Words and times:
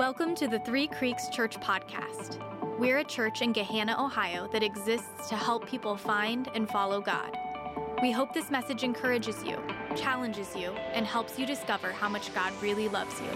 Welcome 0.00 0.34
to 0.36 0.48
the 0.48 0.58
Three 0.60 0.86
Creeks 0.86 1.28
Church 1.28 1.60
Podcast. 1.60 2.38
We're 2.78 3.00
a 3.00 3.04
church 3.04 3.42
in 3.42 3.52
Gahanna, 3.52 3.98
Ohio 3.98 4.48
that 4.50 4.62
exists 4.62 5.28
to 5.28 5.36
help 5.36 5.68
people 5.68 5.94
find 5.94 6.48
and 6.54 6.66
follow 6.66 7.02
God. 7.02 7.36
We 8.00 8.10
hope 8.10 8.32
this 8.32 8.50
message 8.50 8.82
encourages 8.82 9.44
you, 9.44 9.62
challenges 9.94 10.56
you, 10.56 10.70
and 10.94 11.04
helps 11.04 11.38
you 11.38 11.44
discover 11.44 11.92
how 11.92 12.08
much 12.08 12.34
God 12.34 12.50
really 12.62 12.88
loves 12.88 13.14
you. 13.20 13.28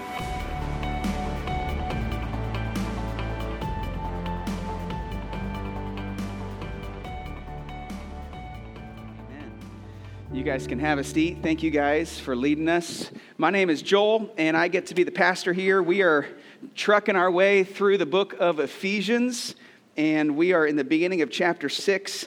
You 10.33 10.43
guys 10.43 10.67
can 10.67 10.79
have 10.79 10.99
a 10.99 11.05
seat. 11.05 11.41
Thank 11.43 11.63
you 11.63 11.71
guys 11.71 12.19
for 12.19 12.35
leading 12.35 12.69
us. 12.69 13.11
My 13.37 13.51
name 13.51 13.69
is 13.69 13.83
Joel, 13.83 14.33
and 14.39 14.57
I 14.57 14.69
get 14.69 14.87
to 14.87 14.95
be 14.95 15.05
the 15.05 15.13
pastor 15.13 15.53
here. 15.53 15.83
We 15.83 16.03
are 16.03 16.27
trucking 16.75 17.15
our 17.15 17.31
way 17.31 17.63
through 17.63 17.99
the 17.99 18.07
book 18.07 18.35
of 18.41 18.59
Ephesians, 18.59 19.55
and 19.97 20.37
we 20.37 20.53
are 20.53 20.67
in 20.67 20.75
the 20.75 20.83
beginning 20.83 21.23
of 21.23 21.31
chapter 21.31 21.69
6 21.69 22.27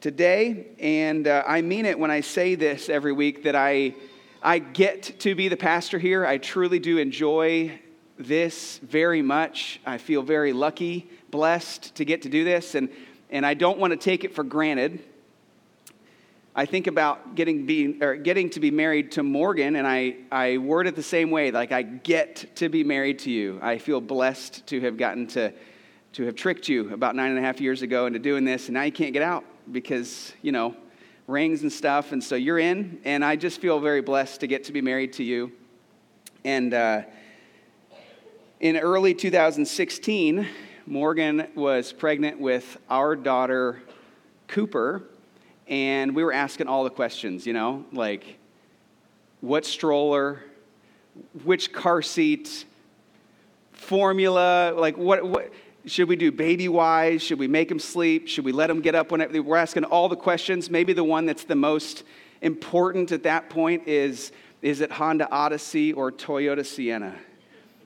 today. 0.00 0.68
And 0.78 1.28
uh, 1.28 1.44
I 1.46 1.60
mean 1.60 1.84
it 1.84 1.98
when 1.98 2.10
I 2.10 2.22
say 2.22 2.54
this 2.54 2.88
every 2.88 3.12
week 3.12 3.42
that 3.42 3.54
I, 3.54 3.94
I 4.42 4.60
get 4.60 5.20
to 5.20 5.34
be 5.34 5.48
the 5.48 5.58
pastor 5.58 5.98
here. 5.98 6.24
I 6.24 6.38
truly 6.38 6.78
do 6.78 6.96
enjoy 6.96 7.78
this 8.18 8.78
very 8.78 9.20
much. 9.20 9.78
I 9.84 9.98
feel 9.98 10.22
very 10.22 10.54
lucky, 10.54 11.10
blessed 11.30 11.94
to 11.96 12.06
get 12.06 12.22
to 12.22 12.30
do 12.30 12.44
this, 12.44 12.74
and, 12.74 12.88
and 13.28 13.44
I 13.44 13.52
don't 13.52 13.78
want 13.78 13.90
to 13.90 13.98
take 13.98 14.24
it 14.24 14.34
for 14.34 14.42
granted. 14.42 15.04
I 16.54 16.66
think 16.66 16.86
about 16.86 17.34
getting, 17.34 17.64
being, 17.64 18.02
or 18.02 18.14
getting 18.14 18.50
to 18.50 18.60
be 18.60 18.70
married 18.70 19.12
to 19.12 19.22
Morgan, 19.22 19.76
and 19.76 19.86
I, 19.86 20.16
I 20.30 20.58
word 20.58 20.86
it 20.86 20.94
the 20.94 21.02
same 21.02 21.30
way 21.30 21.50
like, 21.50 21.72
I 21.72 21.80
get 21.80 22.54
to 22.56 22.68
be 22.68 22.84
married 22.84 23.20
to 23.20 23.30
you. 23.30 23.58
I 23.62 23.78
feel 23.78 24.02
blessed 24.02 24.66
to 24.66 24.80
have 24.82 24.98
gotten 24.98 25.26
to, 25.28 25.54
to 26.12 26.24
have 26.24 26.34
tricked 26.34 26.68
you 26.68 26.92
about 26.92 27.16
nine 27.16 27.30
and 27.30 27.38
a 27.38 27.42
half 27.42 27.58
years 27.58 27.80
ago 27.80 28.04
into 28.04 28.18
doing 28.18 28.44
this, 28.44 28.66
and 28.66 28.74
now 28.74 28.82
you 28.82 28.92
can't 28.92 29.14
get 29.14 29.22
out 29.22 29.46
because, 29.70 30.34
you 30.42 30.52
know, 30.52 30.76
rings 31.26 31.62
and 31.62 31.72
stuff. 31.72 32.12
And 32.12 32.22
so 32.22 32.34
you're 32.34 32.58
in, 32.58 33.00
and 33.06 33.24
I 33.24 33.34
just 33.36 33.58
feel 33.58 33.80
very 33.80 34.02
blessed 34.02 34.40
to 34.40 34.46
get 34.46 34.64
to 34.64 34.72
be 34.72 34.82
married 34.82 35.14
to 35.14 35.24
you. 35.24 35.52
And 36.44 36.74
uh, 36.74 37.02
in 38.60 38.76
early 38.76 39.14
2016, 39.14 40.46
Morgan 40.84 41.48
was 41.54 41.94
pregnant 41.94 42.38
with 42.38 42.76
our 42.90 43.16
daughter, 43.16 43.82
Cooper 44.48 45.04
and 45.66 46.14
we 46.14 46.24
were 46.24 46.32
asking 46.32 46.66
all 46.66 46.84
the 46.84 46.90
questions, 46.90 47.46
you 47.46 47.52
know, 47.52 47.84
like 47.92 48.38
what 49.40 49.64
stroller, 49.64 50.42
which 51.44 51.72
car 51.72 52.02
seat, 52.02 52.64
formula, 53.72 54.74
like 54.76 54.96
what, 54.96 55.24
what 55.24 55.52
should 55.86 56.08
we 56.08 56.16
do 56.16 56.30
baby 56.30 56.68
wise? 56.68 57.22
Should 57.22 57.38
we 57.38 57.48
make 57.48 57.70
him 57.70 57.78
sleep? 57.78 58.28
Should 58.28 58.44
we 58.44 58.52
let 58.52 58.70
him 58.70 58.80
get 58.80 58.94
up 58.94 59.10
whenever? 59.10 59.42
We're 59.42 59.56
asking 59.56 59.84
all 59.84 60.08
the 60.08 60.16
questions. 60.16 60.70
Maybe 60.70 60.92
the 60.92 61.04
one 61.04 61.26
that's 61.26 61.44
the 61.44 61.56
most 61.56 62.04
important 62.40 63.12
at 63.12 63.24
that 63.24 63.50
point 63.50 63.86
is 63.88 64.32
is 64.62 64.80
it 64.80 64.92
Honda 64.92 65.28
Odyssey 65.28 65.92
or 65.92 66.12
Toyota 66.12 66.64
Sienna? 66.64 67.16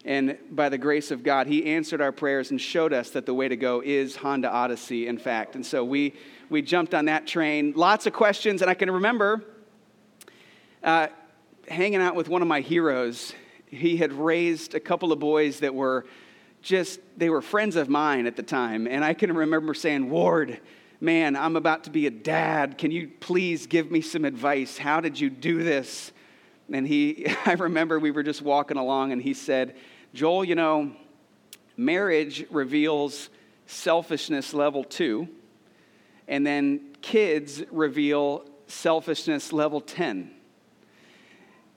And 0.04 0.36
by 0.52 0.68
the 0.68 0.78
grace 0.78 1.10
of 1.10 1.22
God, 1.24 1.46
he 1.46 1.64
answered 1.64 2.00
our 2.02 2.12
prayers 2.12 2.50
and 2.50 2.60
showed 2.60 2.92
us 2.92 3.10
that 3.10 3.26
the 3.26 3.34
way 3.34 3.48
to 3.48 3.56
go 3.56 3.82
is 3.84 4.14
Honda 4.14 4.48
Odyssey, 4.48 5.08
in 5.08 5.18
fact. 5.18 5.56
And 5.56 5.64
so 5.64 5.82
we, 5.84 6.14
we 6.48 6.62
jumped 6.62 6.94
on 6.94 7.06
that 7.06 7.26
train. 7.26 7.72
Lots 7.74 8.06
of 8.06 8.12
questions, 8.12 8.62
and 8.62 8.70
I 8.70 8.74
can 8.74 8.90
remember 8.90 9.42
uh, 10.82 11.08
hanging 11.68 12.00
out 12.00 12.14
with 12.14 12.28
one 12.28 12.42
of 12.42 12.48
my 12.48 12.60
heroes. 12.60 13.32
He 13.66 13.96
had 13.96 14.12
raised 14.12 14.74
a 14.74 14.80
couple 14.80 15.12
of 15.12 15.18
boys 15.18 15.60
that 15.60 15.74
were 15.74 16.06
just, 16.62 17.00
they 17.16 17.30
were 17.30 17.42
friends 17.42 17.76
of 17.76 17.88
mine 17.88 18.26
at 18.26 18.36
the 18.36 18.42
time. 18.42 18.86
And 18.86 19.04
I 19.04 19.14
can 19.14 19.32
remember 19.32 19.74
saying, 19.74 20.10
Ward, 20.10 20.60
man, 21.00 21.36
I'm 21.36 21.56
about 21.56 21.84
to 21.84 21.90
be 21.90 22.06
a 22.06 22.10
dad. 22.10 22.78
Can 22.78 22.90
you 22.90 23.10
please 23.20 23.66
give 23.66 23.90
me 23.90 24.00
some 24.00 24.24
advice? 24.24 24.78
How 24.78 25.00
did 25.00 25.18
you 25.18 25.30
do 25.30 25.62
this? 25.62 26.12
And 26.72 26.86
he, 26.86 27.26
I 27.46 27.52
remember 27.52 27.98
we 27.98 28.10
were 28.10 28.22
just 28.22 28.42
walking 28.42 28.76
along, 28.76 29.12
and 29.12 29.20
he 29.20 29.34
said, 29.34 29.76
Joel, 30.14 30.44
you 30.44 30.54
know, 30.54 30.92
marriage 31.76 32.46
reveals 32.50 33.28
selfishness 33.66 34.54
level 34.54 34.84
two, 34.84 35.28
and 36.28 36.46
then 36.46 36.96
kids 37.02 37.62
reveal 37.70 38.44
selfishness 38.66 39.52
level 39.52 39.80
10. 39.80 40.30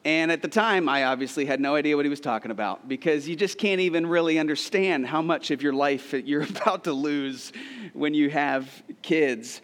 And 0.05 0.31
at 0.31 0.41
the 0.41 0.47
time, 0.47 0.87
I 0.87 1.03
obviously 1.03 1.45
had 1.45 1.59
no 1.59 1.75
idea 1.75 1.95
what 1.95 2.05
he 2.05 2.09
was 2.09 2.21
talking 2.21 2.51
about 2.51 2.87
because 2.87 3.27
you 3.27 3.35
just 3.35 3.57
can't 3.57 3.81
even 3.81 4.07
really 4.07 4.39
understand 4.39 5.05
how 5.05 5.21
much 5.21 5.51
of 5.51 5.61
your 5.61 5.73
life 5.73 6.13
you're 6.25 6.43
about 6.43 6.85
to 6.85 6.93
lose 6.93 7.51
when 7.93 8.13
you 8.13 8.29
have 8.29 8.81
kids. 9.01 9.61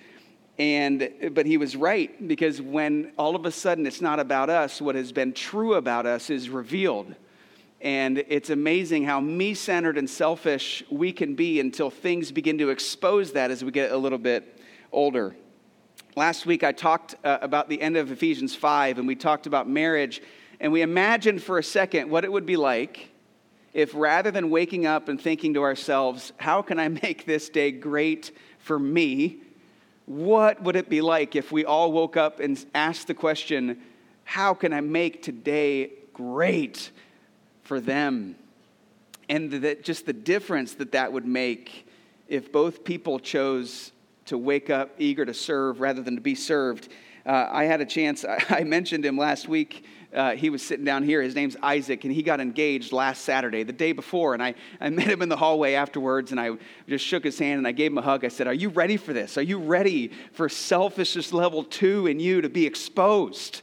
And 0.58 1.10
but 1.32 1.46
he 1.46 1.58
was 1.58 1.76
right 1.76 2.28
because 2.28 2.62
when 2.62 3.12
all 3.18 3.36
of 3.36 3.46
a 3.46 3.52
sudden 3.52 3.86
it's 3.86 4.02
not 4.02 4.20
about 4.20 4.50
us, 4.50 4.82
what 4.82 4.96
has 4.96 5.12
been 5.12 5.34
true 5.34 5.76
about 5.76 6.06
us 6.06 6.30
is 6.30 6.50
revealed. 6.50 7.16
And 7.82 8.24
it's 8.30 8.50
amazing 8.50 9.04
how 9.04 9.20
me 9.20 9.54
centered 9.54 9.98
and 9.98 10.10
selfish 10.10 10.84
we 10.90 11.12
can 11.12 11.36
be 11.36 11.60
until 11.60 11.90
things 11.90 12.32
begin 12.32 12.58
to 12.60 12.70
expose 12.70 13.34
that 13.34 13.52
as 13.52 13.64
we 13.64 13.72
get 13.72 13.92
a 13.92 13.98
little 13.98 14.18
bit 14.18 14.55
older. 14.96 15.36
Last 16.16 16.46
week 16.46 16.64
I 16.64 16.72
talked 16.72 17.16
uh, 17.24 17.38
about 17.42 17.70
the 17.70 17.82
end 17.82 17.98
of 17.98 18.12
Ephesians 18.12 18.56
5, 18.56 18.98
and 18.98 19.08
we 19.08 19.16
talked 19.16 19.46
about 19.46 19.70
marriage. 19.70 20.22
And 20.60 20.72
we 20.72 20.82
imagined 20.82 21.44
for 21.44 21.60
a 21.60 21.64
second 21.64 22.10
what 22.10 22.24
it 22.24 22.32
would 22.32 22.46
be 22.46 22.58
like 22.58 23.10
if 23.74 23.94
rather 23.94 24.32
than 24.32 24.50
waking 24.50 24.86
up 24.86 25.10
and 25.10 25.22
thinking 25.22 25.54
to 25.54 25.62
ourselves, 25.62 26.32
how 26.38 26.62
can 26.62 26.80
I 26.80 26.88
make 27.04 27.26
this 27.26 27.50
day 27.50 27.72
great 27.72 28.32
for 28.58 28.80
me? 28.80 29.38
What 30.06 30.64
would 30.64 30.76
it 30.76 30.90
be 30.90 31.02
like 31.02 31.36
if 31.36 31.52
we 31.52 31.66
all 31.66 31.92
woke 31.92 32.18
up 32.18 32.40
and 32.40 32.64
asked 32.74 33.08
the 33.08 33.14
question, 33.14 33.82
how 34.24 34.54
can 34.54 34.74
I 34.74 34.82
make 34.82 35.22
today 35.22 35.92
great 36.16 36.92
for 37.62 37.80
them. 37.80 38.36
And 39.28 39.52
that 39.52 39.84
just 39.84 40.06
the 40.06 40.14
difference 40.14 40.74
that 40.76 40.94
that 40.94 41.12
would 41.12 41.26
make 41.26 41.88
if 42.28 42.52
both 42.52 42.84
people 42.84 43.20
chose 43.20 43.92
to 44.26 44.38
wake 44.38 44.70
up 44.70 44.92
eager 44.98 45.26
to 45.26 45.34
serve 45.34 45.80
rather 45.80 46.02
than 46.02 46.16
to 46.16 46.22
be 46.22 46.36
served. 46.36 46.90
Uh, 47.26 47.48
I 47.52 47.66
had 47.66 47.82
a 47.82 47.86
chance, 47.86 48.24
I 48.50 48.64
mentioned 48.64 49.06
him 49.06 49.18
last 49.18 49.48
week. 49.48 49.86
Uh, 50.14 50.32
he 50.32 50.50
was 50.50 50.62
sitting 50.62 50.86
down 50.86 51.04
here. 51.04 51.22
His 51.22 51.36
name's 51.36 51.58
Isaac, 51.62 52.06
and 52.06 52.14
he 52.14 52.24
got 52.24 52.40
engaged 52.40 52.94
last 52.94 53.24
Saturday, 53.24 53.64
the 53.64 53.74
day 53.74 53.92
before. 53.92 54.34
And 54.34 54.42
I, 54.42 54.56
I 54.80 54.90
met 54.92 55.08
him 55.08 55.22
in 55.22 55.30
the 55.30 55.36
hallway 55.36 55.74
afterwards, 55.74 56.32
and 56.32 56.40
I 56.40 56.52
just 56.88 57.06
shook 57.06 57.24
his 57.24 57.38
hand 57.38 57.58
and 57.58 57.68
I 57.68 57.74
gave 57.74 57.92
him 57.92 57.98
a 57.98 58.02
hug. 58.02 58.24
I 58.24 58.30
said, 58.30 58.48
Are 58.48 58.54
you 58.54 58.70
ready 58.70 58.98
for 58.98 59.12
this? 59.12 59.38
Are 59.38 59.44
you 59.44 59.60
ready 59.60 60.12
for 60.32 60.48
selfishness 60.48 61.34
level 61.34 61.64
two 61.64 62.08
in 62.08 62.20
you 62.20 62.42
to 62.42 62.50
be 62.50 62.66
exposed? 62.66 63.62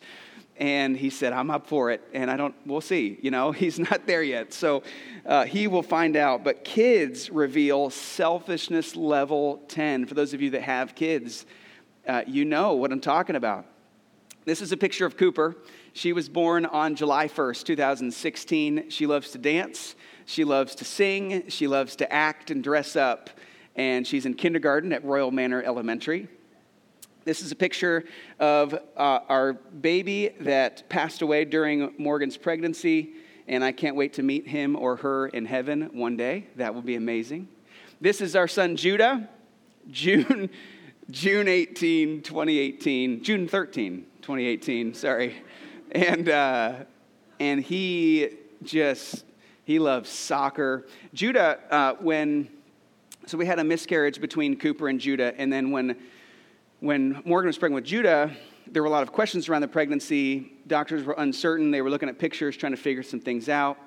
And 0.56 0.96
he 0.96 1.10
said 1.10 1.32
i'm 1.32 1.50
up 1.50 1.66
for 1.66 1.90
it 1.90 2.02
and 2.12 2.30
i 2.30 2.36
don't 2.36 2.54
we'll 2.66 2.80
see 2.80 3.18
you 3.22 3.30
know? 3.30 3.52
He's 3.62 3.78
not 3.78 4.06
there 4.06 4.22
yet. 4.22 4.52
So 4.52 4.82
uh, 5.24 5.44
he 5.44 5.68
will 5.68 5.82
find 5.82 6.16
out. 6.16 6.42
But 6.42 6.64
kids 6.64 7.30
reveal 7.30 7.90
selfishness 7.90 8.96
level 8.96 9.62
10 9.68 10.06
for 10.06 10.14
those 10.14 10.34
of 10.34 10.42
you 10.42 10.50
that 10.50 10.62
have 10.62 10.94
kids 10.94 11.46
uh, 12.06 12.22
you 12.26 12.44
know 12.44 12.74
what 12.74 12.92
i'm 12.92 13.00
talking 13.00 13.36
about. 13.36 13.66
This 14.44 14.60
is 14.60 14.72
a 14.72 14.76
picture 14.76 15.06
of 15.06 15.16
cooper. 15.16 15.56
She 15.92 16.12
was 16.12 16.28
born 16.28 16.66
on 16.66 16.96
july 16.96 17.28
1st 17.28 17.64
2016 17.64 18.90
she 18.90 19.06
loves 19.06 19.30
to 19.30 19.38
dance. 19.38 19.94
She 20.24 20.44
loves 20.44 20.74
to 20.76 20.84
sing. 20.84 21.48
She 21.48 21.66
loves 21.66 21.96
to 21.96 22.12
act 22.12 22.50
and 22.50 22.62
dress 22.62 22.96
up. 22.96 23.30
And 23.74 24.06
she's 24.06 24.26
in 24.26 24.34
kindergarten 24.34 24.92
at 24.92 25.04
royal 25.04 25.30
manor 25.30 25.62
elementary 25.62 26.28
this 27.24 27.40
is 27.40 27.52
a 27.52 27.56
picture 27.56 28.04
of 28.40 28.74
uh, 28.74 29.20
our 29.28 29.52
baby 29.52 30.30
that 30.40 30.88
passed 30.88 31.22
away 31.22 31.44
during 31.44 31.92
Morgan's 31.98 32.36
pregnancy, 32.36 33.12
and 33.46 33.62
I 33.62 33.70
can't 33.70 33.94
wait 33.94 34.14
to 34.14 34.22
meet 34.22 34.46
him 34.46 34.74
or 34.74 34.96
her 34.96 35.28
in 35.28 35.46
heaven 35.46 35.90
one 35.92 36.16
day. 36.16 36.48
That 36.56 36.74
will 36.74 36.82
be 36.82 36.96
amazing. 36.96 37.48
This 38.00 38.20
is 38.20 38.34
our 38.34 38.48
son 38.48 38.74
Judah, 38.74 39.28
June, 39.90 40.50
June 41.10 41.46
18, 41.46 42.22
2018, 42.22 43.22
June 43.22 43.46
13, 43.46 44.06
2018, 44.22 44.94
sorry. 44.94 45.36
And, 45.92 46.28
uh, 46.28 46.74
and 47.38 47.62
he 47.62 48.30
just, 48.64 49.24
he 49.64 49.78
loves 49.78 50.10
soccer. 50.10 50.86
Judah, 51.14 51.60
uh, 51.70 51.94
when, 52.00 52.48
so 53.26 53.38
we 53.38 53.46
had 53.46 53.60
a 53.60 53.64
miscarriage 53.64 54.20
between 54.20 54.56
Cooper 54.56 54.88
and 54.88 54.98
Judah, 54.98 55.34
and 55.38 55.52
then 55.52 55.70
when 55.70 55.96
when 56.82 57.22
Morgan 57.24 57.46
was 57.46 57.56
pregnant 57.56 57.76
with 57.76 57.88
Judah, 57.88 58.32
there 58.66 58.82
were 58.82 58.88
a 58.88 58.90
lot 58.90 59.04
of 59.04 59.12
questions 59.12 59.48
around 59.48 59.60
the 59.60 59.68
pregnancy. 59.68 60.52
Doctors 60.66 61.04
were 61.04 61.14
uncertain. 61.16 61.70
They 61.70 61.80
were 61.80 61.90
looking 61.90 62.08
at 62.08 62.18
pictures, 62.18 62.56
trying 62.56 62.72
to 62.72 62.76
figure 62.76 63.04
some 63.04 63.20
things 63.20 63.48
out. 63.48 63.78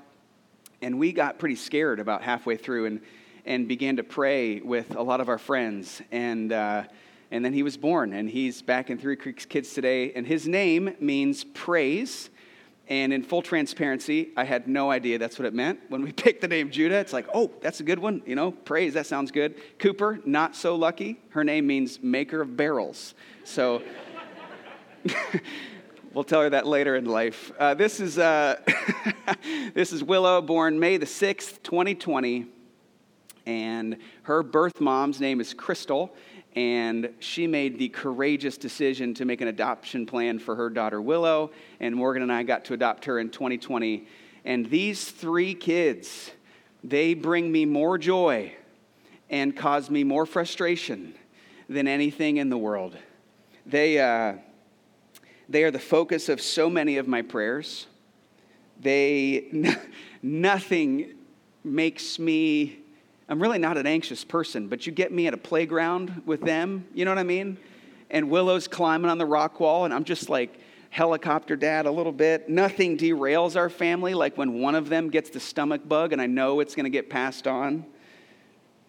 And 0.82 0.98
we 0.98 1.12
got 1.12 1.38
pretty 1.38 1.58
scared 1.58 2.00
about 2.00 2.22
halfway 2.22 2.56
through 2.56 2.86
and, 2.86 3.02
and 3.46 3.68
began 3.68 3.98
to 3.98 4.04
pray 4.04 4.62
with 4.62 4.96
a 4.96 5.02
lot 5.02 5.20
of 5.20 5.28
our 5.28 5.38
friends. 5.38 6.02
And, 6.10 6.54
uh, 6.54 6.84
and 7.32 7.44
then 7.44 7.52
he 7.52 7.64
was 7.64 7.76
born, 7.76 8.14
and 8.14 8.30
he's 8.30 8.62
back 8.62 8.90
in 8.90 8.98
Three 8.98 9.18
Creeks 9.18 9.46
Kids 9.46 9.74
today. 9.74 10.14
And 10.14 10.26
his 10.26 10.48
name 10.48 10.96
means 11.02 11.44
praise. 11.44 12.30
And 12.88 13.12
in 13.12 13.24
full 13.24 13.42
transparency, 13.42 14.32
I 14.38 14.44
had 14.44 14.68
no 14.68 14.92
idea 14.92 15.18
that's 15.18 15.40
what 15.40 15.48
it 15.48 15.54
meant. 15.54 15.80
When 15.90 16.04
we 16.04 16.12
picked 16.24 16.42
the 16.42 16.48
name 16.48 16.70
Judah, 16.70 16.98
it's 16.98 17.14
like, 17.14 17.28
oh, 17.34 17.52
that's 17.62 17.80
a 17.80 17.84
good 17.84 18.00
one. 18.00 18.22
You 18.26 18.36
know, 18.36 18.52
praise, 18.52 18.94
that 18.94 19.08
sounds 19.08 19.32
good. 19.32 19.56
Cooper, 19.80 20.20
not 20.26 20.56
so 20.56 20.76
lucky. 20.76 21.20
Her 21.30 21.44
name 21.44 21.66
means 21.68 22.02
maker 22.02 22.42
of 22.42 22.56
barrels. 22.56 23.16
So 23.44 23.82
we'll 26.14 26.24
tell 26.24 26.42
her 26.42 26.50
that 26.52 26.68
later 26.68 26.96
in 26.96 27.06
life. 27.06 27.52
Uh, 27.60 27.74
this, 27.74 28.00
is, 28.00 28.20
uh, 28.20 28.60
this 29.74 29.92
is 29.92 30.04
Willow, 30.04 30.42
born 30.42 30.80
May 30.80 30.98
the 30.98 31.06
6th, 31.06 31.64
2020. 31.64 32.55
And 33.46 33.98
her 34.24 34.44
birth 34.44 34.80
mom's 34.80 35.20
name 35.20 35.40
is 35.40 35.54
Crystal 35.54 36.16
and 36.56 37.10
she 37.20 37.48
made 37.48 37.78
the 37.78 37.90
courageous 37.90 38.58
decision 38.58 39.14
to 39.16 39.26
make 39.26 39.42
an 39.42 39.50
adoption 39.50 40.06
plan 40.06 40.40
for 40.40 40.56
her 40.56 40.70
daughter 40.70 41.02
Willow, 41.02 41.52
and 41.82 41.94
Morgan 41.94 42.24
and 42.24 42.32
I 42.32 42.44
got 42.44 42.66
to 42.66 42.74
adopt 42.74 43.06
her 43.06 43.20
in 43.20 43.30
2020. 43.30 44.08
And 44.46 44.70
these 44.70 45.12
three 45.12 45.54
kids, 45.54 46.32
they 46.84 47.14
bring 47.14 47.52
me 47.52 47.66
more 47.66 47.98
joy 47.98 48.54
and 49.30 49.56
cause 49.56 49.90
me 49.90 50.04
more 50.06 50.26
frustration 50.26 51.14
than 51.68 51.88
anything 51.88 52.38
in 52.38 52.50
the 52.50 52.58
world. 52.58 52.96
They, 53.66 54.00
uh, 54.00 54.36
they 55.50 55.64
are 55.64 55.72
the 55.72 55.80
focus 55.80 56.30
of 56.30 56.40
so 56.40 56.70
many 56.70 56.98
of 56.98 57.08
my 57.08 57.22
prayers. 57.22 57.88
They, 58.80 59.76
nothing 60.22 61.16
makes 61.64 62.18
me 62.18 62.80
I'm 63.28 63.42
really 63.42 63.58
not 63.58 63.78
an 63.78 63.88
anxious 63.88 64.24
person, 64.24 64.68
but 64.68 64.86
you 64.86 64.92
get 64.92 65.12
me 65.12 65.26
at 65.26 65.34
a 65.34 65.38
playground 65.38 66.22
with 66.26 66.42
them, 66.42 66.86
you 66.94 67.06
know 67.06 67.12
what 67.12 67.18
I 67.18 67.24
mean? 67.24 67.58
And 68.12 68.30
Willow's 68.30 68.68
climbing 68.68 69.10
on 69.10 69.18
the 69.18 69.26
rock 69.26 69.60
wall, 69.60 69.86
and 69.86 69.94
I'm 69.94 70.04
just 70.04 70.30
like 70.30 70.60
helicopter 70.92 71.56
dad 71.56 71.88
a 71.88 71.92
little 71.92 72.12
bit. 72.12 72.50
Nothing 72.50 72.98
derails 72.98 73.56
our 73.56 73.70
family 73.70 74.14
like 74.14 74.38
when 74.38 74.62
one 74.62 74.76
of 74.76 74.90
them 74.90 75.10
gets 75.10 75.32
the 75.32 75.40
stomach 75.40 75.88
bug, 75.88 76.14
and 76.14 76.22
I 76.22 76.28
know 76.28 76.60
it's 76.60 76.76
going 76.76 76.84
to 76.84 76.92
get 76.92 77.10
passed 77.10 77.48
on. 77.48 77.86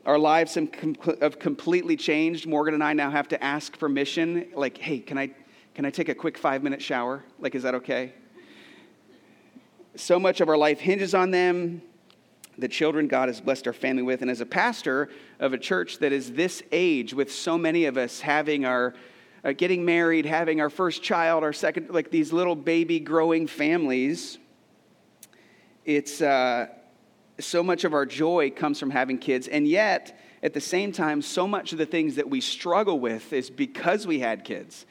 Our 0.05 0.19
lives 0.19 0.55
have 0.55 1.39
completely 1.39 1.97
changed. 1.97 2.47
Morgan 2.47 2.75
and 2.75 2.85
I 2.85 2.93
now 2.93 3.11
have 3.11 3.29
to 3.29 3.43
ask 3.43 3.77
permission, 3.79 4.49
like, 4.55 4.77
hey, 4.77 4.99
can 4.99 5.17
I, 5.17 5.31
can 5.75 5.87
I 5.87 5.91
take 5.91 6.11
a 6.11 6.15
quick 6.15 6.37
five 6.37 6.63
minute 6.63 6.83
shower? 6.83 7.25
Like, 7.41 7.55
is 7.55 7.63
that 7.63 7.75
okay? 7.77 8.13
So 9.97 10.21
much 10.21 10.43
of 10.43 10.51
our 10.51 10.59
life 10.59 10.79
hinges 10.79 11.15
on 11.15 11.31
them 11.31 11.81
the 12.59 12.69
children 12.69 13.09
God 13.09 13.29
has 13.29 13.41
blessed 13.41 13.67
our 13.67 13.73
family 13.73 14.03
with. 14.03 14.23
And 14.23 14.31
as 14.31 14.41
a 14.41 14.47
pastor 14.47 15.11
of 15.41 15.53
a 15.53 15.59
church 15.59 15.99
that 15.99 16.13
is 16.13 16.33
this 16.33 16.63
age, 16.73 17.13
with 17.15 17.33
so 17.33 17.59
many 17.59 17.85
of 17.85 17.97
us 17.97 18.21
having 18.21 18.65
our 18.65 18.95
uh, 19.45 19.53
getting 19.53 19.85
married, 19.85 20.27
having 20.27 20.61
our 20.61 20.71
first 20.71 21.03
child, 21.03 21.45
our 21.45 21.53
second, 21.53 21.91
like 21.91 22.11
these 22.11 22.33
little 22.33 22.57
baby 22.57 22.99
growing 22.99 23.47
families, 23.47 24.39
it's 25.85 26.21
uh, 26.21 26.67
so 27.39 27.63
much 27.63 27.85
of 27.85 27.95
our 27.95 28.05
joy 28.05 28.51
comes 28.51 28.81
from 28.81 28.91
having 28.91 29.19
kids. 29.19 29.47
And 29.47 29.69
yet, 29.69 30.19
at 30.43 30.53
the 30.53 30.61
same 30.61 30.91
time, 30.91 31.23
so 31.23 31.47
much 31.47 31.73
of 31.73 31.79
the 31.79 31.87
things 31.87 32.17
that 32.17 32.29
we 32.29 32.41
struggle 32.41 32.99
with 32.99 33.33
is 33.33 33.49
because 33.51 34.07
we 34.07 34.19
had 34.19 34.45
kids 34.45 34.85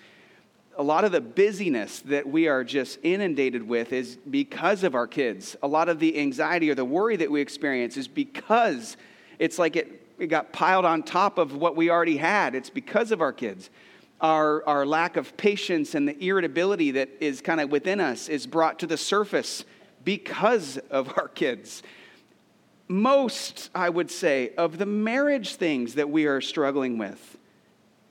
a 0.77 0.83
lot 0.83 1.05
of 1.05 1.11
the 1.11 1.21
busyness 1.21 1.99
that 2.01 2.27
we 2.27 2.47
are 2.47 2.63
just 2.63 2.99
inundated 3.03 3.67
with 3.67 3.93
is 3.93 4.17
because 4.29 4.83
of 4.83 4.95
our 4.95 5.07
kids. 5.07 5.55
A 5.63 5.67
lot 5.67 5.89
of 5.89 5.99
the 5.99 6.19
anxiety 6.19 6.69
or 6.69 6.75
the 6.75 6.85
worry 6.85 7.15
that 7.15 7.31
we 7.31 7.41
experience 7.41 7.97
is 7.97 8.07
because 8.07 8.97
it's 9.39 9.57
like 9.57 9.75
it, 9.75 10.07
it 10.19 10.27
got 10.27 10.51
piled 10.51 10.85
on 10.85 11.03
top 11.03 11.37
of 11.37 11.55
what 11.55 11.75
we 11.75 11.89
already 11.89 12.17
had. 12.17 12.55
It's 12.55 12.69
because 12.69 13.11
of 13.11 13.21
our 13.21 13.33
kids. 13.33 13.69
Our, 14.21 14.65
our 14.67 14.85
lack 14.85 15.17
of 15.17 15.35
patience 15.37 15.93
and 15.95 16.07
the 16.07 16.25
irritability 16.25 16.91
that 16.91 17.09
is 17.19 17.41
kind 17.41 17.59
of 17.59 17.69
within 17.69 17.99
us 17.99 18.29
is 18.29 18.47
brought 18.47 18.79
to 18.79 18.87
the 18.87 18.97
surface 18.97 19.65
because 20.03 20.77
of 20.89 21.13
our 21.17 21.27
kids. 21.27 21.83
Most, 22.87 23.69
I 23.73 23.89
would 23.89 24.11
say, 24.11 24.53
of 24.57 24.77
the 24.77 24.85
marriage 24.85 25.55
things 25.55 25.95
that 25.95 26.09
we 26.09 26.25
are 26.25 26.39
struggling 26.39 26.97
with 26.97 27.34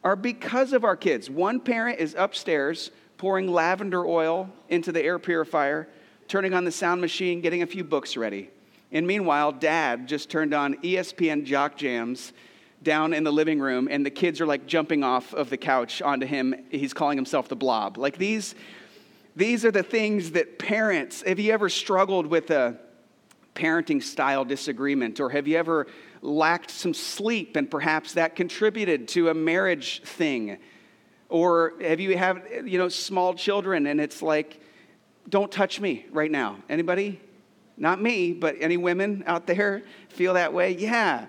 are 0.04 0.14
because 0.14 0.72
of 0.72 0.84
our 0.84 0.96
kids. 0.96 1.30
One 1.30 1.58
parent 1.58 1.98
is 1.98 2.14
upstairs 2.16 2.90
pouring 3.16 3.50
lavender 3.50 4.04
oil 4.06 4.50
into 4.68 4.92
the 4.92 5.02
air 5.02 5.18
purifier, 5.18 5.88
turning 6.28 6.52
on 6.52 6.64
the 6.64 6.70
sound 6.70 7.00
machine, 7.00 7.40
getting 7.40 7.62
a 7.62 7.66
few 7.66 7.82
books 7.82 8.16
ready. 8.16 8.50
And 8.92 9.06
meanwhile, 9.06 9.50
dad 9.50 10.06
just 10.06 10.30
turned 10.30 10.52
on 10.54 10.74
ESPN 10.76 11.44
Jock 11.44 11.76
Jams 11.76 12.32
down 12.82 13.14
in 13.14 13.24
the 13.24 13.32
living 13.32 13.58
room, 13.58 13.88
and 13.90 14.04
the 14.04 14.10
kids 14.10 14.40
are 14.40 14.46
like 14.46 14.66
jumping 14.66 15.02
off 15.02 15.32
of 15.32 15.48
the 15.48 15.56
couch 15.56 16.02
onto 16.02 16.26
him. 16.26 16.54
He's 16.70 16.92
calling 16.92 17.16
himself 17.16 17.48
the 17.48 17.56
blob. 17.56 17.96
Like 17.96 18.18
these, 18.18 18.54
these 19.34 19.64
are 19.64 19.70
the 19.70 19.82
things 19.82 20.32
that 20.32 20.58
parents, 20.58 21.22
have 21.22 21.40
you 21.40 21.52
ever 21.52 21.70
struggled 21.70 22.26
with 22.26 22.50
a 22.50 22.78
parenting 23.54 24.02
style 24.02 24.44
disagreement? 24.44 25.18
Or 25.18 25.30
have 25.30 25.48
you 25.48 25.56
ever 25.56 25.86
lacked 26.24 26.70
some 26.70 26.94
sleep 26.94 27.54
and 27.54 27.70
perhaps 27.70 28.14
that 28.14 28.34
contributed 28.34 29.08
to 29.08 29.28
a 29.28 29.34
marriage 29.34 30.02
thing? 30.02 30.58
Or 31.28 31.74
have 31.80 32.00
you 32.00 32.16
have 32.16 32.42
you 32.64 32.78
know 32.78 32.88
small 32.88 33.34
children 33.34 33.86
and 33.86 34.00
it's 34.00 34.22
like 34.22 34.60
don't 35.28 35.50
touch 35.50 35.80
me 35.80 36.06
right 36.10 36.30
now. 36.30 36.58
Anybody? 36.68 37.20
Not 37.76 38.00
me, 38.00 38.32
but 38.32 38.56
any 38.60 38.76
women 38.76 39.24
out 39.26 39.46
there 39.46 39.82
feel 40.08 40.34
that 40.34 40.52
way? 40.52 40.72
Yeah. 40.72 41.26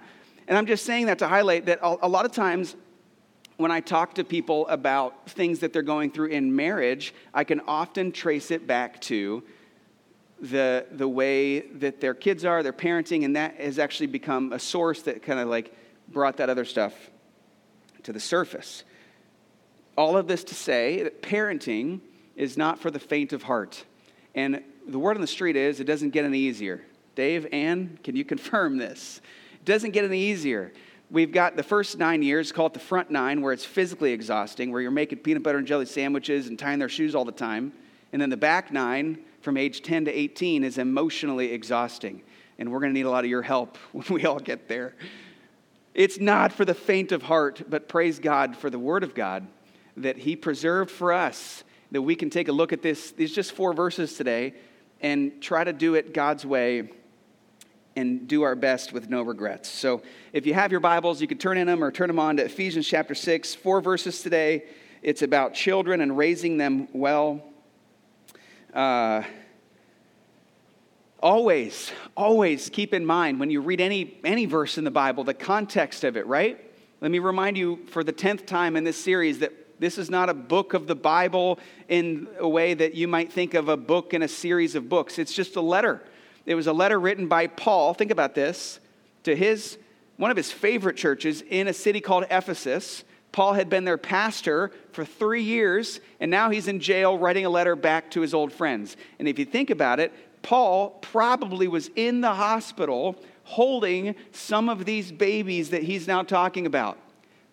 And 0.47 0.57
I'm 0.57 0.65
just 0.65 0.85
saying 0.85 1.07
that 1.07 1.19
to 1.19 1.27
highlight 1.27 1.65
that 1.65 1.79
a 1.81 2.07
lot 2.07 2.25
of 2.25 2.31
times 2.31 2.75
when 3.57 3.71
I 3.71 3.79
talk 3.79 4.15
to 4.15 4.23
people 4.23 4.67
about 4.67 5.29
things 5.29 5.59
that 5.59 5.73
they're 5.73 5.81
going 5.81 6.11
through 6.11 6.27
in 6.27 6.55
marriage, 6.55 7.13
I 7.33 7.45
can 7.45 7.61
often 7.61 8.11
trace 8.11 8.51
it 8.51 8.67
back 8.67 8.99
to 9.01 9.43
the, 10.39 10.85
the 10.91 11.07
way 11.07 11.61
that 11.61 12.01
their 12.01 12.13
kids 12.13 12.45
are, 12.45 12.61
their 12.61 12.73
parenting, 12.73 13.23
and 13.25 13.35
that 13.35 13.55
has 13.55 13.79
actually 13.79 14.07
become 14.07 14.53
a 14.53 14.59
source 14.59 15.01
that 15.03 15.23
kind 15.23 15.39
of 15.39 15.47
like 15.47 15.73
brought 16.07 16.37
that 16.37 16.49
other 16.49 16.65
stuff 16.65 16.93
to 18.03 18.13
the 18.13 18.19
surface. 18.19 18.83
All 19.97 20.17
of 20.17 20.27
this 20.27 20.43
to 20.45 20.55
say 20.55 21.03
that 21.03 21.21
parenting 21.21 22.01
is 22.35 22.57
not 22.57 22.79
for 22.79 22.91
the 22.91 22.99
faint 22.99 23.33
of 23.33 23.43
heart. 23.43 23.85
And 24.33 24.61
the 24.87 24.99
word 24.99 25.15
on 25.15 25.21
the 25.21 25.27
street 25.27 25.55
is 25.55 25.79
it 25.79 25.85
doesn't 25.85 26.09
get 26.09 26.25
any 26.25 26.39
easier. 26.39 26.81
Dave, 27.15 27.47
Ann, 27.51 27.97
can 28.03 28.15
you 28.15 28.25
confirm 28.25 28.77
this? 28.77 29.21
It 29.53 29.65
doesn't 29.65 29.91
get 29.91 30.03
any 30.03 30.19
easier. 30.19 30.73
We've 31.09 31.31
got 31.31 31.55
the 31.55 31.63
first 31.63 31.97
nine 31.97 32.23
years, 32.23 32.51
call 32.51 32.67
it 32.67 32.73
the 32.73 32.79
front 32.79 33.11
nine, 33.11 33.41
where 33.41 33.53
it's 33.53 33.63
physically 33.63 34.11
exhausting, 34.11 34.71
where 34.71 34.81
you're 34.81 34.91
making 34.91 35.19
peanut 35.19 35.43
butter 35.43 35.59
and 35.59 35.67
jelly 35.67 35.85
sandwiches 35.85 36.47
and 36.47 36.57
tying 36.57 36.79
their 36.79 36.89
shoes 36.89 37.15
all 37.15 37.25
the 37.25 37.31
time. 37.31 37.73
And 38.11 38.21
then 38.21 38.29
the 38.29 38.37
back 38.37 38.71
nine, 38.71 39.19
from 39.45 39.55
age 39.57 39.83
10 39.83 40.05
to 40.05 40.11
18 40.11 40.63
is 40.63 40.79
emotionally 40.79 41.53
exhausting. 41.53 42.23
And 42.57 42.71
we're 42.71 42.79
going 42.79 42.91
to 42.91 42.93
need 42.93 43.05
a 43.05 43.09
lot 43.11 43.23
of 43.23 43.29
your 43.29 43.43
help 43.43 43.77
when 43.93 44.07
we 44.09 44.25
all 44.25 44.39
get 44.39 44.67
there. 44.67 44.95
It's 45.93 46.19
not 46.19 46.51
for 46.51 46.65
the 46.65 46.73
faint 46.73 47.13
of 47.13 47.23
heart, 47.23 47.63
but 47.69 47.87
praise 47.87 48.19
God 48.19 48.57
for 48.57 48.69
the 48.69 48.79
Word 48.79 49.03
of 49.03 49.15
God 49.15 49.47
that 49.95 50.17
He 50.17 50.35
preserved 50.35 50.91
for 50.91 51.13
us, 51.13 51.63
that 51.91 52.01
we 52.01 52.15
can 52.15 52.29
take 52.29 52.49
a 52.49 52.51
look 52.51 52.73
at 52.73 52.81
this, 52.81 53.11
these 53.11 53.33
just 53.33 53.53
four 53.53 53.71
verses 53.71 54.17
today, 54.17 54.55
and 54.99 55.41
try 55.41 55.63
to 55.63 55.71
do 55.71 55.95
it 55.95 56.13
God's 56.13 56.45
way 56.45 56.89
and 57.95 58.27
do 58.27 58.41
our 58.41 58.55
best 58.55 58.91
with 58.91 59.09
no 59.09 59.21
regrets. 59.21 59.69
So 59.69 60.01
if 60.33 60.45
you 60.45 60.53
have 60.53 60.71
your 60.71 60.81
Bibles, 60.81 61.21
you 61.21 61.27
can 61.27 61.37
turn 61.37 61.57
in 61.57 61.67
them 61.67 61.81
or 61.81 61.91
turn 61.91 62.07
them 62.07 62.19
on 62.19 62.37
to 62.37 62.43
Ephesians 62.43 62.85
chapter 62.85 63.15
6, 63.15 63.55
four 63.55 63.79
verses 63.79 64.21
today. 64.21 64.65
It's 65.01 65.21
about 65.21 65.53
children 65.53 66.01
and 66.01 66.17
raising 66.17 66.57
them 66.57 66.89
well. 66.91 67.41
Uh, 68.73 69.23
always, 71.25 71.91
always 72.15 72.69
keep 72.69 72.93
in 72.93 73.03
mind 73.03 73.39
when 73.39 73.49
you 73.49 73.59
read 73.59 73.81
any, 73.81 74.15
any 74.23 74.45
verse 74.45 74.77
in 74.77 74.83
the 74.83 74.91
Bible, 74.91 75.23
the 75.23 75.33
context 75.33 76.03
of 76.03 76.15
it, 76.15 76.27
right? 76.27 76.63
Let 77.01 77.09
me 77.09 77.17
remind 77.17 77.57
you 77.57 77.79
for 77.87 78.03
the 78.03 78.13
10th 78.13 78.45
time 78.45 78.75
in 78.75 78.83
this 78.83 78.95
series 78.95 79.39
that 79.39 79.51
this 79.79 79.97
is 79.97 80.11
not 80.11 80.29
a 80.29 80.35
book 80.35 80.75
of 80.75 80.85
the 80.85 80.93
Bible 80.93 81.57
in 81.89 82.27
a 82.37 82.47
way 82.47 82.75
that 82.75 82.93
you 82.93 83.07
might 83.07 83.33
think 83.33 83.55
of 83.55 83.69
a 83.69 83.75
book 83.75 84.13
in 84.13 84.21
a 84.21 84.27
series 84.27 84.75
of 84.75 84.87
books. 84.87 85.17
It's 85.17 85.33
just 85.33 85.55
a 85.55 85.61
letter. 85.61 86.03
It 86.45 86.53
was 86.53 86.67
a 86.67 86.73
letter 86.73 86.99
written 86.99 87.27
by 87.27 87.47
Paul, 87.47 87.95
think 87.95 88.11
about 88.11 88.35
this, 88.35 88.79
to 89.23 89.35
his 89.35 89.79
one 90.17 90.29
of 90.29 90.37
his 90.37 90.51
favorite 90.51 90.95
churches 90.95 91.41
in 91.49 91.67
a 91.67 91.73
city 91.73 92.01
called 92.01 92.25
Ephesus. 92.29 93.03
Paul 93.31 93.53
had 93.53 93.67
been 93.67 93.83
their 93.83 93.97
pastor 93.97 94.71
for 94.93 95.03
three 95.03 95.43
years, 95.43 95.99
and 96.21 96.31
now 96.31 96.51
he's 96.51 96.69
in 96.69 96.79
jail 96.79 97.17
writing 97.17 97.45
a 97.45 97.49
letter 97.49 97.75
back 97.75 98.11
to 98.11 98.21
his 98.21 98.33
old 98.33 98.53
friends. 98.53 98.95
And 99.19 99.27
if 99.27 99.37
you 99.37 99.43
think 99.43 99.71
about 99.71 99.99
it, 99.99 100.13
Paul 100.45 100.91
probably 101.01 101.67
was 101.67 101.89
in 101.95 102.21
the 102.21 102.35
hospital 102.35 103.15
holding 103.45 104.13
some 104.31 104.69
of 104.69 104.85
these 104.85 105.11
babies 105.11 105.71
that 105.71 105.81
he's 105.81 106.07
now 106.07 106.21
talking 106.21 106.67
about. 106.67 106.99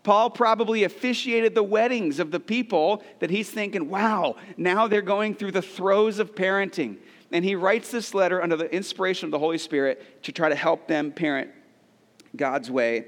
Paul 0.02 0.28
probably 0.28 0.84
officiated 0.84 1.54
the 1.54 1.62
weddings 1.62 2.18
of 2.18 2.30
the 2.30 2.38
people 2.38 3.02
that 3.20 3.30
he's 3.30 3.48
thinking, 3.50 3.88
wow, 3.88 4.36
now 4.58 4.88
they're 4.88 5.00
going 5.00 5.34
through 5.34 5.52
the 5.52 5.62
throes 5.62 6.18
of 6.18 6.34
parenting. 6.34 6.98
And 7.30 7.46
he 7.46 7.54
writes 7.54 7.90
this 7.90 8.12
letter 8.12 8.42
under 8.42 8.56
the 8.56 8.70
inspiration 8.70 9.24
of 9.24 9.30
the 9.30 9.38
Holy 9.38 9.56
Spirit 9.56 10.22
to 10.24 10.32
try 10.32 10.50
to 10.50 10.54
help 10.54 10.86
them 10.86 11.12
parent 11.12 11.50
God's 12.36 12.70
way. 12.70 13.06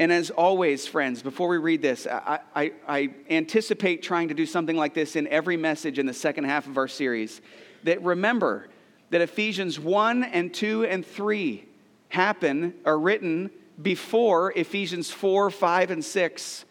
And 0.00 0.10
as 0.10 0.30
always, 0.30 0.88
friends, 0.88 1.22
before 1.22 1.46
we 1.46 1.58
read 1.58 1.82
this, 1.82 2.04
I, 2.08 2.40
I, 2.56 2.72
I, 2.88 3.10
anticipate 3.28 4.02
trying 4.02 4.26
to 4.26 4.34
do 4.34 4.44
something 4.44 4.76
like 4.76 4.92
this 4.92 5.14
in 5.14 5.28
every 5.28 5.56
message 5.56 6.00
in 6.00 6.06
the 6.06 6.14
second 6.14 6.44
half 6.44 6.66
of 6.66 6.76
our 6.76 6.88
series. 6.88 7.40
that 7.84 8.02
remember 8.02 8.68
that 9.10 9.20
Ephesians 9.20 9.78
1 9.78 10.24
and 10.24 10.54
2 10.54 10.84
and 10.84 11.04
3 11.04 11.66
happen, 12.08 12.74
are 12.84 12.98
written 12.98 13.50
before 13.80 14.52
Ephesians 14.56 15.10
4, 15.10 15.50
5, 15.50 15.90
and 15.90 16.04
6. 16.04 16.64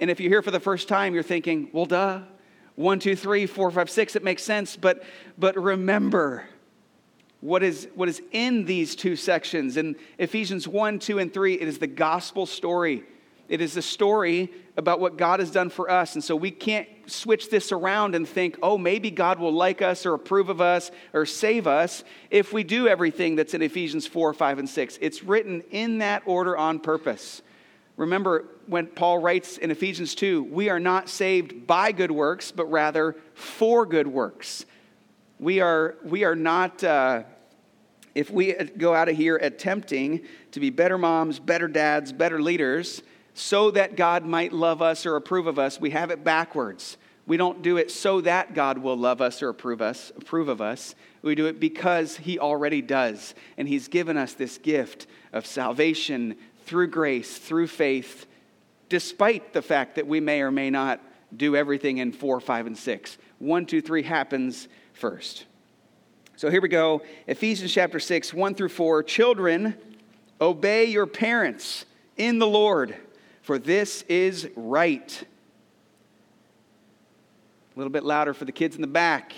And 0.00 0.10
if 0.10 0.20
you're 0.20 0.30
here 0.30 0.42
for 0.42 0.50
the 0.50 0.60
first 0.60 0.88
time, 0.88 1.14
you're 1.14 1.22
thinking, 1.22 1.68
well, 1.72 1.86
duh, 1.86 2.20
1, 2.76 3.00
2, 3.00 3.16
3, 3.16 3.46
4, 3.46 3.70
5, 3.70 3.90
6, 3.90 4.16
it 4.16 4.24
makes 4.24 4.42
sense. 4.42 4.76
But, 4.76 5.02
but 5.36 5.56
remember 5.56 6.48
what 7.40 7.62
is, 7.62 7.88
what 7.94 8.08
is 8.08 8.22
in 8.32 8.64
these 8.64 8.96
two 8.96 9.16
sections. 9.16 9.76
In 9.76 9.96
Ephesians 10.18 10.66
1, 10.66 10.98
2, 10.98 11.18
and 11.18 11.32
3, 11.32 11.54
it 11.54 11.68
is 11.68 11.78
the 11.78 11.86
gospel 11.86 12.46
story. 12.46 13.04
It 13.48 13.60
is 13.60 13.74
the 13.74 13.82
story 13.82 14.52
about 14.76 15.00
what 15.00 15.16
God 15.16 15.40
has 15.40 15.50
done 15.50 15.70
for 15.70 15.90
us. 15.90 16.14
And 16.14 16.22
so 16.22 16.36
we 16.36 16.50
can't 16.50 16.88
switch 17.08 17.50
this 17.50 17.72
around 17.72 18.14
and 18.14 18.28
think, 18.28 18.58
oh, 18.62 18.78
maybe 18.78 19.10
God 19.10 19.38
will 19.38 19.52
like 19.52 19.82
us 19.82 20.06
or 20.06 20.14
approve 20.14 20.48
of 20.48 20.60
us 20.60 20.90
or 21.12 21.26
save 21.26 21.66
us 21.66 22.04
if 22.30 22.52
we 22.52 22.64
do 22.64 22.86
everything 22.86 23.36
that's 23.36 23.54
in 23.54 23.62
Ephesians 23.62 24.06
4, 24.06 24.32
5, 24.32 24.58
and 24.58 24.68
6. 24.68 24.98
It's 25.00 25.22
written 25.22 25.62
in 25.70 25.98
that 25.98 26.22
order 26.26 26.56
on 26.56 26.78
purpose. 26.78 27.42
Remember 27.96 28.44
when 28.66 28.86
Paul 28.86 29.18
writes 29.18 29.58
in 29.58 29.70
Ephesians 29.70 30.14
2, 30.14 30.44
we 30.44 30.68
are 30.68 30.78
not 30.78 31.08
saved 31.08 31.66
by 31.66 31.90
good 31.90 32.12
works, 32.12 32.52
but 32.52 32.66
rather 32.66 33.16
for 33.34 33.84
good 33.86 34.06
works. 34.06 34.64
We 35.40 35.60
are, 35.60 35.96
we 36.04 36.24
are 36.24 36.36
not, 36.36 36.84
uh, 36.84 37.24
if 38.14 38.30
we 38.30 38.52
go 38.52 38.94
out 38.94 39.08
of 39.08 39.16
here 39.16 39.36
attempting 39.36 40.22
to 40.52 40.60
be 40.60 40.70
better 40.70 40.96
moms, 40.98 41.40
better 41.40 41.66
dads, 41.66 42.12
better 42.12 42.40
leaders, 42.40 43.02
so 43.38 43.70
that 43.70 43.94
God 43.94 44.24
might 44.24 44.52
love 44.52 44.82
us 44.82 45.06
or 45.06 45.14
approve 45.14 45.46
of 45.46 45.60
us, 45.60 45.80
we 45.80 45.90
have 45.90 46.10
it 46.10 46.24
backwards. 46.24 46.96
We 47.24 47.36
don't 47.36 47.62
do 47.62 47.76
it 47.76 47.90
so 47.90 48.20
that 48.22 48.52
God 48.52 48.78
will 48.78 48.96
love 48.96 49.20
us 49.20 49.42
or 49.42 49.48
approve 49.48 49.80
us, 49.80 50.10
approve 50.16 50.48
of 50.48 50.60
us. 50.60 50.96
We 51.22 51.36
do 51.36 51.46
it 51.46 51.60
because 51.60 52.16
he 52.16 52.40
already 52.40 52.82
does. 52.82 53.34
And 53.56 53.68
he's 53.68 53.86
given 53.86 54.16
us 54.16 54.32
this 54.32 54.58
gift 54.58 55.06
of 55.32 55.46
salvation 55.46 56.36
through 56.64 56.88
grace, 56.88 57.38
through 57.38 57.68
faith, 57.68 58.26
despite 58.88 59.52
the 59.52 59.62
fact 59.62 59.94
that 59.96 60.08
we 60.08 60.18
may 60.18 60.42
or 60.42 60.50
may 60.50 60.70
not 60.70 61.00
do 61.36 61.54
everything 61.54 61.98
in 61.98 62.10
4, 62.10 62.40
5 62.40 62.66
and 62.66 62.76
6. 62.76 63.18
1, 63.38 63.66
2, 63.66 63.80
3 63.80 64.02
happens 64.02 64.66
first. 64.94 65.44
So 66.34 66.50
here 66.50 66.60
we 66.60 66.68
go. 66.68 67.02
Ephesians 67.28 67.72
chapter 67.72 68.00
6, 68.00 68.34
1 68.34 68.54
through 68.56 68.70
4. 68.70 69.04
Children, 69.04 69.76
obey 70.40 70.86
your 70.86 71.06
parents 71.06 71.84
in 72.16 72.40
the 72.40 72.46
Lord 72.46 72.96
for 73.48 73.58
this 73.58 74.02
is 74.10 74.46
right. 74.56 75.24
A 77.74 77.78
little 77.78 77.90
bit 77.90 78.04
louder 78.04 78.34
for 78.34 78.44
the 78.44 78.52
kids 78.52 78.76
in 78.76 78.82
the 78.82 78.86
back. 78.86 79.32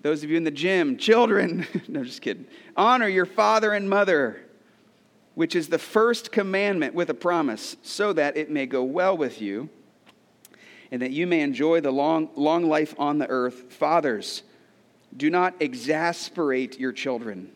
Those 0.00 0.24
of 0.24 0.30
you 0.30 0.38
in 0.38 0.44
the 0.44 0.50
gym, 0.50 0.96
children, 0.96 1.66
no, 1.88 2.04
just 2.04 2.22
kidding. 2.22 2.46
Honor 2.74 3.06
your 3.06 3.26
father 3.26 3.74
and 3.74 3.90
mother, 3.90 4.40
which 5.34 5.54
is 5.54 5.68
the 5.68 5.78
first 5.78 6.32
commandment 6.32 6.94
with 6.94 7.10
a 7.10 7.14
promise, 7.14 7.76
so 7.82 8.14
that 8.14 8.38
it 8.38 8.50
may 8.50 8.64
go 8.64 8.82
well 8.82 9.14
with 9.14 9.42
you 9.42 9.68
and 10.90 11.02
that 11.02 11.10
you 11.10 11.26
may 11.26 11.42
enjoy 11.42 11.82
the 11.82 11.92
long, 11.92 12.30
long 12.34 12.64
life 12.64 12.94
on 12.98 13.18
the 13.18 13.28
earth. 13.28 13.74
Fathers, 13.74 14.42
do 15.14 15.28
not 15.28 15.54
exasperate 15.60 16.80
your 16.80 16.92
children. 16.92 17.52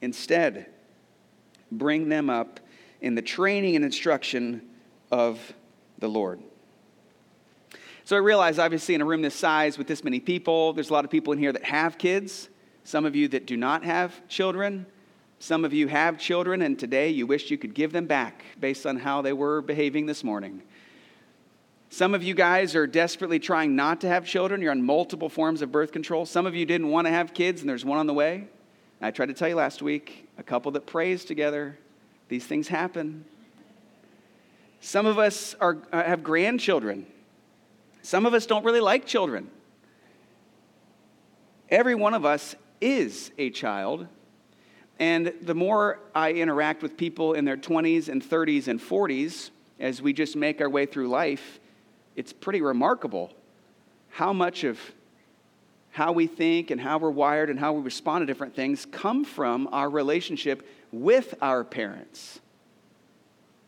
Instead, 0.00 0.64
bring 1.70 2.08
them 2.08 2.30
up 2.30 2.58
in 3.02 3.14
the 3.14 3.20
training 3.20 3.76
and 3.76 3.84
instruction 3.84 4.62
of 5.10 5.52
the 5.98 6.08
Lord. 6.08 6.40
So 8.04 8.16
I 8.16 8.20
realize, 8.20 8.58
obviously, 8.58 8.94
in 8.94 9.02
a 9.02 9.04
room 9.04 9.22
this 9.22 9.34
size 9.34 9.76
with 9.76 9.86
this 9.86 10.02
many 10.02 10.20
people, 10.20 10.72
there's 10.72 10.90
a 10.90 10.92
lot 10.92 11.04
of 11.04 11.10
people 11.10 11.32
in 11.32 11.38
here 11.38 11.52
that 11.52 11.64
have 11.64 11.98
kids, 11.98 12.48
some 12.84 13.04
of 13.04 13.14
you 13.14 13.28
that 13.28 13.46
do 13.46 13.56
not 13.56 13.84
have 13.84 14.26
children. 14.28 14.86
Some 15.40 15.64
of 15.64 15.72
you 15.72 15.86
have 15.86 16.18
children, 16.18 16.62
and 16.62 16.76
today 16.76 17.10
you 17.10 17.24
wish 17.24 17.48
you 17.48 17.58
could 17.58 17.72
give 17.72 17.92
them 17.92 18.06
back 18.06 18.44
based 18.58 18.86
on 18.86 18.96
how 18.96 19.22
they 19.22 19.32
were 19.32 19.62
behaving 19.62 20.06
this 20.06 20.24
morning. 20.24 20.62
Some 21.90 22.12
of 22.12 22.24
you 22.24 22.34
guys 22.34 22.74
are 22.74 22.88
desperately 22.88 23.38
trying 23.38 23.76
not 23.76 24.00
to 24.00 24.08
have 24.08 24.26
children. 24.26 24.60
You're 24.60 24.72
on 24.72 24.82
multiple 24.82 25.28
forms 25.28 25.62
of 25.62 25.70
birth 25.70 25.92
control. 25.92 26.26
Some 26.26 26.44
of 26.44 26.56
you 26.56 26.66
didn't 26.66 26.88
want 26.88 27.06
to 27.06 27.12
have 27.12 27.34
kids, 27.34 27.60
and 27.60 27.70
there's 27.70 27.84
one 27.84 27.98
on 27.98 28.08
the 28.08 28.14
way. 28.14 28.48
I 29.00 29.12
tried 29.12 29.26
to 29.26 29.32
tell 29.32 29.48
you 29.48 29.54
last 29.54 29.80
week 29.80 30.28
a 30.38 30.42
couple 30.42 30.72
that 30.72 30.86
prays 30.86 31.24
together. 31.24 31.78
These 32.28 32.46
things 32.46 32.66
happen. 32.66 33.24
Some 34.80 35.06
of 35.06 35.18
us 35.18 35.54
are, 35.60 35.78
uh, 35.92 36.02
have 36.02 36.22
grandchildren. 36.22 37.06
Some 38.02 38.26
of 38.26 38.34
us 38.34 38.46
don't 38.46 38.64
really 38.64 38.80
like 38.80 39.06
children. 39.06 39.50
Every 41.68 41.94
one 41.94 42.14
of 42.14 42.24
us 42.24 42.54
is 42.80 43.30
a 43.38 43.50
child. 43.50 44.06
And 44.98 45.32
the 45.42 45.54
more 45.54 46.00
I 46.14 46.32
interact 46.32 46.82
with 46.82 46.96
people 46.96 47.34
in 47.34 47.44
their 47.44 47.56
20s 47.56 48.08
and 48.08 48.22
30s 48.22 48.68
and 48.68 48.80
40s, 48.80 49.50
as 49.78 50.02
we 50.02 50.12
just 50.12 50.34
make 50.36 50.60
our 50.60 50.68
way 50.68 50.86
through 50.86 51.08
life, 51.08 51.60
it's 52.16 52.32
pretty 52.32 52.60
remarkable 52.60 53.32
how 54.10 54.32
much 54.32 54.64
of 54.64 54.78
how 55.90 56.12
we 56.12 56.26
think 56.26 56.70
and 56.70 56.80
how 56.80 56.98
we're 56.98 57.10
wired 57.10 57.50
and 57.50 57.58
how 57.58 57.72
we 57.72 57.82
respond 57.82 58.22
to 58.22 58.26
different 58.26 58.54
things 58.54 58.86
come 58.86 59.24
from 59.24 59.68
our 59.72 59.88
relationship 59.88 60.66
with 60.92 61.34
our 61.40 61.64
parents. 61.64 62.40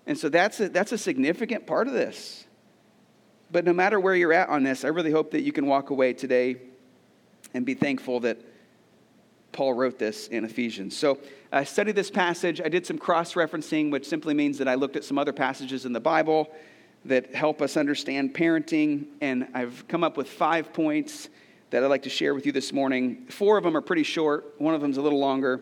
And 0.07 0.19
so 0.19 0.29
that's 0.29 0.61
a, 0.61 0.69
that's 0.69 0.93
a 0.93 0.99
significant 0.99 1.67
part 1.67 1.87
of 1.87 1.93
this. 1.93 2.45
But 3.53 3.65
no 3.65 3.73
matter 3.73 3.99
where 3.99 4.15
you're 4.15 4.33
at 4.33 4.49
on 4.49 4.63
this, 4.63 4.85
I 4.85 4.89
really 4.89 5.11
hope 5.11 5.33
that 5.33 5.43
you 5.43 5.53
can 5.53 5.67
walk 5.67 5.91
away 5.91 6.13
today 6.13 6.57
and 7.55 7.67
be 7.67 7.75
thankful 7.75 8.21
that 8.21 8.39
Paul 9.53 9.75
wrote 9.75 9.99
this 9.99 10.29
in 10.29 10.45
Ephesians. 10.45 10.97
So 10.97 11.19
I 11.51 11.65
studied 11.65 11.97
this 11.97 12.11
passage. 12.11 12.61
I 12.61 12.69
did 12.69 12.87
some 12.87 12.99
cross 12.99 13.35
referencing, 13.35 13.91
which 13.91 14.07
simply 14.07 14.35
means 14.35 14.59
that 14.59 14.69
I 14.69 14.75
looked 14.75 14.97
at 14.97 15.05
some 15.05 15.19
other 15.19 15.33
passages 15.33 15.85
in 15.85 15.93
the 15.93 16.01
Bible 16.01 16.51
that 17.05 17.35
help 17.35 17.61
us 17.61 17.77
understand 17.77 18.35
parenting. 18.35 19.07
And 19.21 19.49
I've 19.55 19.87
come 19.89 20.05
up 20.05 20.17
with 20.17 20.29
five 20.29 20.73
points 20.73 21.29
that 21.71 21.83
I'd 21.83 21.89
like 21.89 22.03
to 22.03 22.11
share 22.11 22.35
with 22.35 22.47
you 22.47 22.53
this 22.53 22.73
morning. 22.73 23.27
Four 23.29 23.59
of 23.59 23.65
them 23.65 23.77
are 23.77 23.81
pretty 23.81 24.03
short, 24.03 24.55
one 24.59 24.75
of 24.75 24.81
them 24.81 24.91
is 24.91 24.97
a 24.97 25.03
little 25.03 25.21
longer, 25.21 25.61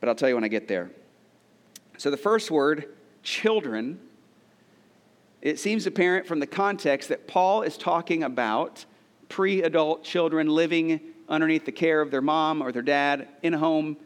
but 0.00 0.08
I'll 0.08 0.14
tell 0.14 0.28
you 0.28 0.34
when 0.34 0.44
I 0.44 0.48
get 0.48 0.66
there. 0.66 0.90
So 1.98 2.10
the 2.10 2.16
first 2.16 2.50
word 2.50 2.96
children, 3.22 3.98
it 5.42 5.58
seems 5.58 5.86
apparent 5.86 6.26
from 6.26 6.40
the 6.40 6.46
context 6.46 7.08
that 7.08 7.26
Paul 7.26 7.62
is 7.62 7.76
talking 7.76 8.22
about 8.22 8.84
pre 9.28 9.62
adult 9.62 10.04
children 10.04 10.48
living 10.48 11.00
underneath 11.28 11.64
the 11.64 11.72
care 11.72 12.00
of 12.00 12.10
their 12.10 12.20
mom 12.20 12.60
or 12.60 12.72
their 12.72 12.82
dad 12.82 13.28
in 13.42 13.54
a 13.54 13.58
home 13.58 13.96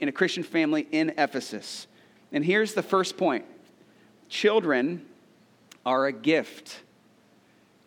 in 0.00 0.08
a 0.08 0.12
Christian 0.12 0.42
family 0.42 0.86
in 0.90 1.10
Ephesus. 1.16 1.86
And 2.32 2.44
here's 2.44 2.74
the 2.74 2.82
first 2.82 3.16
point 3.16 3.44
children 4.28 5.06
are 5.84 6.06
a 6.06 6.12
gift. 6.12 6.82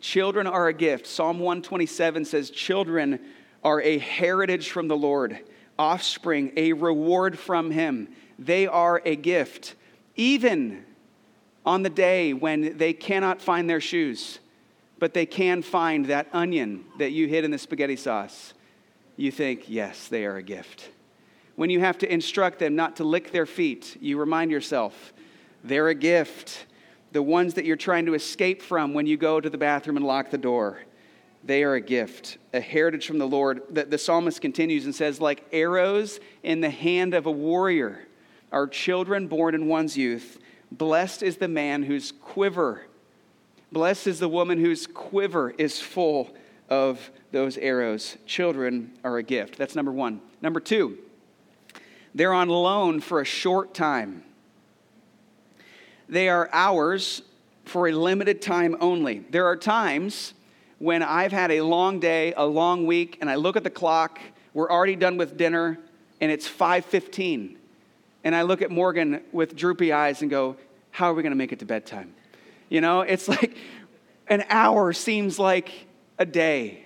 Children 0.00 0.46
are 0.46 0.68
a 0.68 0.72
gift. 0.72 1.06
Psalm 1.06 1.38
127 1.38 2.24
says, 2.24 2.50
Children 2.50 3.18
are 3.64 3.80
a 3.80 3.98
heritage 3.98 4.70
from 4.70 4.88
the 4.88 4.96
Lord, 4.96 5.38
offspring, 5.78 6.52
a 6.56 6.72
reward 6.74 7.38
from 7.38 7.70
Him. 7.70 8.08
They 8.38 8.66
are 8.66 9.02
a 9.04 9.16
gift 9.16 9.74
even 10.16 10.84
on 11.64 11.82
the 11.82 11.90
day 11.90 12.32
when 12.32 12.76
they 12.78 12.92
cannot 12.92 13.42
find 13.42 13.68
their 13.68 13.80
shoes, 13.80 14.38
but 14.98 15.12
they 15.12 15.26
can 15.26 15.62
find 15.62 16.06
that 16.06 16.28
onion 16.32 16.84
that 16.98 17.12
you 17.12 17.26
hid 17.28 17.44
in 17.44 17.50
the 17.50 17.58
spaghetti 17.58 17.96
sauce, 17.96 18.54
you 19.16 19.30
think, 19.30 19.68
yes, 19.68 20.08
they 20.08 20.24
are 20.24 20.36
a 20.36 20.42
gift. 20.42 20.90
When 21.56 21.70
you 21.70 21.80
have 21.80 21.98
to 21.98 22.12
instruct 22.12 22.58
them 22.58 22.76
not 22.76 22.96
to 22.96 23.04
lick 23.04 23.32
their 23.32 23.46
feet, 23.46 23.96
you 24.00 24.18
remind 24.18 24.50
yourself, 24.50 25.12
they're 25.64 25.88
a 25.88 25.94
gift. 25.94 26.66
The 27.12 27.22
ones 27.22 27.54
that 27.54 27.64
you're 27.64 27.76
trying 27.76 28.06
to 28.06 28.14
escape 28.14 28.62
from 28.62 28.94
when 28.94 29.06
you 29.06 29.16
go 29.16 29.40
to 29.40 29.48
the 29.48 29.58
bathroom 29.58 29.96
and 29.96 30.06
lock 30.06 30.30
the 30.30 30.38
door, 30.38 30.80
they 31.42 31.62
are 31.62 31.74
a 31.74 31.80
gift, 31.80 32.38
a 32.52 32.60
heritage 32.60 33.06
from 33.06 33.18
the 33.18 33.26
Lord. 33.26 33.62
The, 33.70 33.84
the 33.84 33.98
psalmist 33.98 34.40
continues 34.40 34.84
and 34.84 34.94
says, 34.94 35.20
like 35.20 35.44
arrows 35.52 36.20
in 36.42 36.60
the 36.60 36.70
hand 36.70 37.14
of 37.14 37.26
a 37.26 37.30
warrior 37.30 38.06
are 38.56 38.66
children 38.66 39.26
born 39.26 39.54
in 39.54 39.68
one's 39.68 39.98
youth. 39.98 40.38
Blessed 40.72 41.22
is 41.22 41.36
the 41.36 41.46
man 41.46 41.82
whose 41.82 42.10
quiver, 42.10 42.86
blessed 43.70 44.06
is 44.06 44.18
the 44.18 44.30
woman 44.30 44.58
whose 44.58 44.86
quiver 44.86 45.50
is 45.58 45.78
full 45.78 46.34
of 46.70 47.10
those 47.32 47.58
arrows. 47.58 48.16
Children 48.24 48.92
are 49.04 49.18
a 49.18 49.22
gift. 49.22 49.58
That's 49.58 49.76
number 49.76 49.92
one. 49.92 50.22
Number 50.40 50.58
two, 50.58 50.96
they're 52.14 52.32
on 52.32 52.48
loan 52.48 53.00
for 53.00 53.20
a 53.20 53.26
short 53.26 53.74
time. 53.74 54.24
They 56.08 56.30
are 56.30 56.48
ours 56.50 57.20
for 57.66 57.88
a 57.88 57.92
limited 57.92 58.40
time 58.40 58.74
only. 58.80 59.18
There 59.28 59.44
are 59.44 59.56
times 59.56 60.32
when 60.78 61.02
I've 61.02 61.32
had 61.32 61.50
a 61.50 61.60
long 61.60 62.00
day, 62.00 62.32
a 62.34 62.46
long 62.46 62.86
week, 62.86 63.18
and 63.20 63.28
I 63.28 63.34
look 63.34 63.56
at 63.56 63.64
the 63.64 63.70
clock, 63.70 64.18
we're 64.54 64.70
already 64.70 64.96
done 64.96 65.18
with 65.18 65.36
dinner, 65.36 65.78
and 66.22 66.32
it's 66.32 66.48
5:15 66.48 67.58
and 68.26 68.34
I 68.34 68.42
look 68.42 68.60
at 68.60 68.72
Morgan 68.72 69.22
with 69.30 69.54
droopy 69.54 69.92
eyes 69.92 70.20
and 70.20 70.28
go, 70.28 70.56
How 70.90 71.12
are 71.12 71.14
we 71.14 71.22
going 71.22 71.30
to 71.30 71.36
make 71.36 71.52
it 71.52 71.60
to 71.60 71.64
bedtime? 71.64 72.12
You 72.68 72.80
know, 72.80 73.02
it's 73.02 73.28
like 73.36 73.56
an 74.26 74.44
hour 74.48 74.92
seems 74.92 75.38
like 75.38 75.86
a 76.18 76.26
day. 76.26 76.82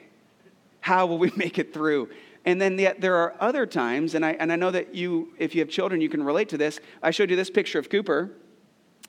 How 0.81 1.07
will 1.07 1.17
we 1.17 1.33
make 1.37 1.59
it 1.59 1.73
through? 1.73 2.11
And 2.45 2.61
then 2.61 2.79
yet 2.79 3.01
there 3.01 3.17
are 3.17 3.35
other 3.41 3.65
times, 3.65 4.15
and 4.15 4.23
I, 4.23 4.33
and 4.33 4.53
I 4.53 4.57
know 4.57 4.71
that 4.71 4.95
you, 4.95 5.33
if 5.39 5.55
you 5.55 5.63
have 5.63 5.71
children, 5.71 6.03
you 6.03 6.11
can 6.11 6.23
relate 6.23 6.51
to 6.51 6.59
this. 6.59 6.79
I 7.03 7.11
showed 7.11 7.31
you 7.31 7.37
this 7.37 7.49
picture 7.49 7.79
of 7.79 7.89
Cooper. 7.89 8.33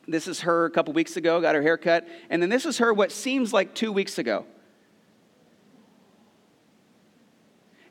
This 0.07 0.29
is 0.29 0.39
her 0.41 0.63
a 0.63 0.71
couple 0.71 0.93
weeks 0.93 1.17
ago, 1.17 1.41
got 1.41 1.53
her 1.55 1.61
hair 1.61 1.77
cut. 1.77 2.07
And 2.29 2.41
then 2.41 2.49
this 2.49 2.65
is 2.65 2.77
her 2.77 2.93
what 2.93 3.11
seems 3.11 3.51
like 3.51 3.75
two 3.75 3.91
weeks 3.91 4.17
ago. 4.17 4.45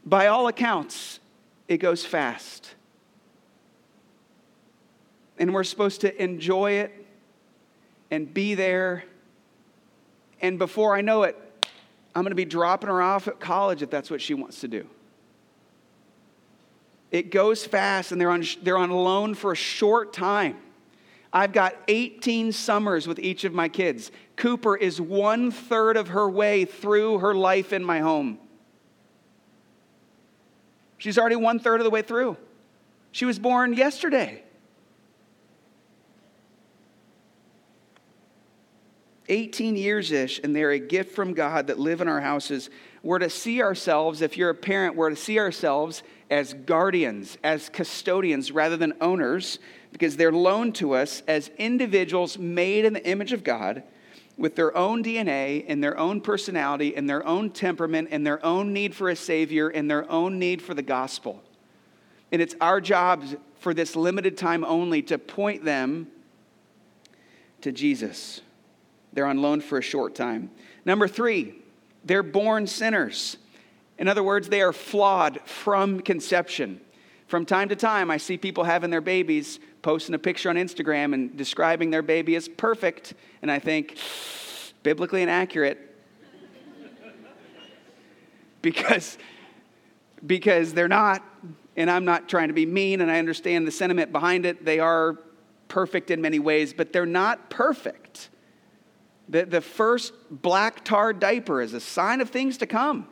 By 0.03 0.29
all 0.29 0.49
accounts, 0.49 1.21
it 1.69 1.77
goes 1.77 2.07
fast. 2.07 2.75
And 5.41 5.53
we're 5.53 5.65
supposed 5.65 6.03
to 6.03 6.23
enjoy 6.23 6.73
it 6.73 7.07
and 8.13 8.33
be 8.33 8.55
there. 8.55 9.03
And 10.41 10.57
before 10.59 10.95
I 10.95 11.01
know 11.01 11.25
it, 11.25 11.37
I'm 12.15 12.23
going 12.23 12.31
to 12.31 12.37
be 12.37 12.45
dropping 12.45 12.89
her 12.89 13.03
off 13.03 13.27
at 13.27 13.41
college 13.41 13.83
if 13.83 13.91
that's 13.91 14.11
what 14.11 14.21
she 14.21 14.35
wants 14.35 14.61
to 14.61 14.69
do. 14.69 14.87
It 17.11 17.31
goes 17.31 17.65
fast, 17.65 18.13
and 18.13 18.21
they're 18.21 18.31
on, 18.31 18.45
they're 18.63 18.79
on 18.79 18.91
loan 18.91 19.35
for 19.35 19.51
a 19.51 19.57
short 19.57 20.13
time. 20.13 20.57
I've 21.33 21.53
got 21.53 21.75
18 21.89 22.53
summers 22.53 23.07
with 23.07 23.19
each 23.19 23.45
of 23.45 23.53
my 23.53 23.69
kids. 23.69 24.11
Cooper 24.37 24.77
is 24.77 25.01
one 25.01 25.51
third 25.51 25.97
of 25.97 26.09
her 26.09 26.29
way 26.29 26.65
through 26.65 27.19
her 27.19 27.35
life 27.35 27.73
in 27.73 27.85
my 27.85 28.01
home. 28.01 28.39
She's 30.99 31.17
already 31.17 31.37
one 31.37 31.59
third 31.59 31.81
of 31.81 31.85
the 31.85 31.91
way 31.91 32.03
through. 32.03 32.37
She 33.13 33.25
was 33.25 33.39
born 33.39 33.73
yesterday. 33.73 34.43
18 39.31 39.77
years 39.77 40.13
ish, 40.13 40.41
and 40.43 40.55
they're 40.55 40.73
a 40.73 40.79
gift 40.79 41.15
from 41.15 41.33
God 41.33 41.69
that 41.69 41.79
live 41.79 42.01
in 42.01 42.09
our 42.09 42.21
houses. 42.21 42.69
We're 43.03 43.21
to 43.21 43.31
see 43.31 43.63
ourselves, 43.63 44.21
if 44.21 44.37
you're 44.37 44.51
a 44.51 44.55
parent, 44.55 44.97
we're 44.97 45.11
to 45.11 45.17
see 45.17 45.39
ourselves 45.39 46.03
as 46.29 46.53
guardians, 46.53 47.39
as 47.43 47.69
custodians, 47.71 48.53
rather 48.53 48.77
than 48.77 48.93
owners, 49.01 49.59
because 49.93 50.17
they're 50.17 50.33
loaned 50.33 50.75
to 50.77 50.93
us 50.93 51.23
as 51.27 51.51
individuals 51.57 52.39
made 52.39 52.85
in 52.85 52.93
the 52.93 53.07
image 53.07 53.33
of 53.33 53.43
God 53.43 53.83
with 54.37 54.57
their 54.57 54.77
own 54.77 55.05
DNA 55.05 55.65
and 55.69 55.83
their 55.83 55.99
own 55.99 56.21
personality 56.21 56.97
and 56.97 57.09
their 57.09 57.27
own 57.27 57.51
temperament 57.51 58.09
and 58.11 58.27
their 58.27 58.45
own 58.45 58.73
need 58.73 58.95
for 58.95 59.11
a 59.11 59.17
Savior 59.17 59.69
and 59.69 59.91
their 59.91 60.11
own 60.11 60.39
need 60.39 60.63
for 60.63 60.75
the 60.75 60.83
gospel. 60.83 61.43
And 62.33 62.41
it's 62.41 62.55
our 62.61 62.81
job 62.81 63.25
for 63.59 63.75
this 63.75 63.95
limited 63.95 64.39
time 64.39 64.65
only 64.65 65.03
to 65.03 65.19
point 65.19 65.65
them 65.65 66.09
to 67.61 67.71
Jesus. 67.73 68.41
They're 69.13 69.27
on 69.27 69.43
loan 69.43 69.61
for 69.61 69.79
a 69.79 69.83
short 69.83 70.15
time. 70.15 70.51
Number 70.85 71.09
three, 71.09 71.55
they're 72.05 72.23
born 72.23 72.67
sinners. 72.67 73.37
In 73.99 74.09
other 74.09 74.23
words, 74.23 74.49
they 74.49 74.63
are 74.63 74.73
flawed 74.73 75.41
from 75.45 76.01
conception. 76.01 76.81
From 77.27 77.45
time 77.45 77.69
to 77.69 77.77
time, 77.77 78.11
I 78.11 78.17
see 78.17 78.37
people 78.39 78.65
having 78.65 78.91
their 78.91 79.01
babies 79.01 79.61
posting 79.83 80.15
a 80.15 80.19
picture 80.19 80.51
on 80.51 80.57
Instagram 80.57 81.15
and 81.15 81.37
describing 81.37 81.91
their 81.91 82.03
baby 82.03 82.35
as 82.35 82.49
perfect, 82.49 83.15
and 83.43 83.51
I 83.51 83.59
think, 83.59 83.97
biblically 84.83 85.23
inaccurate. 85.23 85.79
because, 88.63 89.19
because 90.27 90.73
they're 90.73 90.89
not, 90.89 91.23
and 91.77 91.91
I'm 91.91 92.05
not 92.05 92.29
trying 92.29 92.49
to 92.49 92.55
be 92.55 92.67
mean, 92.67 93.01
and 93.01 93.11
I 93.11 93.19
understand 93.19 93.67
the 93.67 93.71
sentiment 93.71 94.13
behind 94.13 94.45
it. 94.45 94.65
They 94.65 94.81
are 94.81 95.19
perfect 95.69 96.11
in 96.11 96.21
many 96.21 96.39
ways, 96.39 96.73
but 96.73 96.93
they're 96.93 97.07
not 97.07 97.49
perfect. 97.49 98.31
The, 99.31 99.47
the 99.47 99.61
first 99.61 100.13
black 100.31 100.85
tar 100.85 101.13
diaper 101.13 101.63
is 101.63 101.73
a 101.73 101.81
sign 101.81 102.21
of 102.21 102.31
things 102.31 102.59
to 102.59 102.67
come. 102.67 103.07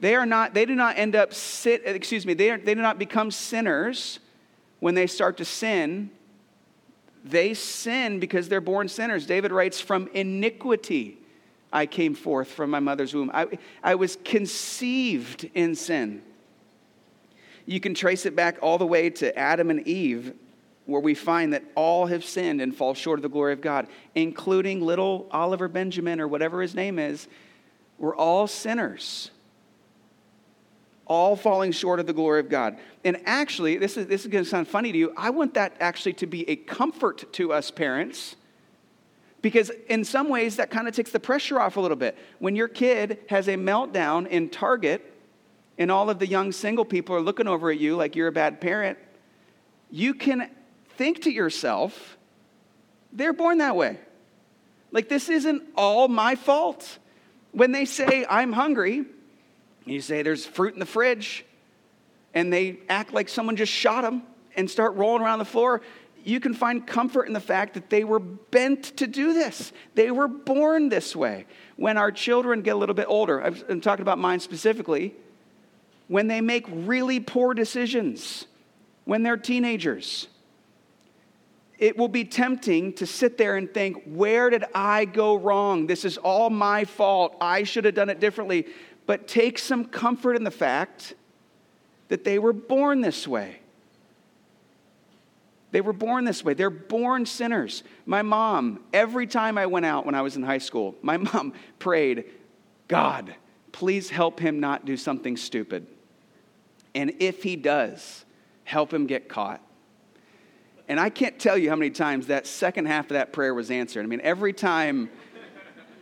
They 0.00 0.14
are 0.14 0.26
not, 0.26 0.54
they 0.54 0.64
do 0.64 0.74
not 0.74 0.98
end 0.98 1.14
up 1.14 1.34
sit, 1.34 1.82
excuse 1.84 2.24
me, 2.26 2.34
they, 2.34 2.50
are, 2.50 2.58
they 2.58 2.74
do 2.74 2.80
not 2.80 2.98
become 2.98 3.30
sinners 3.30 4.18
when 4.80 4.94
they 4.94 5.06
start 5.06 5.36
to 5.36 5.44
sin. 5.44 6.10
They 7.22 7.54
sin 7.54 8.18
because 8.18 8.48
they're 8.48 8.60
born 8.62 8.88
sinners. 8.88 9.26
David 9.26 9.52
writes, 9.52 9.78
From 9.80 10.08
iniquity 10.14 11.18
I 11.72 11.84
came 11.84 12.14
forth 12.14 12.48
from 12.48 12.70
my 12.70 12.80
mother's 12.80 13.14
womb. 13.14 13.30
I, 13.34 13.58
I 13.82 13.94
was 13.96 14.16
conceived 14.24 15.50
in 15.54 15.74
sin. 15.74 16.22
You 17.66 17.80
can 17.80 17.94
trace 17.94 18.24
it 18.24 18.34
back 18.34 18.58
all 18.62 18.78
the 18.78 18.86
way 18.86 19.10
to 19.10 19.36
Adam 19.38 19.70
and 19.70 19.86
Eve, 19.86 20.34
where 20.86 21.00
we 21.00 21.14
find 21.14 21.52
that 21.52 21.64
all 21.74 22.06
have 22.06 22.24
sinned 22.24 22.60
and 22.60 22.74
fall 22.74 22.94
short 22.94 23.18
of 23.18 23.22
the 23.22 23.28
glory 23.28 23.52
of 23.52 23.60
God, 23.60 23.86
including 24.14 24.80
little 24.80 25.26
Oliver 25.30 25.68
Benjamin 25.68 26.20
or 26.20 26.28
whatever 26.28 26.62
his 26.62 26.74
name 26.74 26.98
is. 26.98 27.28
We're 27.98 28.16
all 28.16 28.46
sinners 28.46 29.30
all 31.06 31.36
falling 31.36 31.72
short 31.72 32.00
of 32.00 32.06
the 32.06 32.12
glory 32.12 32.40
of 32.40 32.48
God. 32.48 32.76
And 33.04 33.20
actually, 33.24 33.76
this 33.76 33.96
is, 33.96 34.06
this 34.06 34.22
is 34.22 34.26
going 34.26 34.44
to 34.44 34.50
sound 34.50 34.68
funny 34.68 34.92
to 34.92 34.98
you. 34.98 35.14
I 35.16 35.30
want 35.30 35.54
that 35.54 35.76
actually 35.80 36.14
to 36.14 36.26
be 36.26 36.48
a 36.50 36.56
comfort 36.56 37.32
to 37.34 37.52
us 37.52 37.70
parents 37.70 38.36
because 39.40 39.70
in 39.88 40.04
some 40.04 40.28
ways 40.28 40.56
that 40.56 40.70
kind 40.70 40.88
of 40.88 40.94
takes 40.94 41.12
the 41.12 41.20
pressure 41.20 41.60
off 41.60 41.76
a 41.76 41.80
little 41.80 41.96
bit. 41.96 42.18
When 42.40 42.56
your 42.56 42.68
kid 42.68 43.18
has 43.28 43.46
a 43.46 43.54
meltdown 43.54 44.26
in 44.26 44.48
Target 44.48 45.12
and 45.78 45.90
all 45.90 46.10
of 46.10 46.18
the 46.18 46.26
young 46.26 46.50
single 46.50 46.84
people 46.84 47.14
are 47.14 47.20
looking 47.20 47.46
over 47.46 47.70
at 47.70 47.78
you 47.78 47.94
like 47.94 48.16
you're 48.16 48.28
a 48.28 48.32
bad 48.32 48.60
parent, 48.60 48.98
you 49.90 50.14
can 50.14 50.50
think 50.96 51.22
to 51.22 51.30
yourself, 51.30 52.16
they're 53.12 53.32
born 53.32 53.58
that 53.58 53.76
way. 53.76 53.98
Like, 54.92 55.08
this 55.08 55.28
isn't 55.28 55.62
all 55.76 56.08
my 56.08 56.34
fault. 56.34 56.98
When 57.52 57.72
they 57.72 57.84
say, 57.84 58.26
I'm 58.28 58.52
hungry, 58.52 59.04
you 59.84 60.00
say 60.00 60.22
there's 60.22 60.44
fruit 60.44 60.74
in 60.74 60.80
the 60.80 60.86
fridge, 60.86 61.44
and 62.34 62.52
they 62.52 62.78
act 62.88 63.12
like 63.12 63.28
someone 63.28 63.56
just 63.56 63.72
shot 63.72 64.02
them 64.02 64.22
and 64.56 64.70
start 64.70 64.94
rolling 64.94 65.22
around 65.22 65.38
the 65.38 65.44
floor. 65.44 65.82
You 66.24 66.40
can 66.40 66.54
find 66.54 66.86
comfort 66.86 67.24
in 67.24 67.32
the 67.32 67.40
fact 67.40 67.74
that 67.74 67.88
they 67.88 68.04
were 68.04 68.18
bent 68.18 68.96
to 68.96 69.06
do 69.06 69.32
this. 69.32 69.72
They 69.94 70.10
were 70.10 70.28
born 70.28 70.88
this 70.88 71.14
way. 71.14 71.46
When 71.76 71.96
our 71.96 72.10
children 72.10 72.62
get 72.62 72.74
a 72.74 72.78
little 72.78 72.94
bit 72.94 73.06
older, 73.08 73.40
I'm 73.40 73.80
talking 73.80 74.02
about 74.02 74.18
mine 74.18 74.40
specifically, 74.40 75.14
when 76.08 76.26
they 76.26 76.40
make 76.40 76.66
really 76.68 77.20
poor 77.20 77.54
decisions, 77.54 78.46
when 79.04 79.22
they're 79.22 79.36
teenagers, 79.36 80.28
it 81.78 81.96
will 81.96 82.08
be 82.08 82.24
tempting 82.24 82.92
to 82.94 83.06
sit 83.06 83.36
there 83.36 83.56
and 83.56 83.72
think, 83.72 84.02
where 84.06 84.50
did 84.50 84.64
I 84.74 85.04
go 85.04 85.36
wrong? 85.36 85.86
This 85.86 86.04
is 86.04 86.16
all 86.18 86.50
my 86.50 86.84
fault. 86.84 87.36
I 87.40 87.64
should 87.64 87.84
have 87.84 87.94
done 87.94 88.08
it 88.08 88.20
differently 88.20 88.66
but 89.06 89.28
take 89.28 89.58
some 89.58 89.84
comfort 89.84 90.34
in 90.34 90.44
the 90.44 90.50
fact 90.50 91.14
that 92.08 92.24
they 92.24 92.38
were 92.38 92.52
born 92.52 93.00
this 93.00 93.26
way. 93.26 93.60
They 95.70 95.80
were 95.80 95.92
born 95.92 96.24
this 96.24 96.44
way. 96.44 96.54
They're 96.54 96.70
born 96.70 97.26
sinners. 97.26 97.82
My 98.04 98.22
mom, 98.22 98.84
every 98.92 99.26
time 99.26 99.58
I 99.58 99.66
went 99.66 99.86
out 99.86 100.06
when 100.06 100.14
I 100.14 100.22
was 100.22 100.36
in 100.36 100.42
high 100.42 100.58
school, 100.58 100.94
my 101.02 101.16
mom 101.16 101.52
prayed, 101.78 102.24
God, 102.88 103.34
please 103.72 104.10
help 104.10 104.40
him 104.40 104.60
not 104.60 104.84
do 104.84 104.96
something 104.96 105.36
stupid. 105.36 105.86
And 106.94 107.14
if 107.20 107.42
he 107.42 107.56
does, 107.56 108.24
help 108.64 108.92
him 108.92 109.06
get 109.06 109.28
caught. 109.28 109.60
And 110.88 111.00
I 111.00 111.10
can't 111.10 111.38
tell 111.38 111.58
you 111.58 111.68
how 111.68 111.76
many 111.76 111.90
times 111.90 112.28
that 112.28 112.46
second 112.46 112.86
half 112.86 113.06
of 113.06 113.14
that 113.14 113.32
prayer 113.32 113.54
was 113.54 113.70
answered. 113.70 114.04
I 114.04 114.08
mean, 114.08 114.20
every 114.22 114.52
time 114.52 115.10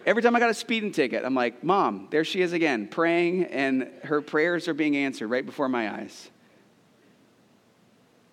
Every 0.06 0.22
time 0.22 0.36
I 0.36 0.40
got 0.40 0.50
a 0.50 0.54
speeding 0.54 0.92
ticket, 0.92 1.24
I'm 1.24 1.34
like, 1.34 1.64
Mom, 1.64 2.08
there 2.10 2.24
she 2.24 2.42
is 2.42 2.52
again, 2.52 2.88
praying, 2.88 3.44
and 3.44 3.90
her 4.02 4.20
prayers 4.20 4.68
are 4.68 4.74
being 4.74 4.96
answered 4.96 5.28
right 5.28 5.44
before 5.44 5.68
my 5.68 5.90
eyes. 5.90 6.30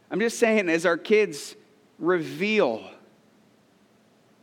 I'm 0.09 0.19
just 0.19 0.37
saying, 0.37 0.67
as 0.67 0.85
our 0.85 0.97
kids 0.97 1.55
reveal 1.97 2.83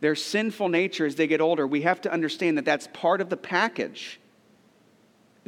their 0.00 0.14
sinful 0.14 0.70
nature 0.70 1.04
as 1.04 1.16
they 1.16 1.26
get 1.26 1.42
older, 1.42 1.66
we 1.66 1.82
have 1.82 2.00
to 2.02 2.12
understand 2.12 2.56
that 2.56 2.64
that's 2.64 2.88
part 2.94 3.20
of 3.20 3.28
the 3.28 3.36
package 3.36 4.18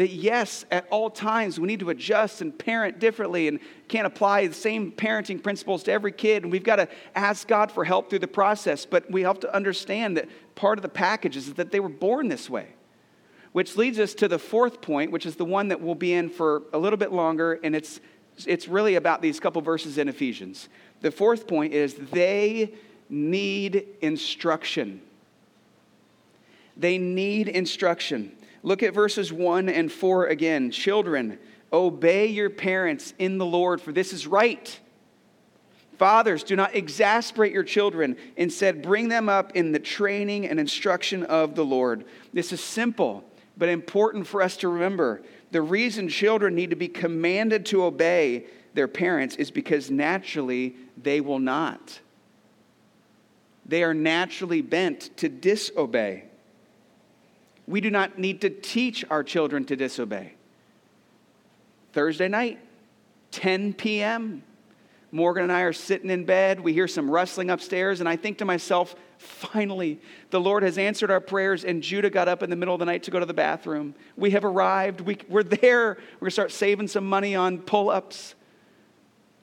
that 0.00 0.12
yes, 0.12 0.64
at 0.70 0.86
all 0.88 1.10
times 1.10 1.60
we 1.60 1.66
need 1.66 1.80
to 1.80 1.90
adjust 1.90 2.40
and 2.40 2.58
parent 2.58 2.98
differently 2.98 3.48
and 3.48 3.60
can't 3.86 4.06
apply 4.06 4.46
the 4.46 4.54
same 4.54 4.90
parenting 4.90 5.42
principles 5.42 5.82
to 5.82 5.92
every 5.92 6.10
kid. 6.10 6.42
And 6.42 6.50
we've 6.50 6.64
got 6.64 6.76
to 6.76 6.88
ask 7.14 7.46
God 7.46 7.70
for 7.70 7.84
help 7.84 8.08
through 8.08 8.20
the 8.20 8.26
process. 8.26 8.86
But 8.86 9.10
we 9.10 9.20
have 9.24 9.40
to 9.40 9.54
understand 9.54 10.16
that 10.16 10.26
part 10.54 10.78
of 10.78 10.82
the 10.82 10.88
package 10.88 11.36
is 11.36 11.52
that 11.52 11.70
they 11.70 11.80
were 11.80 11.90
born 11.90 12.28
this 12.28 12.48
way. 12.48 12.68
Which 13.52 13.76
leads 13.76 13.98
us 13.98 14.14
to 14.14 14.26
the 14.26 14.38
fourth 14.38 14.80
point, 14.80 15.12
which 15.12 15.26
is 15.26 15.36
the 15.36 15.44
one 15.44 15.68
that 15.68 15.82
we'll 15.82 15.94
be 15.94 16.14
in 16.14 16.30
for 16.30 16.62
a 16.72 16.78
little 16.78 16.96
bit 16.96 17.12
longer. 17.12 17.60
And 17.62 17.76
it's, 17.76 18.00
it's 18.46 18.68
really 18.68 18.94
about 18.94 19.20
these 19.20 19.38
couple 19.38 19.60
verses 19.60 19.98
in 19.98 20.08
Ephesians. 20.08 20.70
The 21.02 21.10
fourth 21.10 21.46
point 21.46 21.74
is 21.74 21.92
they 21.92 22.72
need 23.10 23.86
instruction. 24.00 25.02
They 26.74 26.96
need 26.96 27.48
instruction. 27.48 28.34
Look 28.62 28.82
at 28.82 28.94
verses 28.94 29.32
1 29.32 29.68
and 29.68 29.90
4 29.90 30.26
again. 30.26 30.70
Children, 30.70 31.38
obey 31.72 32.26
your 32.26 32.50
parents 32.50 33.14
in 33.18 33.38
the 33.38 33.46
Lord, 33.46 33.80
for 33.80 33.92
this 33.92 34.12
is 34.12 34.26
right. 34.26 34.78
Fathers, 35.98 36.42
do 36.42 36.56
not 36.56 36.74
exasperate 36.74 37.52
your 37.52 37.62
children. 37.62 38.16
Instead, 38.36 38.82
bring 38.82 39.08
them 39.08 39.28
up 39.28 39.54
in 39.54 39.72
the 39.72 39.78
training 39.78 40.46
and 40.46 40.58
instruction 40.58 41.24
of 41.24 41.54
the 41.54 41.64
Lord. 41.64 42.04
This 42.32 42.52
is 42.52 42.62
simple, 42.62 43.24
but 43.56 43.68
important 43.68 44.26
for 44.26 44.40
us 44.40 44.56
to 44.58 44.68
remember 44.68 45.22
The 45.50 45.62
reason 45.62 46.08
children 46.08 46.54
need 46.54 46.70
to 46.70 46.76
be 46.76 46.88
commanded 46.88 47.66
to 47.66 47.84
obey 47.84 48.46
their 48.74 48.88
parents 48.88 49.36
is 49.36 49.50
because 49.50 49.90
naturally 49.90 50.76
they 50.96 51.20
will 51.20 51.40
not. 51.40 52.00
They 53.66 53.82
are 53.82 53.94
naturally 53.94 54.62
bent 54.62 55.16
to 55.18 55.28
disobey. 55.28 56.24
We 57.70 57.80
do 57.80 57.88
not 57.88 58.18
need 58.18 58.40
to 58.40 58.50
teach 58.50 59.04
our 59.10 59.22
children 59.22 59.64
to 59.66 59.76
disobey. 59.76 60.34
Thursday 61.92 62.26
night, 62.26 62.58
10 63.30 63.74
p.m., 63.74 64.42
Morgan 65.12 65.44
and 65.44 65.52
I 65.52 65.60
are 65.62 65.72
sitting 65.72 66.10
in 66.10 66.24
bed. 66.24 66.58
We 66.58 66.72
hear 66.72 66.88
some 66.88 67.08
rustling 67.08 67.48
upstairs, 67.48 68.00
and 68.00 68.08
I 68.08 68.16
think 68.16 68.38
to 68.38 68.44
myself, 68.44 68.96
finally, 69.18 70.00
the 70.30 70.40
Lord 70.40 70.64
has 70.64 70.78
answered 70.78 71.12
our 71.12 71.20
prayers, 71.20 71.64
and 71.64 71.80
Judah 71.80 72.10
got 72.10 72.26
up 72.26 72.42
in 72.42 72.50
the 72.50 72.56
middle 72.56 72.74
of 72.74 72.80
the 72.80 72.86
night 72.86 73.04
to 73.04 73.12
go 73.12 73.20
to 73.20 73.26
the 73.26 73.34
bathroom. 73.34 73.94
We 74.16 74.30
have 74.32 74.44
arrived. 74.44 75.00
We, 75.00 75.18
we're 75.28 75.44
there. 75.44 75.90
We're 76.14 76.20
going 76.20 76.26
to 76.26 76.30
start 76.32 76.50
saving 76.50 76.88
some 76.88 77.08
money 77.08 77.36
on 77.36 77.58
pull 77.58 77.88
ups. 77.88 78.34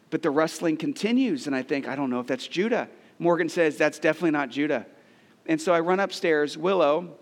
But 0.09 0.21
the 0.21 0.31
rustling 0.31 0.75
continues, 0.75 1.47
and 1.47 1.55
I 1.55 1.63
think, 1.63 1.87
I 1.87 1.95
don't 1.95 2.09
know 2.09 2.19
if 2.19 2.27
that's 2.27 2.47
Judah. 2.47 2.89
Morgan 3.19 3.47
says, 3.47 3.77
That's 3.77 3.99
definitely 3.99 4.31
not 4.31 4.49
Judah. 4.49 4.85
And 5.45 5.61
so 5.61 5.73
I 5.73 5.79
run 5.79 6.01
upstairs, 6.01 6.57
Willow, 6.57 7.15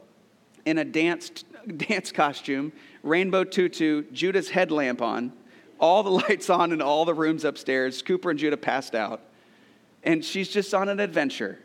in 0.66 0.78
a 0.78 0.86
dance, 0.86 1.30
dance 1.78 2.12
costume, 2.12 2.74
rainbow 3.04 3.44
tutu, 3.44 4.04
Judah's 4.12 4.50
headlamp 4.50 5.02
on 5.02 5.32
all 5.80 6.04
the 6.04 6.12
lights 6.28 6.50
on 6.50 6.72
in 6.72 6.82
all 6.82 7.06
the 7.06 7.14
rooms 7.14 7.44
upstairs. 7.44 8.02
Cooper 8.02 8.30
and 8.30 8.40
Judah 8.40 8.58
passed 8.58 8.96
out. 8.96 9.22
And 10.04 10.24
she's 10.24 10.50
just 10.50 10.74
on 10.74 10.90
an 10.90 11.00
adventure. 11.00 11.60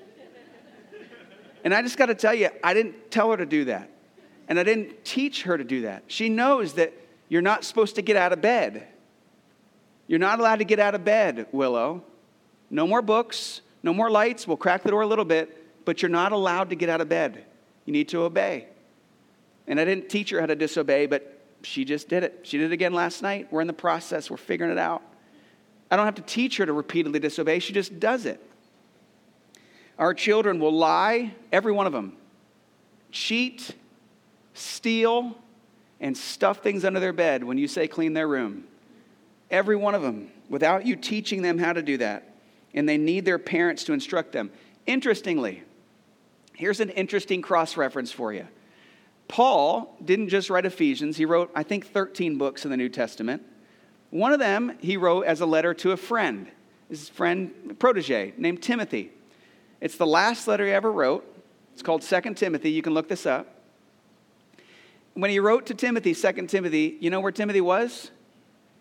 And 1.62 1.74
I 1.74 1.82
just 1.82 1.98
got 1.98 2.06
to 2.06 2.14
tell 2.14 2.32
you, 2.32 2.48
I 2.64 2.72
didn't 2.72 3.10
tell 3.10 3.30
her 3.30 3.36
to 3.36 3.44
do 3.44 3.66
that. 3.66 3.90
And 4.48 4.58
I 4.58 4.62
didn't 4.62 5.04
teach 5.04 5.42
her 5.42 5.58
to 5.58 5.64
do 5.64 5.82
that. 5.82 6.04
She 6.06 6.28
knows 6.28 6.74
that 6.74 6.94
you're 7.28 7.42
not 7.42 7.64
supposed 7.64 7.96
to 7.96 8.02
get 8.02 8.16
out 8.16 8.32
of 8.32 8.40
bed. 8.40 8.86
You're 10.06 10.18
not 10.18 10.40
allowed 10.40 10.56
to 10.56 10.64
get 10.64 10.80
out 10.80 10.94
of 10.94 11.04
bed, 11.04 11.46
Willow. 11.52 12.02
No 12.70 12.86
more 12.86 13.02
books, 13.02 13.60
no 13.82 13.92
more 13.92 14.10
lights. 14.10 14.48
We'll 14.48 14.56
crack 14.56 14.82
the 14.82 14.90
door 14.90 15.02
a 15.02 15.06
little 15.06 15.24
bit, 15.24 15.84
but 15.84 16.02
you're 16.02 16.08
not 16.08 16.32
allowed 16.32 16.70
to 16.70 16.76
get 16.76 16.88
out 16.88 17.00
of 17.00 17.08
bed. 17.08 17.44
You 17.84 17.92
need 17.92 18.08
to 18.08 18.22
obey. 18.22 18.68
And 19.66 19.78
I 19.78 19.84
didn't 19.84 20.08
teach 20.08 20.30
her 20.30 20.40
how 20.40 20.46
to 20.46 20.56
disobey, 20.56 21.06
but 21.06 21.40
she 21.62 21.84
just 21.84 22.08
did 22.08 22.24
it. 22.24 22.40
She 22.42 22.58
did 22.58 22.66
it 22.70 22.72
again 22.72 22.92
last 22.92 23.22
night. 23.22 23.48
We're 23.50 23.60
in 23.60 23.66
the 23.66 23.72
process, 23.72 24.30
we're 24.30 24.36
figuring 24.36 24.72
it 24.72 24.78
out. 24.78 25.02
I 25.90 25.96
don't 25.96 26.04
have 26.04 26.14
to 26.16 26.22
teach 26.22 26.56
her 26.58 26.66
to 26.66 26.72
repeatedly 26.72 27.18
disobey, 27.18 27.58
she 27.58 27.72
just 27.72 27.98
does 27.98 28.26
it. 28.26 28.40
Our 29.98 30.14
children 30.14 30.60
will 30.60 30.72
lie, 30.72 31.34
every 31.52 31.72
one 31.72 31.86
of 31.86 31.92
them, 31.92 32.16
cheat, 33.10 33.74
steal, 34.54 35.36
and 36.00 36.16
stuff 36.16 36.62
things 36.62 36.84
under 36.84 37.00
their 37.00 37.12
bed 37.12 37.44
when 37.44 37.58
you 37.58 37.68
say 37.68 37.86
clean 37.86 38.14
their 38.14 38.26
room. 38.26 38.64
Every 39.50 39.76
one 39.76 39.94
of 39.94 40.02
them, 40.02 40.30
without 40.48 40.86
you 40.86 40.96
teaching 40.96 41.42
them 41.42 41.58
how 41.58 41.72
to 41.72 41.82
do 41.82 41.98
that. 41.98 42.34
And 42.72 42.88
they 42.88 42.96
need 42.96 43.24
their 43.24 43.38
parents 43.38 43.84
to 43.84 43.92
instruct 43.92 44.32
them. 44.32 44.50
Interestingly, 44.86 45.62
here's 46.54 46.80
an 46.80 46.90
interesting 46.90 47.42
cross 47.42 47.76
reference 47.76 48.12
for 48.12 48.32
you. 48.32 48.46
Paul 49.30 49.96
didn't 50.04 50.28
just 50.28 50.50
write 50.50 50.66
Ephesians, 50.66 51.16
he 51.16 51.24
wrote, 51.24 51.52
I 51.54 51.62
think, 51.62 51.86
13 51.86 52.36
books 52.36 52.64
in 52.64 52.70
the 52.72 52.76
New 52.76 52.88
Testament. 52.88 53.44
One 54.10 54.32
of 54.32 54.40
them 54.40 54.76
he 54.80 54.96
wrote 54.96 55.24
as 55.24 55.40
a 55.40 55.46
letter 55.46 55.72
to 55.72 55.92
a 55.92 55.96
friend, 55.96 56.48
his 56.88 57.08
friend, 57.08 57.76
protege, 57.78 58.34
named 58.36 58.60
Timothy. 58.60 59.12
It's 59.80 59.96
the 59.96 60.06
last 60.06 60.48
letter 60.48 60.66
he 60.66 60.72
ever 60.72 60.90
wrote. 60.90 61.24
It's 61.72 61.80
called 61.80 62.02
Second 62.02 62.38
Timothy. 62.38 62.72
You 62.72 62.82
can 62.82 62.92
look 62.92 63.08
this 63.08 63.24
up. 63.24 63.46
When 65.14 65.30
he 65.30 65.38
wrote 65.38 65.64
to 65.66 65.74
Timothy, 65.74 66.12
Second 66.12 66.48
Timothy, 66.48 66.98
you 66.98 67.08
know 67.08 67.20
where 67.20 67.30
Timothy 67.30 67.60
was? 67.60 68.10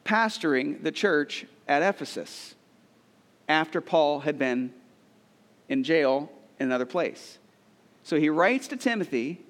Pastoring 0.04 0.82
the 0.82 0.92
church 0.92 1.46
at 1.68 1.84
Ephesus 1.84 2.56
after 3.48 3.82
Paul 3.82 4.22
had 4.22 4.40
been 4.40 4.74
in 5.70 5.84
jail 5.84 6.32
in 6.60 6.66
another 6.66 6.88
place. 6.88 7.38
So 8.02 8.20
he 8.20 8.30
writes 8.30 8.68
to 8.70 8.78
Timothy 8.78 9.42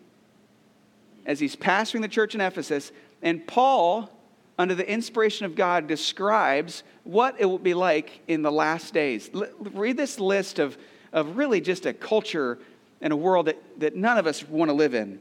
as 1.25 1.39
he's 1.39 1.55
pastoring 1.55 2.01
the 2.01 2.07
church 2.07 2.35
in 2.35 2.41
Ephesus. 2.41 2.91
And 3.21 3.45
Paul, 3.45 4.09
under 4.57 4.75
the 4.75 4.89
inspiration 4.89 5.45
of 5.45 5.55
God, 5.55 5.87
describes 5.87 6.83
what 7.03 7.35
it 7.39 7.45
will 7.45 7.59
be 7.59 7.73
like 7.73 8.21
in 8.27 8.41
the 8.41 8.51
last 8.51 8.93
days. 8.93 9.29
L- 9.33 9.47
read 9.59 9.97
this 9.97 10.19
list 10.19 10.59
of, 10.59 10.77
of 11.11 11.37
really 11.37 11.61
just 11.61 11.85
a 11.85 11.93
culture 11.93 12.59
and 13.01 13.13
a 13.13 13.15
world 13.15 13.47
that, 13.47 13.57
that 13.79 13.95
none 13.95 14.17
of 14.17 14.27
us 14.27 14.43
want 14.47 14.69
to 14.69 14.73
live 14.73 14.93
in. 14.93 15.19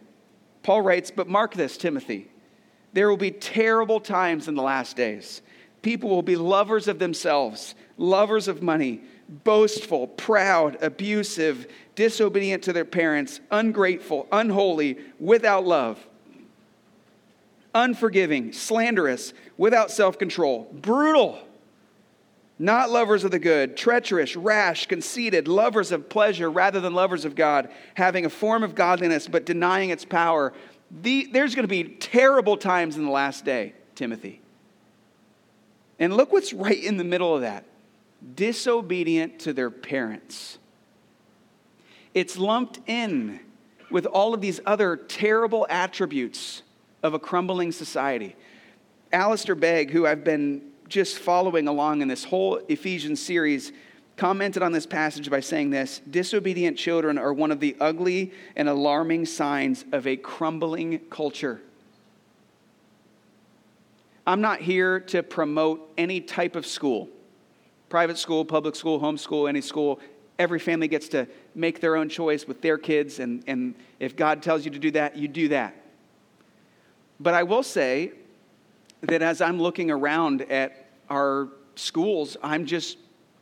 Paul 0.63 0.83
writes, 0.83 1.11
But 1.11 1.29
mark 1.29 1.55
this, 1.55 1.77
Timothy. 1.77 2.31
There 2.93 3.09
will 3.09 3.17
be 3.17 3.31
terrible 3.31 4.01
times 4.01 4.49
in 4.49 4.55
the 4.55 4.63
last 4.63 4.97
days. 4.97 5.43
People 5.89 6.11
will 6.11 6.21
be 6.21 6.37
lovers 6.37 6.87
of 6.87 6.99
themselves, 6.99 7.75
lovers 7.97 8.47
of 8.47 8.63
money, 8.63 9.01
boastful, 9.27 10.07
proud, 10.07 10.77
abusive, 10.83 11.67
disobedient 11.95 12.63
to 12.65 12.75
their 12.75 12.85
parents, 12.85 13.41
ungrateful, 13.51 14.29
unholy, 14.31 14.99
without 15.19 15.65
love, 15.65 16.07
unforgiving, 17.75 18.53
slanderous, 18.53 19.33
without 19.57 19.91
self 19.91 20.19
control, 20.19 20.69
brutal, 20.75 21.39
not 22.59 22.91
lovers 22.91 23.25
of 23.25 23.31
the 23.31 23.39
good, 23.39 23.75
treacherous, 23.75 24.37
rash, 24.37 24.85
conceited, 24.85 25.49
lovers 25.49 25.91
of 25.91 26.11
pleasure 26.11 26.51
rather 26.51 26.81
than 26.81 26.93
lovers 26.93 27.25
of 27.25 27.35
God, 27.35 27.71
having 27.95 28.27
a 28.27 28.31
form 28.31 28.63
of 28.63 28.75
godliness 28.75 29.27
but 29.27 29.47
denying 29.47 29.89
its 29.89 30.05
power. 30.05 30.53
The, 30.91 31.31
there's 31.33 31.55
going 31.55 31.65
to 31.65 31.67
be 31.67 31.85
terrible 31.85 32.59
times 32.59 32.99
in 32.99 33.07
the 33.07 33.11
last 33.11 33.47
day, 33.47 33.73
Timothy. 33.95 34.43
And 35.99 36.17
look 36.17 36.33
what's 36.33 36.53
right 36.53 36.83
in 36.83 36.97
the 36.97 37.05
middle 37.05 37.35
of 37.35 37.43
that 37.43 37.65
disobedient 38.35 39.39
to 39.41 39.53
their 39.53 39.71
parents. 39.71 40.59
It's 42.15 42.37
lumped 42.37 42.81
in 42.87 43.41
with 43.91 44.07
all 44.07 44.35
of 44.35 44.41
these 44.41 44.61
other 44.67 44.97
terrible 44.97 45.67
attributes 45.71 46.63
of 47.03 47.15
a 47.15 47.19
crumbling 47.19 47.73
society. 47.73 48.35
Alistair 49.13 49.55
Begg, 49.55 49.91
who 49.91 50.07
I've 50.07 50.25
been 50.25 50.63
just 50.89 51.19
following 51.19 51.69
along 51.69 52.03
in 52.03 52.09
this 52.09 52.25
whole 52.25 52.57
Ephesians 52.69 53.23
series, 53.23 53.73
commented 54.17 54.63
on 54.63 54.73
this 54.73 54.85
passage 54.85 55.31
by 55.31 55.41
saying 55.41 55.71
this 55.71 56.01
Disobedient 56.11 56.77
children 56.77 57.19
are 57.19 57.33
one 57.33 57.53
of 57.53 57.61
the 57.61 57.77
ugly 57.81 58.33
and 58.57 58.69
alarming 58.69 59.27
signs 59.27 59.85
of 59.93 60.07
a 60.07 60.17
crumbling 60.17 60.99
culture. 61.11 61.61
I'm 64.29 64.43
not 64.43 64.61
here 64.61 65.01
to 65.01 65.23
promote 65.23 65.91
any 65.97 66.21
type 66.21 66.55
of 66.55 66.67
school 66.67 67.09
private 67.89 68.19
school, 68.19 68.45
public 68.45 68.77
school, 68.77 69.01
homeschool, 69.01 69.49
any 69.49 69.63
school. 69.63 69.99
Every 70.39 70.59
family 70.59 70.87
gets 70.87 71.09
to 71.09 71.27
make 71.55 71.81
their 71.81 71.97
own 71.97 72.11
choice 72.11 72.47
with 72.47 72.61
their 72.61 72.77
kids, 72.77 73.19
and, 73.19 73.43
and 73.47 73.75
if 73.99 74.15
God 74.15 74.43
tells 74.43 74.67
you 74.67 74.71
to 74.71 74.79
do 74.79 74.91
that, 74.91 75.17
you 75.17 75.27
do 75.29 75.49
that. 75.49 75.75
But 77.19 77.33
I 77.33 77.45
will 77.45 77.63
say 77.63 78.13
that 79.01 79.23
as 79.23 79.41
I'm 79.41 79.59
looking 79.59 79.91
around 79.91 80.43
at 80.43 80.91
our 81.09 81.49
schools, 81.77 82.37
I'm 82.43 82.67
just, 82.67 82.99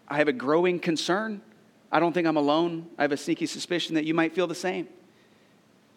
I 0.07 0.19
have 0.19 0.29
a 0.29 0.33
growing 0.33 0.79
concern. 0.79 1.43
I 1.91 1.99
don't 1.99 2.13
think 2.13 2.29
I'm 2.29 2.37
alone. 2.37 2.87
I 2.97 3.03
have 3.03 3.13
a 3.13 3.17
sneaky 3.17 3.47
suspicion 3.47 3.97
that 3.97 4.05
you 4.05 4.15
might 4.15 4.37
feel 4.37 4.47
the 4.47 4.55
same. 4.55 4.87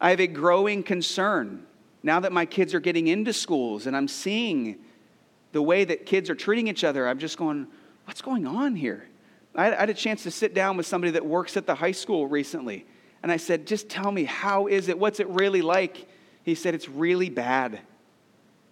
I 0.02 0.10
have 0.10 0.20
a 0.20 0.28
growing 0.28 0.82
concern 0.82 1.68
now 2.04 2.20
that 2.20 2.32
my 2.32 2.46
kids 2.46 2.74
are 2.74 2.80
getting 2.80 3.08
into 3.08 3.34
schools 3.34 3.88
and 3.88 3.96
I'm 3.96 4.08
seeing 4.08 4.78
the 5.52 5.62
way 5.62 5.84
that 5.84 6.06
kids 6.06 6.30
are 6.30 6.36
treating 6.36 6.68
each 6.68 6.84
other. 6.84 7.08
I'm 7.08 7.20
just 7.20 7.38
going, 7.38 7.68
what's 8.06 8.22
going 8.22 8.46
on 8.46 8.76
here? 8.76 9.06
I 9.56 9.66
had 9.66 9.90
a 9.90 9.94
chance 9.94 10.24
to 10.24 10.32
sit 10.32 10.54
down 10.54 10.78
with 10.78 10.86
somebody 10.86 11.12
that 11.12 11.26
works 11.26 11.58
at 11.58 11.66
the 11.66 11.76
high 11.76 11.92
school 11.92 12.28
recently. 12.28 12.86
And 13.24 13.32
I 13.32 13.38
said, 13.38 13.68
just 13.68 13.90
tell 13.90 14.12
me, 14.12 14.24
how 14.24 14.68
is 14.68 14.88
it? 14.88 14.98
What's 14.98 15.20
it 15.20 15.28
really 15.28 15.62
like? 15.62 16.08
He 16.44 16.56
said, 16.56 16.74
it's 16.74 16.88
really 16.88 17.30
bad. 17.30 17.80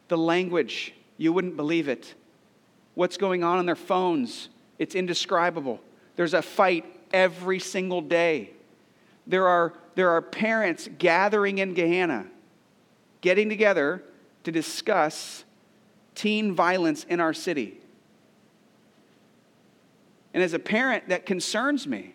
The 0.07 0.17
language, 0.17 0.93
you 1.17 1.33
wouldn't 1.33 1.57
believe 1.57 1.89
it. 1.89 2.13
What's 2.93 3.17
going 3.17 3.43
on 3.43 3.57
on 3.57 3.65
their 3.65 3.75
phones, 3.75 4.49
it's 4.79 4.95
indescribable. 4.95 5.81
There's 6.15 6.33
a 6.33 6.41
fight 6.41 6.85
every 7.11 7.59
single 7.59 8.01
day. 8.01 8.51
There 9.25 9.47
are, 9.47 9.73
there 9.95 10.11
are 10.11 10.21
parents 10.21 10.87
gathering 10.97 11.57
in 11.57 11.75
Gahanna, 11.75 12.27
getting 13.21 13.49
together 13.49 14.03
to 14.43 14.51
discuss 14.51 15.43
teen 16.15 16.53
violence 16.53 17.03
in 17.03 17.19
our 17.19 17.33
city. 17.33 17.79
And 20.33 20.43
as 20.43 20.53
a 20.53 20.59
parent, 20.59 21.09
that 21.09 21.25
concerns 21.25 21.87
me. 21.87 22.13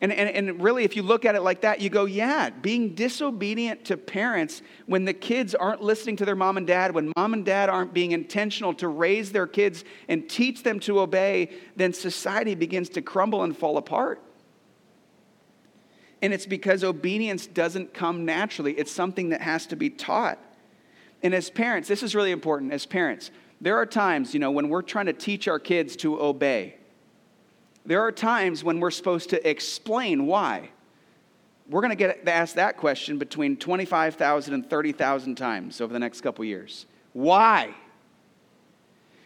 And, 0.00 0.12
and, 0.12 0.28
and 0.28 0.62
really, 0.62 0.84
if 0.84 0.94
you 0.94 1.02
look 1.02 1.24
at 1.24 1.34
it 1.34 1.42
like 1.42 1.62
that, 1.62 1.80
you 1.80 1.90
go, 1.90 2.04
yeah, 2.04 2.50
being 2.50 2.94
disobedient 2.94 3.84
to 3.86 3.96
parents 3.96 4.62
when 4.86 5.04
the 5.04 5.12
kids 5.12 5.54
aren't 5.56 5.82
listening 5.82 6.16
to 6.16 6.24
their 6.24 6.36
mom 6.36 6.56
and 6.56 6.66
dad, 6.66 6.94
when 6.94 7.12
mom 7.16 7.32
and 7.32 7.44
dad 7.44 7.68
aren't 7.68 7.92
being 7.92 8.12
intentional 8.12 8.72
to 8.74 8.86
raise 8.86 9.32
their 9.32 9.46
kids 9.46 9.84
and 10.06 10.28
teach 10.28 10.62
them 10.62 10.78
to 10.80 11.00
obey, 11.00 11.50
then 11.74 11.92
society 11.92 12.54
begins 12.54 12.88
to 12.90 13.02
crumble 13.02 13.42
and 13.42 13.56
fall 13.56 13.76
apart. 13.76 14.22
And 16.20 16.32
it's 16.34 16.46
because 16.46 16.82
obedience 16.82 17.46
doesn't 17.46 17.94
come 17.94 18.24
naturally, 18.24 18.72
it's 18.72 18.90
something 18.90 19.28
that 19.28 19.40
has 19.40 19.66
to 19.66 19.76
be 19.76 19.90
taught. 19.90 20.38
And 21.22 21.34
as 21.34 21.50
parents, 21.50 21.88
this 21.88 22.02
is 22.02 22.14
really 22.14 22.30
important. 22.30 22.72
As 22.72 22.86
parents, 22.86 23.30
there 23.60 23.76
are 23.76 23.86
times, 23.86 24.34
you 24.34 24.40
know, 24.40 24.50
when 24.50 24.68
we're 24.68 24.82
trying 24.82 25.06
to 25.06 25.12
teach 25.12 25.48
our 25.48 25.58
kids 25.58 25.96
to 25.96 26.20
obey. 26.20 26.76
There 27.84 28.02
are 28.02 28.12
times 28.12 28.62
when 28.62 28.80
we're 28.80 28.90
supposed 28.90 29.30
to 29.30 29.48
explain 29.48 30.26
why. 30.26 30.70
We're 31.68 31.80
going 31.80 31.90
to 31.90 31.96
get 31.96 32.26
asked 32.26 32.56
that 32.56 32.76
question 32.76 33.18
between 33.18 33.56
25,000 33.56 34.54
and 34.54 34.68
30,000 34.68 35.34
times 35.36 35.80
over 35.80 35.92
the 35.92 35.98
next 35.98 36.20
couple 36.20 36.44
years. 36.44 36.86
Why? 37.12 37.74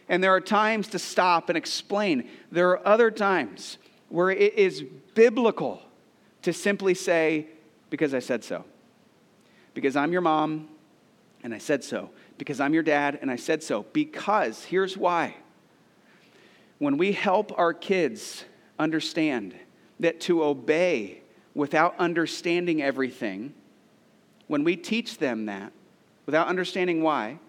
And 0.09 0.23
there 0.23 0.33
are 0.33 0.41
times 0.41 0.89
to 0.89 0.99
stop 0.99 1.49
and 1.49 1.57
explain. 1.57 2.29
There 2.51 2.69
are 2.69 2.87
other 2.87 3.11
times 3.11 3.77
where 4.09 4.29
it 4.29 4.55
is 4.55 4.83
biblical 5.13 5.81
to 6.43 6.53
simply 6.53 6.93
say, 6.93 7.47
because 7.89 8.13
I 8.13 8.19
said 8.19 8.43
so. 8.43 8.63
Because 9.73 9.95
I'm 9.95 10.11
your 10.11 10.21
mom 10.21 10.69
and 11.43 11.53
I 11.53 11.57
said 11.57 11.83
so. 11.83 12.11
Because 12.37 12.59
I'm 12.59 12.73
your 12.73 12.83
dad 12.83 13.19
and 13.21 13.29
I 13.31 13.35
said 13.35 13.63
so. 13.63 13.83
Because 13.93 14.63
here's 14.65 14.97
why. 14.97 15.35
When 16.79 16.97
we 16.97 17.13
help 17.13 17.57
our 17.57 17.73
kids 17.73 18.45
understand 18.77 19.55
that 19.99 20.19
to 20.21 20.43
obey 20.43 21.21
without 21.53 21.97
understanding 21.97 22.81
everything, 22.81 23.53
when 24.47 24.63
we 24.63 24.75
teach 24.75 25.17
them 25.17 25.45
that 25.45 25.71
without 26.25 26.47
understanding 26.47 27.01
why, 27.01 27.39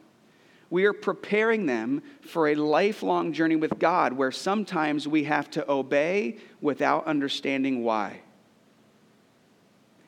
we 0.70 0.85
are 0.85 0.92
preparing 0.92 1.66
them 1.66 2.02
for 2.20 2.48
a 2.48 2.54
lifelong 2.54 3.33
journey 3.33 3.57
with 3.57 3.78
God 3.78 4.12
where 4.12 4.33
sometimes 4.33 5.07
we 5.07 5.24
have 5.24 5.50
to 5.52 5.70
obey 5.70 6.38
without 6.61 7.07
understanding 7.07 7.85
why. 7.85 8.20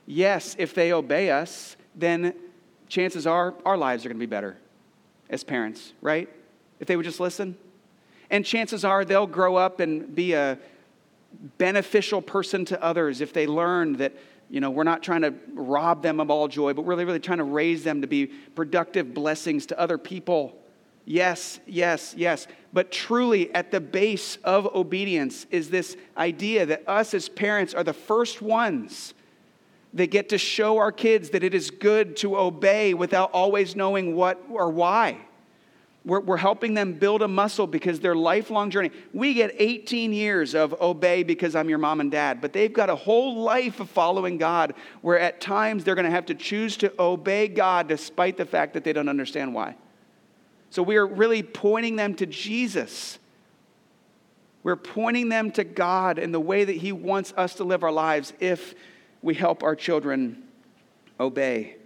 Yes, 0.06 0.54
if 0.58 0.72
they 0.72 0.92
obey 0.92 1.30
us, 1.30 1.76
then 1.94 2.34
chances 2.88 3.26
are 3.26 3.54
our 3.64 3.76
lives 3.76 4.04
are 4.04 4.08
going 4.08 4.18
to 4.18 4.20
be 4.20 4.26
better 4.26 4.56
as 5.28 5.42
parents, 5.42 5.92
right? 6.00 6.28
If 6.78 6.86
they 6.86 6.96
would 6.96 7.04
just 7.04 7.20
listen. 7.20 7.56
And 8.30 8.44
chances 8.44 8.84
are 8.84 9.04
they'll 9.04 9.26
grow 9.26 9.56
up 9.56 9.80
and 9.80 10.14
be 10.14 10.32
a 10.32 10.58
beneficial 11.58 12.22
person 12.22 12.64
to 12.66 12.82
others 12.82 13.20
if 13.20 13.32
they 13.32 13.46
learn 13.46 13.94
that, 13.94 14.14
you 14.48 14.60
know, 14.60 14.70
we're 14.70 14.84
not 14.84 15.02
trying 15.02 15.22
to 15.22 15.34
rob 15.52 16.02
them 16.02 16.20
of 16.20 16.30
all 16.30 16.48
joy, 16.48 16.72
but 16.72 16.82
really, 16.82 17.04
really 17.04 17.20
trying 17.20 17.38
to 17.38 17.44
raise 17.44 17.82
them 17.82 18.00
to 18.00 18.06
be 18.06 18.26
productive 18.26 19.12
blessings 19.12 19.66
to 19.66 19.78
other 19.78 19.98
people. 19.98 20.56
Yes, 21.04 21.60
yes, 21.66 22.14
yes. 22.16 22.46
But 22.72 22.90
truly, 22.90 23.52
at 23.54 23.70
the 23.70 23.80
base 23.80 24.36
of 24.44 24.66
obedience 24.74 25.46
is 25.50 25.70
this 25.70 25.96
idea 26.16 26.66
that 26.66 26.88
us 26.88 27.14
as 27.14 27.28
parents 27.28 27.74
are 27.74 27.84
the 27.84 27.92
first 27.92 28.42
ones 28.42 29.14
that 29.96 30.10
get 30.10 30.28
to 30.28 30.38
show 30.38 30.76
our 30.76 30.92
kids 30.92 31.30
that 31.30 31.42
it 31.42 31.54
is 31.54 31.70
good 31.70 32.16
to 32.18 32.38
obey 32.38 32.92
without 32.92 33.30
always 33.32 33.74
knowing 33.74 34.14
what 34.14 34.40
or 34.50 34.70
why. 34.70 35.18
We're, 36.04 36.20
we're 36.20 36.36
helping 36.36 36.74
them 36.74 36.92
build 36.92 37.22
a 37.22 37.28
muscle 37.28 37.66
because 37.66 37.98
their 37.98 38.14
lifelong 38.14 38.70
journey. 38.70 38.90
We 39.12 39.34
get 39.34 39.56
18 39.58 40.12
years 40.12 40.54
of 40.54 40.80
obey 40.80 41.22
because 41.22 41.56
I'm 41.56 41.68
your 41.68 41.78
mom 41.78 42.00
and 42.00 42.10
dad, 42.12 42.40
but 42.40 42.52
they've 42.52 42.72
got 42.72 42.90
a 42.90 42.94
whole 42.94 43.40
life 43.40 43.80
of 43.80 43.88
following 43.88 44.36
God 44.36 44.74
where 45.00 45.18
at 45.18 45.40
times 45.40 45.82
they're 45.82 45.96
going 45.96 46.04
to 46.04 46.10
have 46.10 46.26
to 46.26 46.34
choose 46.34 46.76
to 46.78 46.92
obey 47.00 47.48
God 47.48 47.88
despite 47.88 48.36
the 48.36 48.44
fact 48.44 48.74
that 48.74 48.84
they 48.84 48.92
don't 48.92 49.08
understand 49.08 49.52
why. 49.52 49.74
So 50.70 50.82
we 50.82 50.96
are 50.96 51.06
really 51.06 51.42
pointing 51.42 51.96
them 51.96 52.14
to 52.16 52.26
Jesus. 52.26 53.18
We're 54.62 54.76
pointing 54.76 55.30
them 55.30 55.50
to 55.52 55.64
God 55.64 56.18
and 56.18 56.34
the 56.34 56.40
way 56.40 56.64
that 56.64 56.76
He 56.76 56.92
wants 56.92 57.32
us 57.36 57.54
to 57.54 57.64
live 57.64 57.82
our 57.82 57.92
lives 57.92 58.32
if 58.40 58.74
we 59.22 59.34
help 59.34 59.62
our 59.62 59.76
children 59.76 60.44
obey. 61.18 61.76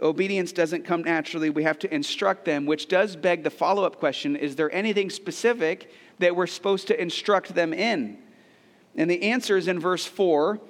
Obedience 0.00 0.52
doesn't 0.52 0.84
come 0.84 1.02
naturally. 1.02 1.50
We 1.50 1.64
have 1.64 1.78
to 1.80 1.92
instruct 1.92 2.44
them, 2.44 2.66
which 2.66 2.88
does 2.88 3.16
beg 3.16 3.42
the 3.42 3.50
follow 3.50 3.84
up 3.84 3.98
question 3.98 4.36
is 4.36 4.54
there 4.54 4.72
anything 4.72 5.10
specific 5.10 5.90
that 6.18 6.36
we're 6.36 6.46
supposed 6.46 6.86
to 6.88 7.00
instruct 7.00 7.54
them 7.54 7.72
in? 7.72 8.18
And 8.96 9.10
the 9.10 9.22
answer 9.22 9.56
is 9.56 9.68
in 9.68 9.80
verse 9.80 10.04
4. 10.04 10.60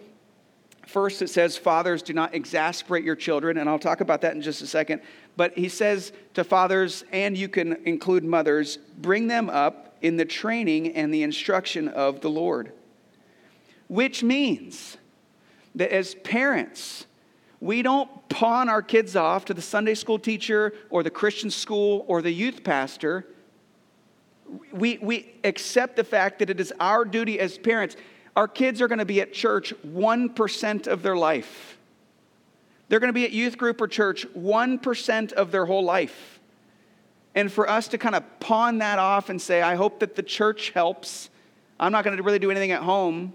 First, 0.86 1.20
it 1.20 1.28
says, 1.28 1.58
Fathers, 1.58 2.02
do 2.02 2.14
not 2.14 2.34
exasperate 2.34 3.04
your 3.04 3.16
children. 3.16 3.58
And 3.58 3.68
I'll 3.68 3.78
talk 3.78 4.00
about 4.00 4.22
that 4.22 4.34
in 4.34 4.40
just 4.40 4.62
a 4.62 4.66
second. 4.66 5.02
But 5.36 5.56
he 5.56 5.68
says 5.68 6.12
to 6.34 6.44
fathers, 6.44 7.04
and 7.12 7.36
you 7.36 7.48
can 7.48 7.84
include 7.86 8.24
mothers, 8.24 8.78
bring 8.96 9.26
them 9.26 9.50
up 9.50 9.96
in 10.00 10.16
the 10.16 10.24
training 10.24 10.94
and 10.94 11.12
the 11.12 11.22
instruction 11.22 11.88
of 11.88 12.22
the 12.22 12.30
Lord. 12.30 12.72
Which 13.88 14.22
means 14.22 14.96
that 15.78 15.92
as 15.92 16.16
parents, 16.16 17.06
we 17.60 17.82
don't 17.82 18.10
pawn 18.28 18.68
our 18.68 18.82
kids 18.82 19.16
off 19.16 19.44
to 19.46 19.54
the 19.54 19.62
Sunday 19.62 19.94
school 19.94 20.18
teacher 20.18 20.74
or 20.90 21.02
the 21.02 21.10
Christian 21.10 21.50
school 21.50 22.04
or 22.08 22.20
the 22.20 22.32
youth 22.32 22.62
pastor. 22.64 23.26
We, 24.72 24.98
we 24.98 25.34
accept 25.44 25.96
the 25.96 26.04
fact 26.04 26.40
that 26.40 26.50
it 26.50 26.58
is 26.58 26.72
our 26.80 27.04
duty 27.04 27.38
as 27.38 27.58
parents. 27.58 27.96
Our 28.36 28.48
kids 28.48 28.80
are 28.82 28.88
going 28.88 28.98
to 28.98 29.04
be 29.04 29.20
at 29.20 29.32
church 29.32 29.72
1% 29.86 30.86
of 30.86 31.02
their 31.02 31.16
life. 31.16 31.78
They're 32.88 33.00
going 33.00 33.08
to 33.08 33.14
be 33.14 33.24
at 33.24 33.32
youth 33.32 33.56
group 33.56 33.80
or 33.80 33.86
church 33.86 34.26
1% 34.36 35.32
of 35.32 35.52
their 35.52 35.66
whole 35.66 35.84
life. 35.84 36.40
And 37.34 37.52
for 37.52 37.68
us 37.68 37.86
to 37.88 37.98
kind 37.98 38.16
of 38.16 38.24
pawn 38.40 38.78
that 38.78 38.98
off 38.98 39.28
and 39.28 39.40
say, 39.40 39.62
I 39.62 39.76
hope 39.76 40.00
that 40.00 40.16
the 40.16 40.22
church 40.22 40.70
helps, 40.70 41.30
I'm 41.78 41.92
not 41.92 42.02
going 42.02 42.16
to 42.16 42.22
really 42.22 42.40
do 42.40 42.50
anything 42.50 42.72
at 42.72 42.82
home 42.82 43.34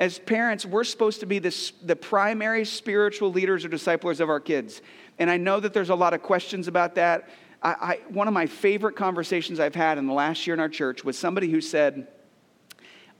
as 0.00 0.18
parents, 0.18 0.64
we're 0.64 0.82
supposed 0.84 1.20
to 1.20 1.26
be 1.26 1.38
the 1.38 1.98
primary 2.00 2.64
spiritual 2.64 3.30
leaders 3.30 3.66
or 3.66 3.68
disciplers 3.68 4.18
of 4.18 4.30
our 4.30 4.40
kids. 4.40 4.80
And 5.18 5.30
I 5.30 5.36
know 5.36 5.60
that 5.60 5.74
there's 5.74 5.90
a 5.90 5.94
lot 5.94 6.14
of 6.14 6.22
questions 6.22 6.66
about 6.68 6.94
that. 6.94 7.28
I, 7.62 7.68
I, 7.68 8.00
one 8.08 8.26
of 8.26 8.32
my 8.32 8.46
favorite 8.46 8.96
conversations 8.96 9.60
I've 9.60 9.74
had 9.74 9.98
in 9.98 10.06
the 10.06 10.14
last 10.14 10.46
year 10.46 10.54
in 10.54 10.60
our 10.60 10.70
church 10.70 11.04
was 11.04 11.18
somebody 11.18 11.50
who 11.50 11.60
said, 11.60 12.08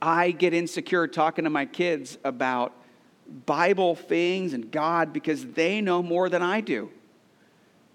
I 0.01 0.31
get 0.31 0.55
insecure 0.55 1.07
talking 1.07 1.43
to 1.43 1.51
my 1.51 1.67
kids 1.67 2.17
about 2.23 2.73
Bible 3.45 3.93
things 3.93 4.53
and 4.53 4.71
God 4.71 5.13
because 5.13 5.45
they 5.45 5.81
know 5.81 6.01
more 6.01 6.29
than 6.29 6.41
I 6.41 6.61
do. 6.61 6.89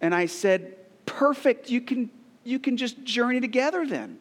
And 0.01 0.15
I 0.15 0.27
said, 0.27 0.77
Perfect, 1.07 1.71
you 1.71 1.81
can, 1.81 2.11
you 2.45 2.59
can 2.59 2.77
just 2.77 3.03
journey 3.03 3.41
together 3.41 3.87
then. 3.87 4.19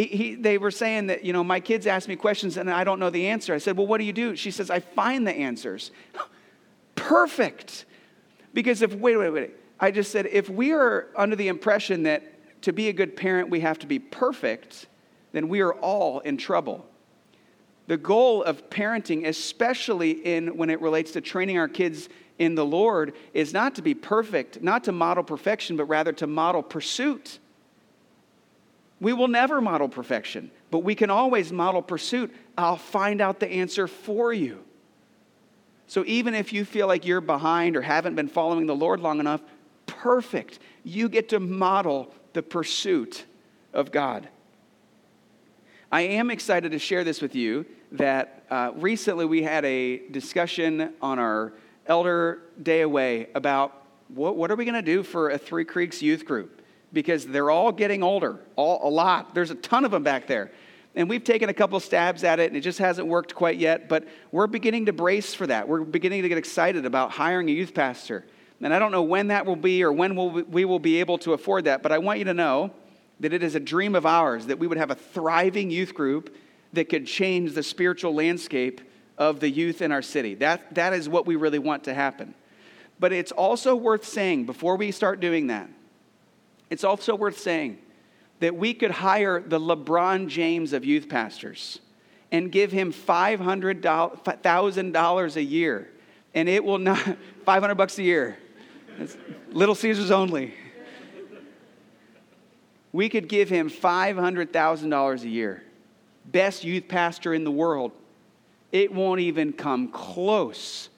He, 0.00 0.06
he, 0.06 0.34
they 0.34 0.56
were 0.56 0.70
saying 0.70 1.08
that, 1.08 1.26
you 1.26 1.34
know, 1.34 1.44
my 1.44 1.60
kids 1.60 1.86
ask 1.86 2.08
me 2.08 2.16
questions 2.16 2.56
and 2.56 2.70
I 2.70 2.84
don't 2.84 2.98
know 2.98 3.10
the 3.10 3.26
answer. 3.28 3.52
I 3.52 3.58
said, 3.58 3.76
well, 3.76 3.86
what 3.86 3.98
do 3.98 4.04
you 4.04 4.14
do? 4.14 4.34
She 4.34 4.50
says, 4.50 4.70
I 4.70 4.80
find 4.80 5.26
the 5.26 5.32
answers. 5.32 5.90
Perfect. 6.94 7.84
Because 8.54 8.80
if, 8.80 8.94
wait, 8.94 9.18
wait, 9.18 9.28
wait. 9.28 9.50
I 9.78 9.90
just 9.90 10.10
said, 10.10 10.24
if 10.24 10.48
we 10.48 10.72
are 10.72 11.08
under 11.14 11.36
the 11.36 11.48
impression 11.48 12.04
that 12.04 12.62
to 12.62 12.72
be 12.72 12.88
a 12.88 12.94
good 12.94 13.14
parent 13.14 13.50
we 13.50 13.60
have 13.60 13.78
to 13.80 13.86
be 13.86 13.98
perfect, 13.98 14.86
then 15.32 15.48
we 15.50 15.60
are 15.60 15.74
all 15.74 16.20
in 16.20 16.38
trouble. 16.38 16.86
The 17.86 17.98
goal 17.98 18.42
of 18.42 18.70
parenting, 18.70 19.26
especially 19.26 20.12
in 20.12 20.56
when 20.56 20.70
it 20.70 20.80
relates 20.80 21.12
to 21.12 21.20
training 21.20 21.58
our 21.58 21.68
kids 21.68 22.08
in 22.38 22.54
the 22.54 22.64
Lord, 22.64 23.12
is 23.34 23.52
not 23.52 23.74
to 23.74 23.82
be 23.82 23.92
perfect, 23.92 24.62
not 24.62 24.84
to 24.84 24.92
model 24.92 25.24
perfection, 25.24 25.76
but 25.76 25.84
rather 25.84 26.12
to 26.14 26.26
model 26.26 26.62
pursuit. 26.62 27.38
We 29.00 29.12
will 29.12 29.28
never 29.28 29.60
model 29.60 29.88
perfection, 29.88 30.50
but 30.70 30.80
we 30.80 30.94
can 30.94 31.10
always 31.10 31.52
model 31.52 31.80
pursuit. 31.80 32.34
I'll 32.56 32.76
find 32.76 33.20
out 33.20 33.40
the 33.40 33.48
answer 33.48 33.86
for 33.86 34.32
you. 34.32 34.62
So 35.86 36.04
even 36.06 36.34
if 36.34 36.52
you 36.52 36.64
feel 36.64 36.86
like 36.86 37.04
you're 37.04 37.20
behind 37.20 37.76
or 37.76 37.82
haven't 37.82 38.14
been 38.14 38.28
following 38.28 38.66
the 38.66 38.76
Lord 38.76 39.00
long 39.00 39.18
enough, 39.18 39.40
perfect. 39.86 40.58
You 40.84 41.08
get 41.08 41.30
to 41.30 41.40
model 41.40 42.14
the 42.32 42.42
pursuit 42.42 43.24
of 43.72 43.90
God. 43.90 44.28
I 45.90 46.02
am 46.02 46.30
excited 46.30 46.70
to 46.72 46.78
share 46.78 47.02
this 47.02 47.20
with 47.20 47.34
you 47.34 47.66
that 47.92 48.44
uh, 48.50 48.70
recently 48.76 49.24
we 49.24 49.42
had 49.42 49.64
a 49.64 50.08
discussion 50.10 50.94
on 51.02 51.18
our 51.18 51.54
Elder 51.86 52.42
Day 52.62 52.82
Away 52.82 53.28
about 53.34 53.84
what, 54.08 54.36
what 54.36 54.50
are 54.50 54.56
we 54.56 54.64
going 54.64 54.76
to 54.76 54.82
do 54.82 55.02
for 55.02 55.30
a 55.30 55.38
Three 55.38 55.64
Creeks 55.64 56.00
youth 56.00 56.24
group? 56.24 56.59
Because 56.92 57.26
they're 57.26 57.50
all 57.50 57.72
getting 57.72 58.02
older, 58.02 58.38
all, 58.56 58.88
a 58.88 58.90
lot. 58.90 59.34
There's 59.34 59.50
a 59.50 59.54
ton 59.56 59.84
of 59.84 59.90
them 59.90 60.02
back 60.02 60.26
there. 60.26 60.50
And 60.94 61.08
we've 61.08 61.22
taken 61.22 61.48
a 61.48 61.54
couple 61.54 61.78
stabs 61.78 62.24
at 62.24 62.40
it, 62.40 62.48
and 62.48 62.56
it 62.56 62.62
just 62.62 62.80
hasn't 62.80 63.06
worked 63.06 63.34
quite 63.34 63.58
yet, 63.58 63.88
but 63.88 64.04
we're 64.32 64.48
beginning 64.48 64.86
to 64.86 64.92
brace 64.92 65.34
for 65.34 65.46
that. 65.46 65.68
We're 65.68 65.82
beginning 65.82 66.22
to 66.22 66.28
get 66.28 66.38
excited 66.38 66.84
about 66.84 67.12
hiring 67.12 67.48
a 67.48 67.52
youth 67.52 67.74
pastor. 67.74 68.24
And 68.60 68.74
I 68.74 68.78
don't 68.78 68.92
know 68.92 69.02
when 69.02 69.28
that 69.28 69.46
will 69.46 69.56
be 69.56 69.82
or 69.84 69.92
when 69.92 70.16
we'll, 70.16 70.30
we 70.30 70.64
will 70.64 70.80
be 70.80 71.00
able 71.00 71.18
to 71.18 71.32
afford 71.32 71.64
that, 71.64 71.82
but 71.82 71.92
I 71.92 71.98
want 71.98 72.18
you 72.18 72.24
to 72.26 72.34
know 72.34 72.72
that 73.20 73.32
it 73.32 73.42
is 73.42 73.54
a 73.54 73.60
dream 73.60 73.94
of 73.94 74.04
ours 74.04 74.46
that 74.46 74.58
we 74.58 74.66
would 74.66 74.78
have 74.78 74.90
a 74.90 74.94
thriving 74.94 75.70
youth 75.70 75.94
group 75.94 76.34
that 76.72 76.88
could 76.88 77.06
change 77.06 77.52
the 77.52 77.62
spiritual 77.62 78.14
landscape 78.14 78.80
of 79.16 79.40
the 79.40 79.50
youth 79.50 79.82
in 79.82 79.92
our 79.92 80.02
city. 80.02 80.34
That, 80.36 80.74
that 80.74 80.92
is 80.92 81.08
what 81.08 81.26
we 81.26 81.36
really 81.36 81.58
want 81.58 81.84
to 81.84 81.94
happen. 81.94 82.34
But 82.98 83.12
it's 83.12 83.32
also 83.32 83.76
worth 83.76 84.04
saying 84.04 84.46
before 84.46 84.76
we 84.76 84.90
start 84.90 85.20
doing 85.20 85.46
that 85.48 85.68
it's 86.70 86.84
also 86.84 87.14
worth 87.14 87.38
saying 87.38 87.76
that 88.38 88.56
we 88.56 88.72
could 88.72 88.92
hire 88.92 89.40
the 89.40 89.60
LeBron 89.60 90.28
James 90.28 90.72
of 90.72 90.82
youth 90.84 91.08
pastors 91.08 91.80
and 92.32 92.52
give 92.52 92.72
him 92.72 92.92
$500,000 92.92 95.36
a 95.36 95.42
year. 95.42 95.90
And 96.34 96.48
it 96.48 96.64
will 96.64 96.78
not, 96.78 96.98
500 97.44 97.74
bucks 97.74 97.98
a 97.98 98.02
year. 98.02 98.38
It's 98.98 99.16
Little 99.50 99.74
Caesars 99.74 100.10
only. 100.10 100.54
We 102.92 103.08
could 103.08 103.28
give 103.28 103.48
him 103.48 103.70
$500,000 103.70 105.22
a 105.22 105.28
year. 105.28 105.62
Best 106.26 106.64
youth 106.64 106.88
pastor 106.88 107.34
in 107.34 107.44
the 107.44 107.50
world. 107.50 107.92
It 108.72 108.92
won't 108.92 109.20
even 109.20 109.52
come 109.52 109.88
close 109.88 110.88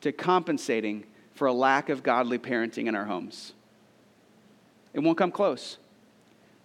to 0.00 0.12
compensating 0.12 1.04
for 1.34 1.46
a 1.46 1.52
lack 1.52 1.88
of 1.88 2.02
godly 2.02 2.38
parenting 2.38 2.86
in 2.86 2.94
our 2.94 3.04
homes. 3.04 3.52
It 4.92 5.00
won't 5.00 5.18
come 5.18 5.30
close. 5.30 5.78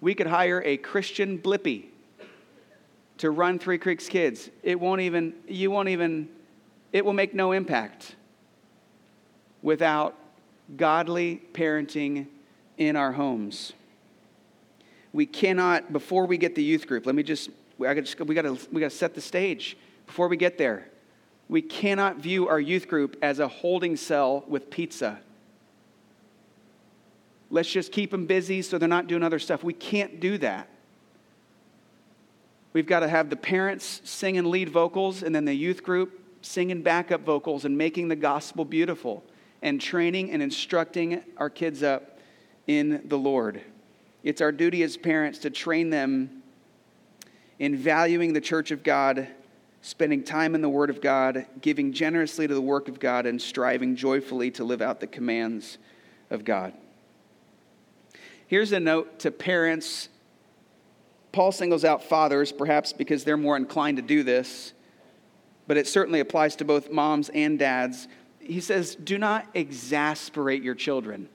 We 0.01 0.15
could 0.15 0.27
hire 0.27 0.61
a 0.65 0.77
Christian 0.77 1.39
Blippi 1.39 1.85
to 3.17 3.31
run 3.31 3.59
Three 3.59 3.77
Creeks 3.77 4.07
Kids. 4.09 4.49
It 4.63 4.79
won't 4.79 5.01
even, 5.01 5.33
you 5.47 5.71
won't 5.71 5.89
even, 5.89 6.29
it 6.91 7.05
will 7.05 7.13
make 7.13 7.33
no 7.33 7.51
impact 7.51 8.15
without 9.61 10.15
godly 10.77 11.41
parenting 11.53 12.27
in 12.77 12.95
our 12.95 13.11
homes. 13.11 13.73
We 15.13 15.25
cannot, 15.25 15.93
before 15.93 16.25
we 16.25 16.37
get 16.37 16.55
the 16.55 16.63
youth 16.63 16.87
group, 16.87 17.05
let 17.05 17.15
me 17.15 17.23
just, 17.23 17.49
I 17.79 17.93
just 17.99 18.19
we 18.19 18.35
got 18.35 18.43
to 18.43 18.57
we 18.71 18.81
got 18.81 18.91
to 18.91 18.97
set 18.97 19.15
the 19.15 19.21
stage 19.21 19.77
before 20.05 20.27
we 20.27 20.37
get 20.37 20.57
there. 20.57 20.87
We 21.47 21.61
cannot 21.61 22.17
view 22.17 22.47
our 22.47 22.59
youth 22.59 22.87
group 22.87 23.17
as 23.21 23.39
a 23.39 23.47
holding 23.47 23.95
cell 23.95 24.43
with 24.47 24.69
pizza. 24.69 25.19
Let's 27.49 27.69
just 27.71 27.91
keep 27.91 28.11
them 28.11 28.25
busy 28.25 28.61
so 28.61 28.77
they're 28.77 28.89
not 28.89 29.07
doing 29.07 29.23
other 29.23 29.39
stuff. 29.39 29.63
We 29.63 29.73
can't 29.73 30.19
do 30.19 30.37
that. 30.39 30.67
We've 32.73 32.85
got 32.85 33.01
to 33.01 33.07
have 33.07 33.29
the 33.29 33.37
parents 33.37 34.01
singing 34.03 34.45
lead 34.45 34.69
vocals 34.69 35.23
and 35.23 35.33
then 35.33 35.45
the 35.45 35.53
youth 35.53 35.83
group 35.83 36.21
singing 36.41 36.81
backup 36.81 37.21
vocals 37.21 37.65
and 37.65 37.77
making 37.77 38.07
the 38.07 38.15
gospel 38.15 38.65
beautiful 38.65 39.23
and 39.61 39.81
training 39.81 40.31
and 40.31 40.43
instructing 40.43 41.23
our 41.37 41.49
kids 41.49 41.81
up 41.81 42.19
in 42.67 43.01
the 43.05 43.17
Lord. 43.17 43.61
It's 44.23 44.41
our 44.41 44.51
duty 44.51 44.83
as 44.83 44.97
parents 44.97 45.39
to 45.39 45.49
train 45.49 45.89
them 45.89 46.43
in 47.59 47.77
valuing 47.77 48.33
the 48.33 48.41
church 48.41 48.71
of 48.71 48.83
God, 48.83 49.27
spending 49.81 50.23
time 50.23 50.55
in 50.55 50.61
the 50.61 50.69
Word 50.69 50.89
of 50.89 50.99
God, 50.99 51.45
giving 51.61 51.93
generously 51.93 52.47
to 52.47 52.53
the 52.53 52.61
work 52.61 52.87
of 52.87 52.99
God, 52.99 53.25
and 53.25 53.41
striving 53.41 53.95
joyfully 53.95 54.51
to 54.51 54.63
live 54.63 54.81
out 54.81 54.99
the 54.99 55.07
commands 55.07 55.77
of 56.29 56.43
God. 56.43 56.73
Here's 58.47 58.71
a 58.71 58.79
note 58.79 59.19
to 59.19 59.31
parents. 59.31 60.09
Paul 61.31 61.51
singles 61.51 61.83
out 61.83 62.03
fathers, 62.03 62.51
perhaps 62.51 62.93
because 62.93 63.23
they're 63.23 63.37
more 63.37 63.57
inclined 63.57 63.97
to 63.97 64.03
do 64.03 64.23
this, 64.23 64.73
but 65.67 65.77
it 65.77 65.87
certainly 65.87 66.19
applies 66.19 66.55
to 66.57 66.65
both 66.65 66.91
moms 66.91 67.29
and 67.29 67.59
dads 67.59 68.07
he 68.45 68.61
says, 68.61 68.95
do 68.95 69.17
not 69.17 69.47
exasperate 69.53 70.61
your 70.61 70.75
children. 70.75 71.27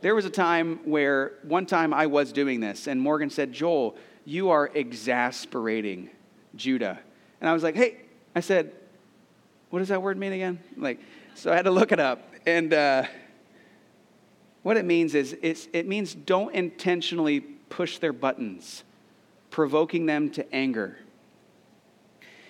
There 0.00 0.14
was 0.14 0.24
a 0.24 0.30
time 0.30 0.80
where 0.84 1.32
one 1.42 1.66
time 1.66 1.92
I 1.92 2.06
was 2.06 2.32
doing 2.32 2.60
this, 2.60 2.86
and 2.86 3.00
Morgan 3.00 3.30
said, 3.30 3.52
Joel, 3.52 3.96
you 4.24 4.50
are 4.50 4.70
exasperating 4.74 6.10
Judah. 6.56 6.98
And 7.40 7.48
I 7.48 7.52
was 7.52 7.62
like, 7.62 7.74
hey, 7.74 7.98
I 8.34 8.40
said, 8.40 8.72
what 9.70 9.80
does 9.80 9.88
that 9.88 10.00
word 10.00 10.16
mean 10.16 10.32
again? 10.32 10.58
Like, 10.76 11.00
so 11.34 11.52
I 11.52 11.56
had 11.56 11.66
to 11.66 11.70
look 11.70 11.92
it 11.92 12.00
up. 12.00 12.22
And 12.46 12.72
uh, 12.72 13.04
what 14.64 14.78
it 14.78 14.84
means 14.84 15.14
is 15.14 15.36
it 15.42 15.86
means 15.86 16.14
don't 16.14 16.52
intentionally 16.54 17.40
push 17.40 17.98
their 17.98 18.14
buttons, 18.14 18.82
provoking 19.50 20.06
them 20.06 20.30
to 20.30 20.54
anger. 20.54 20.96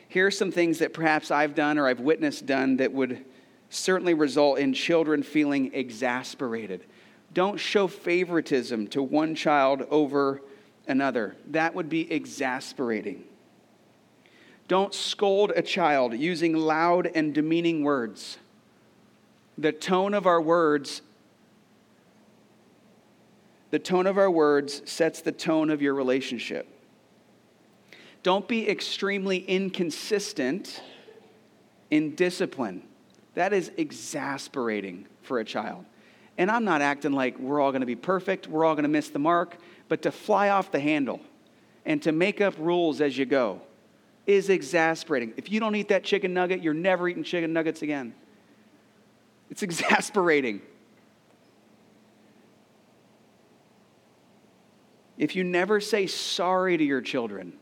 Here 0.09 0.29
are 0.29 0.31
some 0.31 0.53
things 0.53 0.79
that 0.79 0.95
perhaps 0.95 1.33
I've 1.33 1.57
done 1.57 1.77
or 1.77 1.89
I've 1.89 1.99
witnessed 1.99 2.47
done 2.47 2.77
that 2.77 2.93
would 2.93 3.25
certainly 3.69 4.15
result 4.15 4.61
in 4.61 4.73
children 4.73 5.25
feeling 5.25 5.75
exasperated. 5.75 6.85
Don't 7.33 7.59
show 7.59 7.89
favoritism 7.89 8.87
to 8.89 9.03
one 9.03 9.35
child 9.35 9.85
over 9.91 10.41
another. 10.87 11.35
That 11.49 11.75
would 11.75 11.89
be 11.89 12.13
exasperating. 12.13 13.25
Don't 14.69 14.95
scold 14.95 15.53
a 15.57 15.63
child 15.63 16.15
using 16.15 16.55
loud 16.55 17.11
and 17.13 17.35
demeaning 17.35 17.83
words. 17.83 18.39
The 19.59 19.73
tone 19.73 20.15
of 20.15 20.27
our 20.27 20.41
words 20.41 21.03
the 23.75 23.79
tone 23.81 24.07
of 24.07 24.19
our 24.19 24.31
words 24.31 24.89
sets 24.89 25.21
the 25.21 25.33
tone 25.33 25.69
of 25.69 25.83
your 25.83 25.95
relationship. 25.95 26.69
Don't 28.23 28.47
be 28.47 28.71
extremely 28.71 29.39
inconsistent 29.39 30.81
in 31.91 32.15
discipline. 32.15 32.85
That 33.35 33.53
is 33.53 33.73
exasperating 33.77 35.09
for 35.23 35.41
a 35.41 35.45
child. 35.45 35.87
And 36.39 36.53
I'm 36.53 36.65
not 36.65 36.83
acting 36.83 37.15
like 37.15 37.37
we're 37.41 37.61
all 37.61 37.73
going 37.73 37.81
to 37.81 37.87
be 37.87 37.97
perfect, 37.97 38.47
we're 38.47 38.65
all 38.65 38.77
going 38.77 38.85
to 38.85 38.89
miss 38.89 39.09
the 39.09 39.19
mark, 39.19 39.57
but 39.89 40.03
to 40.03 40.13
fly 40.13 40.51
off 40.51 40.71
the 40.71 40.79
handle 40.79 41.19
and 41.85 42.01
to 42.05 42.13
make 42.13 42.41
up 42.41 42.55
rules 42.61 43.01
as 43.01 43.19
you 43.19 43.27
go 43.27 43.61
is 44.25 44.51
exasperating. 44.51 45.35
If 45.37 45.51
you 45.51 45.59
don't 45.59 45.75
eat 45.75 45.89
that 45.89 46.05
chicken 46.05 46.33
nugget, 46.33 46.63
you're 46.63 46.75
never 46.75 47.09
eating 47.09 47.25
chicken 47.25 47.53
nuggets 47.53 47.83
again. 47.83 48.15
It's 49.51 49.63
exasperating. 49.65 50.63
If 55.17 55.37
you 55.37 55.45
never 55.45 55.81
say 55.81 56.07
sorry 56.07 56.77
to 56.77 56.85
your 56.85 57.01
children, 57.01 57.55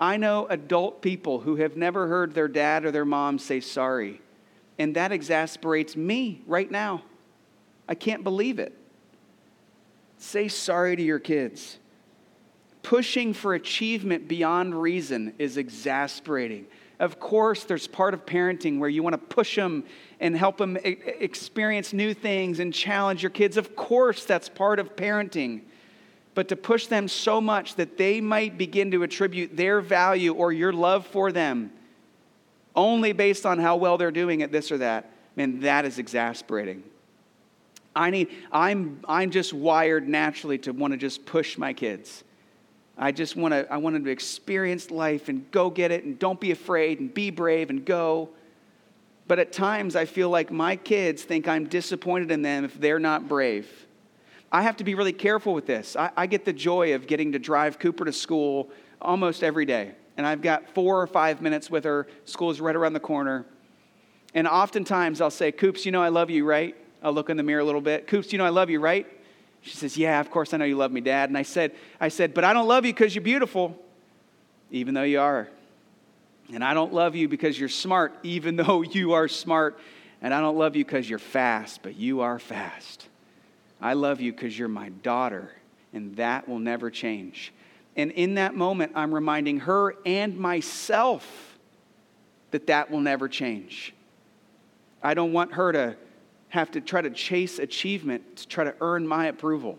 I 0.00 0.16
know 0.16 0.46
adult 0.48 1.02
people 1.02 1.40
who 1.40 1.56
have 1.56 1.76
never 1.76 2.08
heard 2.08 2.34
their 2.34 2.48
dad 2.48 2.84
or 2.84 2.90
their 2.90 3.04
mom 3.04 3.38
say 3.38 3.60
sorry. 3.60 4.20
And 4.78 4.96
that 4.96 5.12
exasperates 5.12 5.96
me 5.96 6.42
right 6.46 6.70
now. 6.70 7.02
I 7.88 7.94
can't 7.94 8.24
believe 8.24 8.58
it. 8.58 8.76
Say 10.18 10.48
sorry 10.48 10.96
to 10.96 11.02
your 11.02 11.20
kids. 11.20 11.78
Pushing 12.82 13.32
for 13.32 13.54
achievement 13.54 14.26
beyond 14.26 14.80
reason 14.80 15.34
is 15.38 15.56
exasperating. 15.56 16.66
Of 16.98 17.20
course, 17.20 17.64
there's 17.64 17.86
part 17.86 18.14
of 18.14 18.26
parenting 18.26 18.78
where 18.78 18.88
you 18.88 19.02
want 19.02 19.14
to 19.14 19.34
push 19.34 19.56
them 19.56 19.84
and 20.20 20.36
help 20.36 20.58
them 20.58 20.76
experience 20.82 21.92
new 21.92 22.14
things 22.14 22.60
and 22.60 22.72
challenge 22.74 23.22
your 23.22 23.30
kids. 23.30 23.56
Of 23.56 23.76
course, 23.76 24.24
that's 24.24 24.48
part 24.48 24.78
of 24.78 24.96
parenting. 24.96 25.62
But 26.34 26.48
to 26.48 26.56
push 26.56 26.86
them 26.86 27.06
so 27.08 27.40
much 27.40 27.76
that 27.76 27.96
they 27.96 28.20
might 28.20 28.58
begin 28.58 28.90
to 28.90 29.02
attribute 29.02 29.56
their 29.56 29.80
value 29.80 30.34
or 30.34 30.52
your 30.52 30.72
love 30.72 31.06
for 31.06 31.30
them 31.30 31.72
only 32.76 33.12
based 33.12 33.46
on 33.46 33.58
how 33.58 33.76
well 33.76 33.96
they're 33.96 34.10
doing 34.10 34.42
at 34.42 34.50
this 34.50 34.72
or 34.72 34.78
that, 34.78 35.10
man, 35.36 35.60
that 35.60 35.84
is 35.84 35.98
exasperating. 35.98 36.82
I 37.94 38.10
need, 38.10 38.30
I'm, 38.50 39.00
I'm 39.06 39.30
just 39.30 39.52
wired 39.52 40.08
naturally 40.08 40.58
to 40.58 40.72
want 40.72 40.92
to 40.92 40.96
just 40.96 41.24
push 41.24 41.56
my 41.56 41.72
kids. 41.72 42.24
I 42.98 43.12
just 43.12 43.36
want 43.36 43.52
to, 43.52 43.72
I 43.72 43.76
want 43.76 43.94
them 43.94 44.04
to 44.04 44.10
experience 44.10 44.90
life 44.90 45.28
and 45.28 45.48
go 45.50 45.70
get 45.70 45.90
it 45.90 46.04
and 46.04 46.18
don't 46.18 46.40
be 46.40 46.50
afraid 46.50 47.00
and 47.00 47.12
be 47.12 47.30
brave 47.30 47.70
and 47.70 47.84
go. 47.84 48.30
But 49.26 49.38
at 49.38 49.52
times 49.52 49.96
I 49.96 50.04
feel 50.04 50.28
like 50.28 50.50
my 50.50 50.76
kids 50.76 51.22
think 51.22 51.48
I'm 51.48 51.66
disappointed 51.66 52.30
in 52.30 52.42
them 52.42 52.64
if 52.64 52.78
they're 52.80 52.98
not 52.98 53.28
brave. 53.28 53.83
I 54.54 54.62
have 54.62 54.76
to 54.78 54.84
be 54.84 54.94
really 54.94 55.12
careful 55.12 55.52
with 55.52 55.66
this. 55.66 55.96
I, 55.96 56.10
I 56.16 56.26
get 56.26 56.44
the 56.44 56.52
joy 56.52 56.94
of 56.94 57.06
getting 57.06 57.32
to 57.32 57.38
drive 57.38 57.78
Cooper 57.78 58.06
to 58.06 58.12
school 58.12 58.70
almost 59.02 59.42
every 59.42 59.66
day 59.66 59.94
and 60.16 60.26
I've 60.26 60.42
got 60.42 60.68
four 60.70 61.00
or 61.00 61.06
five 61.06 61.42
minutes 61.42 61.70
with 61.70 61.84
her. 61.84 62.06
School 62.24 62.50
is 62.50 62.60
right 62.60 62.76
around 62.76 62.92
the 62.92 63.00
corner. 63.00 63.44
And 64.32 64.46
oftentimes 64.46 65.20
I'll 65.20 65.30
say, 65.30 65.52
Coops, 65.52 65.84
you 65.84 65.92
know 65.92 66.02
I 66.02 66.08
love 66.08 66.30
you, 66.30 66.44
right? 66.44 66.76
I'll 67.02 67.12
look 67.12 67.30
in 67.30 67.36
the 67.36 67.42
mirror 67.42 67.60
a 67.60 67.64
little 67.64 67.80
bit. 67.80 68.06
Coops, 68.06 68.32
you 68.32 68.38
know 68.38 68.44
I 68.44 68.50
love 68.50 68.70
you, 68.70 68.80
right? 68.80 69.06
She 69.62 69.76
says, 69.76 69.96
Yeah, 69.96 70.20
of 70.20 70.30
course 70.30 70.54
I 70.54 70.56
know 70.56 70.64
you 70.64 70.76
love 70.76 70.92
me, 70.92 71.00
Dad. 71.00 71.30
And 71.30 71.38
I 71.38 71.42
said, 71.42 71.72
I 72.00 72.08
said, 72.08 72.34
but 72.34 72.44
I 72.44 72.52
don't 72.52 72.68
love 72.68 72.84
you 72.84 72.92
because 72.92 73.14
you're 73.14 73.24
beautiful, 73.24 73.76
even 74.70 74.94
though 74.94 75.02
you 75.02 75.20
are. 75.20 75.48
And 76.52 76.62
I 76.62 76.74
don't 76.74 76.92
love 76.92 77.16
you 77.16 77.28
because 77.28 77.58
you're 77.58 77.68
smart, 77.68 78.14
even 78.22 78.56
though 78.56 78.82
you 78.82 79.12
are 79.14 79.28
smart. 79.28 79.78
And 80.22 80.32
I 80.32 80.40
don't 80.40 80.56
love 80.56 80.76
you 80.76 80.84
because 80.84 81.08
you're 81.08 81.18
fast, 81.18 81.82
but 81.82 81.96
you 81.96 82.20
are 82.20 82.38
fast. 82.38 83.08
I 83.84 83.92
love 83.92 84.22
you 84.22 84.32
because 84.32 84.58
you're 84.58 84.66
my 84.66 84.88
daughter, 84.88 85.52
and 85.92 86.16
that 86.16 86.48
will 86.48 86.58
never 86.58 86.90
change. 86.90 87.52
And 87.96 88.10
in 88.12 88.36
that 88.36 88.56
moment, 88.56 88.92
I'm 88.94 89.14
reminding 89.14 89.60
her 89.60 89.94
and 90.06 90.38
myself 90.38 91.58
that 92.50 92.66
that 92.68 92.90
will 92.90 93.02
never 93.02 93.28
change. 93.28 93.94
I 95.02 95.12
don't 95.12 95.34
want 95.34 95.52
her 95.52 95.70
to 95.72 95.96
have 96.48 96.70
to 96.70 96.80
try 96.80 97.02
to 97.02 97.10
chase 97.10 97.58
achievement 97.58 98.36
to 98.36 98.48
try 98.48 98.64
to 98.64 98.74
earn 98.80 99.06
my 99.06 99.26
approval. 99.26 99.78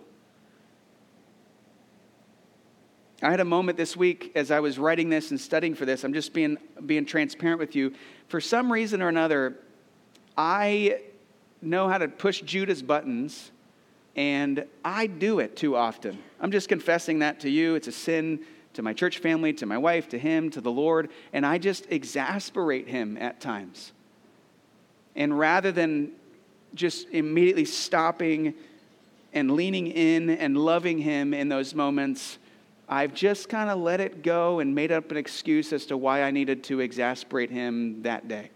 I 3.24 3.32
had 3.32 3.39
a 3.39 3.45
moment 3.45 3.76
this 3.76 3.97
week 3.97 4.34
as 4.36 4.51
I 4.51 4.60
was 4.60 4.78
writing 4.78 5.10
this 5.10 5.32
and 5.32 5.41
studying 5.41 5.74
for 5.74 5.88
this. 5.88 6.03
I'm 6.03 6.14
just 6.14 6.32
being, 6.32 6.60
being 6.86 7.08
transparent 7.08 7.60
with 7.60 7.76
you. 7.76 7.91
For 8.28 8.39
some 8.39 8.72
reason 8.72 9.01
or 9.01 9.08
another, 9.08 9.58
I 10.38 11.01
know 11.60 11.88
how 11.89 11.97
to 11.97 12.08
push 12.08 12.41
Judah's 12.41 12.84
buttons 12.84 13.49
and 14.16 14.66
I 14.84 15.07
do 15.07 15.39
it 15.39 15.55
too 15.55 15.76
often. 15.76 16.18
I'm 16.39 16.51
just 16.51 16.70
confessing 16.70 17.20
that 17.20 17.41
to 17.41 17.49
you. 17.49 17.76
It's 17.76 17.88
a 17.88 17.91
sin 17.91 18.39
to 18.74 18.82
my 18.82 18.93
church 18.93 19.20
family, 19.20 19.53
to 19.53 19.66
my 19.66 19.78
wife, 19.78 20.09
to 20.09 20.20
him, 20.20 20.49
to 20.51 20.61
the 20.61 20.72
Lord, 20.72 21.09
and 21.34 21.45
I 21.45 21.57
just 21.57 21.86
exasperate 21.89 22.88
him 22.88 23.18
at 23.18 23.39
times. 23.39 23.93
And 25.16 25.38
rather 25.38 25.72
than 25.72 26.11
just 26.76 27.09
immediately 27.09 27.66
stopping 27.66 28.53
and 29.34 29.51
leaning 29.51 29.88
in 29.88 30.30
and 30.30 30.57
loving 30.57 30.97
Him 30.97 31.34
in 31.34 31.49
those 31.49 31.74
moments. 31.74 32.38
I've 32.88 33.13
just 33.13 33.49
kind 33.49 33.70
of 33.70 33.80
let 33.80 33.99
it 33.99 34.22
go 34.22 34.59
and 34.59 34.76
made 34.76 34.91
up 34.91 35.11
an 35.11 35.18
excuse 35.18 35.74
as 35.74 35.86
to 35.88 35.97
why 35.97 36.24
I 36.24 36.32
needed 36.32 36.63
to 36.66 36.80
exasperate 36.80 37.49
Him 37.49 38.03
that 38.03 38.28
day. 38.28 38.49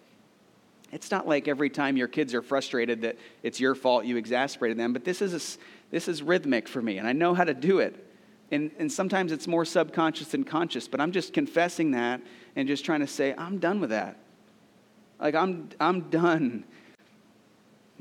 It's 0.91 1.11
not 1.11 1.27
like 1.27 1.47
every 1.47 1.69
time 1.69 1.97
your 1.97 2.07
kids 2.07 2.33
are 2.33 2.41
frustrated 2.41 3.01
that 3.01 3.17
it's 3.43 3.59
your 3.59 3.75
fault 3.75 4.05
you 4.05 4.17
exasperated 4.17 4.77
them, 4.77 4.93
but 4.93 5.03
this 5.03 5.21
is, 5.21 5.33
a, 5.33 5.91
this 5.91 6.07
is 6.07 6.23
rhythmic 6.23 6.67
for 6.67 6.81
me, 6.81 6.97
and 6.97 7.07
I 7.07 7.13
know 7.13 7.33
how 7.33 7.43
to 7.43 7.53
do 7.53 7.79
it. 7.79 8.05
And, 8.51 8.71
and 8.79 8.91
sometimes 8.91 9.31
it's 9.31 9.47
more 9.47 9.63
subconscious 9.63 10.29
than 10.29 10.43
conscious, 10.43 10.87
but 10.87 10.99
I'm 10.99 11.11
just 11.11 11.33
confessing 11.33 11.91
that 11.91 12.21
and 12.55 12.67
just 12.67 12.83
trying 12.83 13.01
to 13.01 13.07
say, 13.07 13.35
I'm 13.37 13.59
done 13.59 13.79
with 13.79 13.91
that. 13.91 14.17
Like, 15.19 15.35
I'm, 15.35 15.69
I'm 15.79 16.09
done 16.09 16.63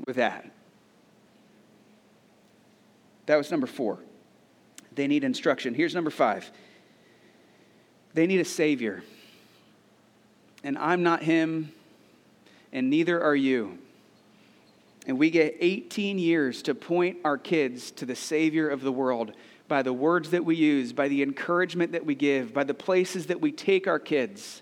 with 0.07 0.15
that. 0.15 0.49
That 3.27 3.35
was 3.35 3.51
number 3.51 3.67
four. 3.67 3.99
They 4.95 5.05
need 5.05 5.23
instruction. 5.23 5.75
Here's 5.75 5.93
number 5.93 6.09
five 6.09 6.49
they 8.15 8.25
need 8.25 8.39
a 8.39 8.45
Savior. 8.45 9.03
And 10.63 10.77
I'm 10.77 11.03
not 11.03 11.21
Him, 11.21 11.71
and 12.71 12.89
neither 12.89 13.21
are 13.21 13.35
you. 13.35 13.77
And 15.07 15.17
we 15.17 15.29
get 15.29 15.57
18 15.59 16.19
years 16.19 16.61
to 16.63 16.75
point 16.75 17.17
our 17.23 17.37
kids 17.37 17.91
to 17.91 18.05
the 18.05 18.15
Savior 18.15 18.69
of 18.69 18.81
the 18.81 18.91
world 18.91 19.31
by 19.67 19.81
the 19.81 19.93
words 19.93 20.31
that 20.31 20.43
we 20.43 20.55
use, 20.55 20.93
by 20.93 21.07
the 21.07 21.23
encouragement 21.23 21.93
that 21.93 22.05
we 22.05 22.15
give, 22.15 22.53
by 22.53 22.63
the 22.63 22.73
places 22.73 23.27
that 23.27 23.39
we 23.39 23.51
take 23.51 23.87
our 23.87 23.99
kids, 23.99 24.61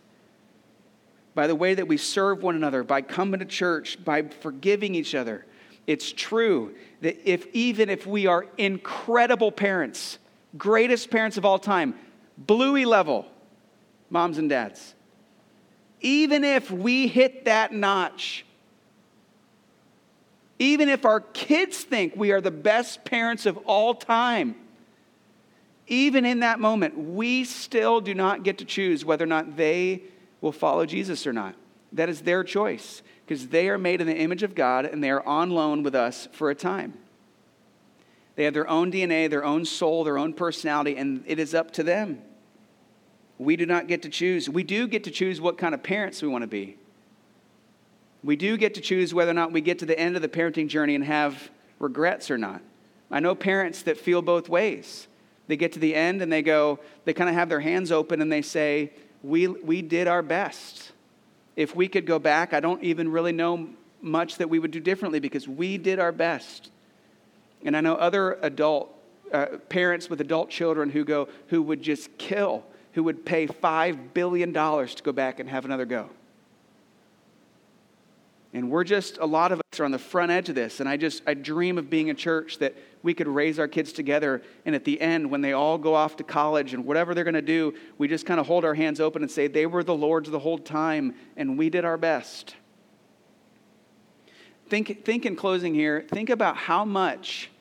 by 1.33 1.47
the 1.47 1.55
way 1.55 1.73
that 1.73 1.87
we 1.87 1.97
serve 1.97 2.43
one 2.43 2.55
another, 2.55 2.83
by 2.83 3.01
coming 3.01 3.39
to 3.39 3.45
church, 3.45 4.03
by 4.03 4.23
forgiving 4.23 4.95
each 4.95 5.15
other. 5.15 5.45
It's 5.85 6.11
true 6.11 6.75
that 7.01 7.29
if 7.29 7.47
even 7.53 7.89
if 7.89 8.05
we 8.05 8.27
are 8.27 8.45
incredible 8.57 9.51
parents, 9.51 10.19
greatest 10.57 11.09
parents 11.09 11.37
of 11.37 11.45
all 11.45 11.59
time, 11.59 11.95
bluey 12.37 12.85
level, 12.85 13.25
moms 14.09 14.37
and 14.37 14.49
dads, 14.49 14.93
even 16.01 16.43
if 16.43 16.69
we 16.69 17.07
hit 17.07 17.45
that 17.45 17.73
notch, 17.73 18.45
even 20.59 20.89
if 20.89 21.05
our 21.05 21.19
kids 21.19 21.83
think 21.83 22.15
we 22.15 22.31
are 22.31 22.41
the 22.41 22.51
best 22.51 23.05
parents 23.05 23.45
of 23.45 23.57
all 23.65 23.93
time, 23.93 24.55
even 25.87 26.25
in 26.25 26.41
that 26.41 26.59
moment, 26.59 26.97
we 26.97 27.43
still 27.43 28.01
do 28.01 28.13
not 28.13 28.43
get 28.43 28.57
to 28.57 28.65
choose 28.65 29.05
whether 29.05 29.23
or 29.23 29.27
not 29.27 29.55
they 29.55 30.03
will 30.41 30.51
follow 30.51 30.85
Jesus 30.85 31.25
or 31.25 31.33
not. 31.33 31.55
That 31.93 32.09
is 32.09 32.21
their 32.21 32.43
choice 32.43 33.01
because 33.25 33.47
they 33.47 33.69
are 33.69 33.77
made 33.77 34.01
in 34.01 34.07
the 34.07 34.17
image 34.17 34.43
of 34.43 34.55
God 34.55 34.85
and 34.85 35.03
they 35.03 35.09
are 35.09 35.25
on 35.25 35.49
loan 35.49 35.83
with 35.83 35.95
us 35.95 36.27
for 36.31 36.49
a 36.49 36.55
time. 36.55 36.93
They 38.35 38.43
have 38.43 38.53
their 38.53 38.69
own 38.69 38.91
DNA, 38.91 39.29
their 39.29 39.45
own 39.45 39.65
soul, 39.65 40.03
their 40.03 40.17
own 40.17 40.33
personality, 40.33 40.95
and 40.95 41.23
it 41.25 41.39
is 41.39 41.55
up 41.55 41.71
to 41.71 41.83
them. 41.83 42.21
We 43.37 43.55
do 43.55 43.65
not 43.65 43.87
get 43.87 44.01
to 44.03 44.09
choose. 44.09 44.49
We 44.49 44.63
do 44.63 44.87
get 44.87 45.03
to 45.03 45.11
choose 45.11 45.39
what 45.39 45.57
kind 45.57 45.73
of 45.73 45.83
parents 45.83 46.21
we 46.21 46.27
want 46.27 46.43
to 46.43 46.47
be. 46.47 46.77
We 48.23 48.35
do 48.35 48.57
get 48.57 48.73
to 48.73 48.81
choose 48.81 49.13
whether 49.13 49.31
or 49.31 49.35
not 49.35 49.51
we 49.51 49.61
get 49.61 49.79
to 49.79 49.85
the 49.85 49.97
end 49.97 50.15
of 50.15 50.21
the 50.21 50.27
parenting 50.27 50.67
journey 50.67 50.95
and 50.95 51.03
have 51.03 51.49
regrets 51.79 52.31
or 52.31 52.37
not. 52.37 52.61
I 53.11 53.19
know 53.19 53.35
parents 53.35 53.83
that 53.83 53.97
feel 53.97 54.21
both 54.21 54.49
ways. 54.49 55.07
They 55.47 55.55
get 55.55 55.73
to 55.73 55.79
the 55.79 55.95
end 55.95 56.21
and 56.21 56.31
they 56.31 56.41
go, 56.41 56.79
they 57.05 57.13
kind 57.13 57.29
of 57.29 57.35
have 57.35 57.47
their 57.47 57.61
hands 57.61 57.91
open 57.91 58.21
and 58.21 58.31
they 58.31 58.41
say, 58.41 58.91
we, 59.23 59.47
we 59.47 59.81
did 59.81 60.07
our 60.07 60.21
best. 60.21 60.91
If 61.55 61.75
we 61.75 61.87
could 61.87 62.05
go 62.05 62.19
back, 62.19 62.53
I 62.53 62.59
don't 62.59 62.83
even 62.83 63.11
really 63.11 63.31
know 63.31 63.69
much 64.01 64.37
that 64.37 64.49
we 64.49 64.59
would 64.59 64.71
do 64.71 64.79
differently 64.79 65.19
because 65.19 65.47
we 65.47 65.77
did 65.77 65.99
our 65.99 66.11
best. 66.11 66.69
And 67.63 67.75
I 67.75 67.81
know 67.81 67.95
other 67.95 68.37
adult 68.41 68.93
uh, 69.33 69.45
parents 69.69 70.09
with 70.09 70.21
adult 70.21 70.49
children 70.49 70.89
who 70.89 71.03
go, 71.03 71.27
who 71.47 71.61
would 71.61 71.81
just 71.81 72.17
kill, 72.17 72.63
who 72.97 73.03
would 73.03 73.23
pay 73.23 73.45
$5 73.45 74.15
billion 74.15 74.51
to 74.51 75.03
go 75.03 75.11
back 75.11 75.39
and 75.39 75.47
have 75.47 75.65
another 75.65 75.85
go. 75.85 76.09
And 78.53 78.71
we're 78.71 78.85
just, 78.85 79.19
a 79.19 79.25
lot 79.27 79.51
of 79.51 79.61
us 79.71 79.79
are 79.79 79.85
on 79.85 79.91
the 79.91 79.99
front 79.99 80.31
edge 80.31 80.49
of 80.49 80.55
this. 80.55 80.79
And 80.79 80.89
I 80.89 80.97
just, 80.97 81.21
I 81.27 81.35
dream 81.35 81.77
of 81.77 81.91
being 81.91 82.09
a 82.09 82.15
church 82.15 82.57
that 82.57 82.73
we 83.03 83.13
could 83.13 83.27
raise 83.27 83.59
our 83.59 83.67
kids 83.67 83.93
together. 83.93 84.41
And 84.65 84.73
at 84.73 84.83
the 84.83 84.99
end, 84.99 85.29
when 85.29 85.41
they 85.41 85.53
all 85.53 85.77
go 85.77 85.93
off 85.93 86.15
to 86.15 86.23
college 86.23 86.73
and 86.73 86.85
whatever 86.85 87.13
they're 87.13 87.23
going 87.23 87.35
to 87.35 87.41
do, 87.43 87.75
we 87.99 88.07
just 88.07 88.25
kind 88.25 88.39
of 88.39 88.47
hold 88.47 88.65
our 88.65 88.73
hands 88.73 88.99
open 88.99 89.21
and 89.21 89.29
say, 89.29 89.45
they 89.45 89.67
were 89.67 89.83
the 89.83 89.93
Lord's 89.93 90.31
the 90.31 90.39
whole 90.39 90.57
time, 90.57 91.13
and 91.35 91.55
we 91.55 91.69
did 91.69 91.85
our 91.85 91.97
best. 91.97 92.55
Think, 94.69 95.05
think 95.05 95.27
in 95.27 95.35
closing 95.35 95.75
here, 95.75 96.03
think 96.09 96.31
about 96.31 96.57
how 96.57 96.83
much 96.83 97.51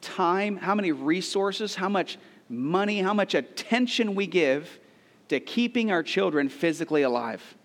time, 0.00 0.56
how 0.56 0.74
many 0.74 0.92
resources, 0.92 1.74
how 1.74 1.90
much 1.90 2.16
money, 2.48 3.00
how 3.00 3.14
much 3.14 3.34
attention 3.34 4.14
we 4.14 4.26
give 4.26 4.78
to 5.28 5.40
keeping 5.40 5.90
our 5.90 6.02
children 6.02 6.48
physically 6.48 7.02
alive. 7.02 7.56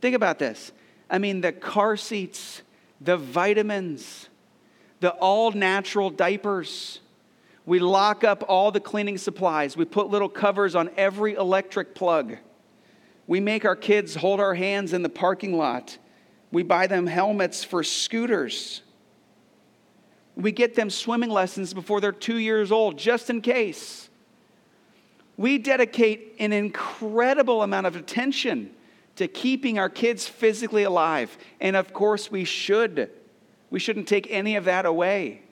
Think 0.00 0.14
about 0.14 0.38
this. 0.38 0.72
I 1.08 1.18
mean, 1.18 1.40
the 1.40 1.52
car 1.52 1.96
seats, 1.96 2.62
the 3.00 3.16
vitamins, 3.16 4.28
the 5.00 5.10
all 5.10 5.52
natural 5.52 6.10
diapers. 6.10 7.00
We 7.64 7.78
lock 7.78 8.24
up 8.24 8.44
all 8.48 8.70
the 8.70 8.80
cleaning 8.80 9.18
supplies. 9.18 9.76
We 9.76 9.84
put 9.84 10.08
little 10.08 10.28
covers 10.28 10.74
on 10.74 10.90
every 10.96 11.34
electric 11.34 11.94
plug. 11.94 12.36
We 13.26 13.40
make 13.40 13.64
our 13.64 13.76
kids 13.76 14.14
hold 14.14 14.38
our 14.38 14.54
hands 14.54 14.92
in 14.92 15.02
the 15.02 15.08
parking 15.08 15.56
lot. 15.56 15.98
We 16.52 16.62
buy 16.62 16.86
them 16.86 17.06
helmets 17.06 17.64
for 17.64 17.82
scooters. 17.82 18.82
We 20.36 20.52
get 20.52 20.74
them 20.74 20.90
swimming 20.90 21.30
lessons 21.30 21.72
before 21.72 22.00
they're 22.00 22.12
two 22.12 22.36
years 22.36 22.70
old, 22.70 22.98
just 22.98 23.30
in 23.30 23.40
case. 23.40 24.10
We 25.36 25.58
dedicate 25.58 26.36
an 26.38 26.52
incredible 26.52 27.62
amount 27.62 27.86
of 27.86 27.96
attention 27.96 28.70
to 29.16 29.28
keeping 29.28 29.78
our 29.78 29.88
kids 29.88 30.26
physically 30.26 30.82
alive. 30.82 31.36
And 31.60 31.74
of 31.74 31.92
course, 31.92 32.30
we 32.30 32.44
should. 32.44 33.10
We 33.70 33.78
shouldn't 33.78 34.08
take 34.08 34.30
any 34.30 34.56
of 34.56 34.66
that 34.66 34.86
away. 34.86 35.42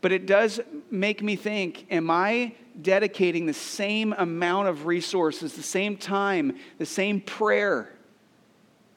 But 0.00 0.12
it 0.12 0.26
does 0.26 0.60
make 0.90 1.22
me 1.22 1.36
think 1.36 1.86
am 1.90 2.10
I 2.10 2.54
dedicating 2.80 3.46
the 3.46 3.54
same 3.54 4.14
amount 4.16 4.68
of 4.68 4.86
resources, 4.86 5.54
the 5.54 5.62
same 5.62 5.96
time, 5.96 6.56
the 6.78 6.86
same 6.86 7.20
prayer, 7.20 7.92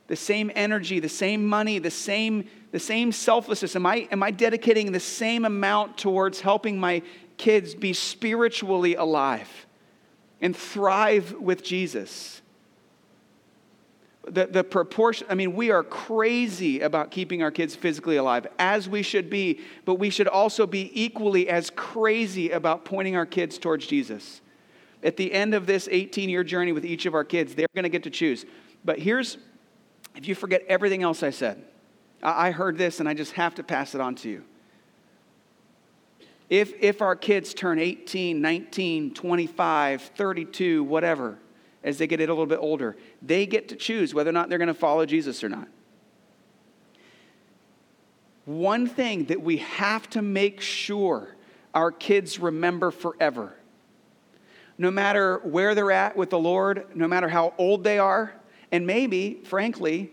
the 0.08 0.16
same 0.16 0.52
energy, 0.56 1.00
the 1.00 1.10
same 1.10 1.46
money, 1.46 1.80
the 1.80 1.92
same, 1.92 2.48
the 2.72 2.80
same 2.80 3.12
selflessness? 3.12 3.76
Am 3.76 3.86
I, 3.86 4.08
am 4.12 4.22
I 4.22 4.32
dedicating 4.32 4.92
the 4.92 5.00
same 5.00 5.46
amount 5.46 5.98
towards 5.98 6.42
helping 6.42 6.80
my 6.80 7.02
kids 7.38 7.76
be 7.76 7.94
spiritually 7.94 8.96
alive 8.96 9.66
and 10.42 10.56
thrive 10.56 11.34
with 11.40 11.64
Jesus? 11.64 12.42
the, 14.28 14.48
the 14.48 14.64
proportion, 14.64 15.28
I 15.30 15.36
mean, 15.36 15.56
we 15.56 15.72
are 15.72 15.84
crazy 15.84 16.82
about 16.82 17.12
keeping 17.12 17.44
our 17.44 17.52
kids 17.52 17.76
physically 17.76 18.18
alive, 18.18 18.48
as 18.58 18.90
we 18.90 19.02
should 19.04 19.30
be, 19.30 19.60
but 19.86 19.96
we 19.96 20.10
should 20.10 20.28
also 20.28 20.66
be 20.66 20.92
equally 21.00 21.48
as 21.50 21.70
crazy 21.70 22.52
about 22.52 22.86
pointing 22.86 23.16
our 23.16 23.26
kids 23.26 23.58
towards 23.58 23.86
Jesus. 23.86 24.42
At 25.04 25.18
the 25.18 25.32
end 25.32 25.54
of 25.54 25.68
this 25.68 25.88
18 25.92 26.30
year 26.30 26.44
journey 26.44 26.72
with 26.72 26.86
each 26.86 27.06
of 27.06 27.14
our 27.14 27.24
kids, 27.24 27.54
they're 27.54 27.68
going 27.76 27.84
to 27.84 27.90
get 27.90 28.04
to 28.04 28.10
choose. 28.10 28.46
But 28.84 28.98
here's, 28.98 29.38
if 30.16 30.28
you 30.28 30.36
forget 30.36 30.64
everything 30.68 31.04
else 31.04 31.24
I 31.24 31.30
said, 31.30 31.64
I, 32.24 32.52
heard 32.52 32.78
this 32.78 33.00
and 33.00 33.08
I 33.08 33.14
just 33.14 33.34
have 33.34 33.56
to 33.56 33.64
pass 33.64 33.94
it 33.94 34.02
on 34.02 34.16
to 34.16 34.30
you. 34.30 34.44
If, 36.50 36.74
if 36.80 37.02
our 37.02 37.16
kids 37.16 37.54
turn 37.54 37.80
18, 37.80 38.42
19, 38.42 39.14
25, 39.14 40.02
32, 40.02 40.84
whatever, 40.84 41.38
as 41.84 41.98
they 41.98 42.08
get 42.08 42.20
a 42.20 42.24
little 42.24 42.46
bit 42.46 42.60
older. 42.60 42.96
They 43.22 43.46
get 43.46 43.70
to 43.70 43.76
choose 43.76 44.14
whether 44.14 44.30
or 44.30 44.34
not 44.34 44.50
they're 44.50 44.58
going 44.58 44.68
to 44.68 44.74
follow 44.74 45.06
Jesus 45.06 45.44
or 45.44 45.50
not. 45.50 45.68
One 48.46 48.88
thing 48.88 49.26
that 49.26 49.42
we 49.42 49.58
have 49.58 50.10
to 50.12 50.22
make 50.22 50.62
sure 50.62 51.36
our 51.74 51.92
kids 51.92 52.40
remember 52.40 52.92
forever 52.92 53.56
no 54.78 54.92
matter 54.92 55.40
where 55.44 55.74
they're 55.74 55.92
at 55.92 56.18
with 56.18 56.30
the 56.30 56.40
Lord, 56.40 56.88
no 56.96 57.08
matter 57.08 57.30
how 57.30 57.54
old 57.58 57.84
they 57.84 57.98
are, 58.00 58.34
and 58.72 58.86
maybe, 58.86 59.42
frankly, 59.44 60.12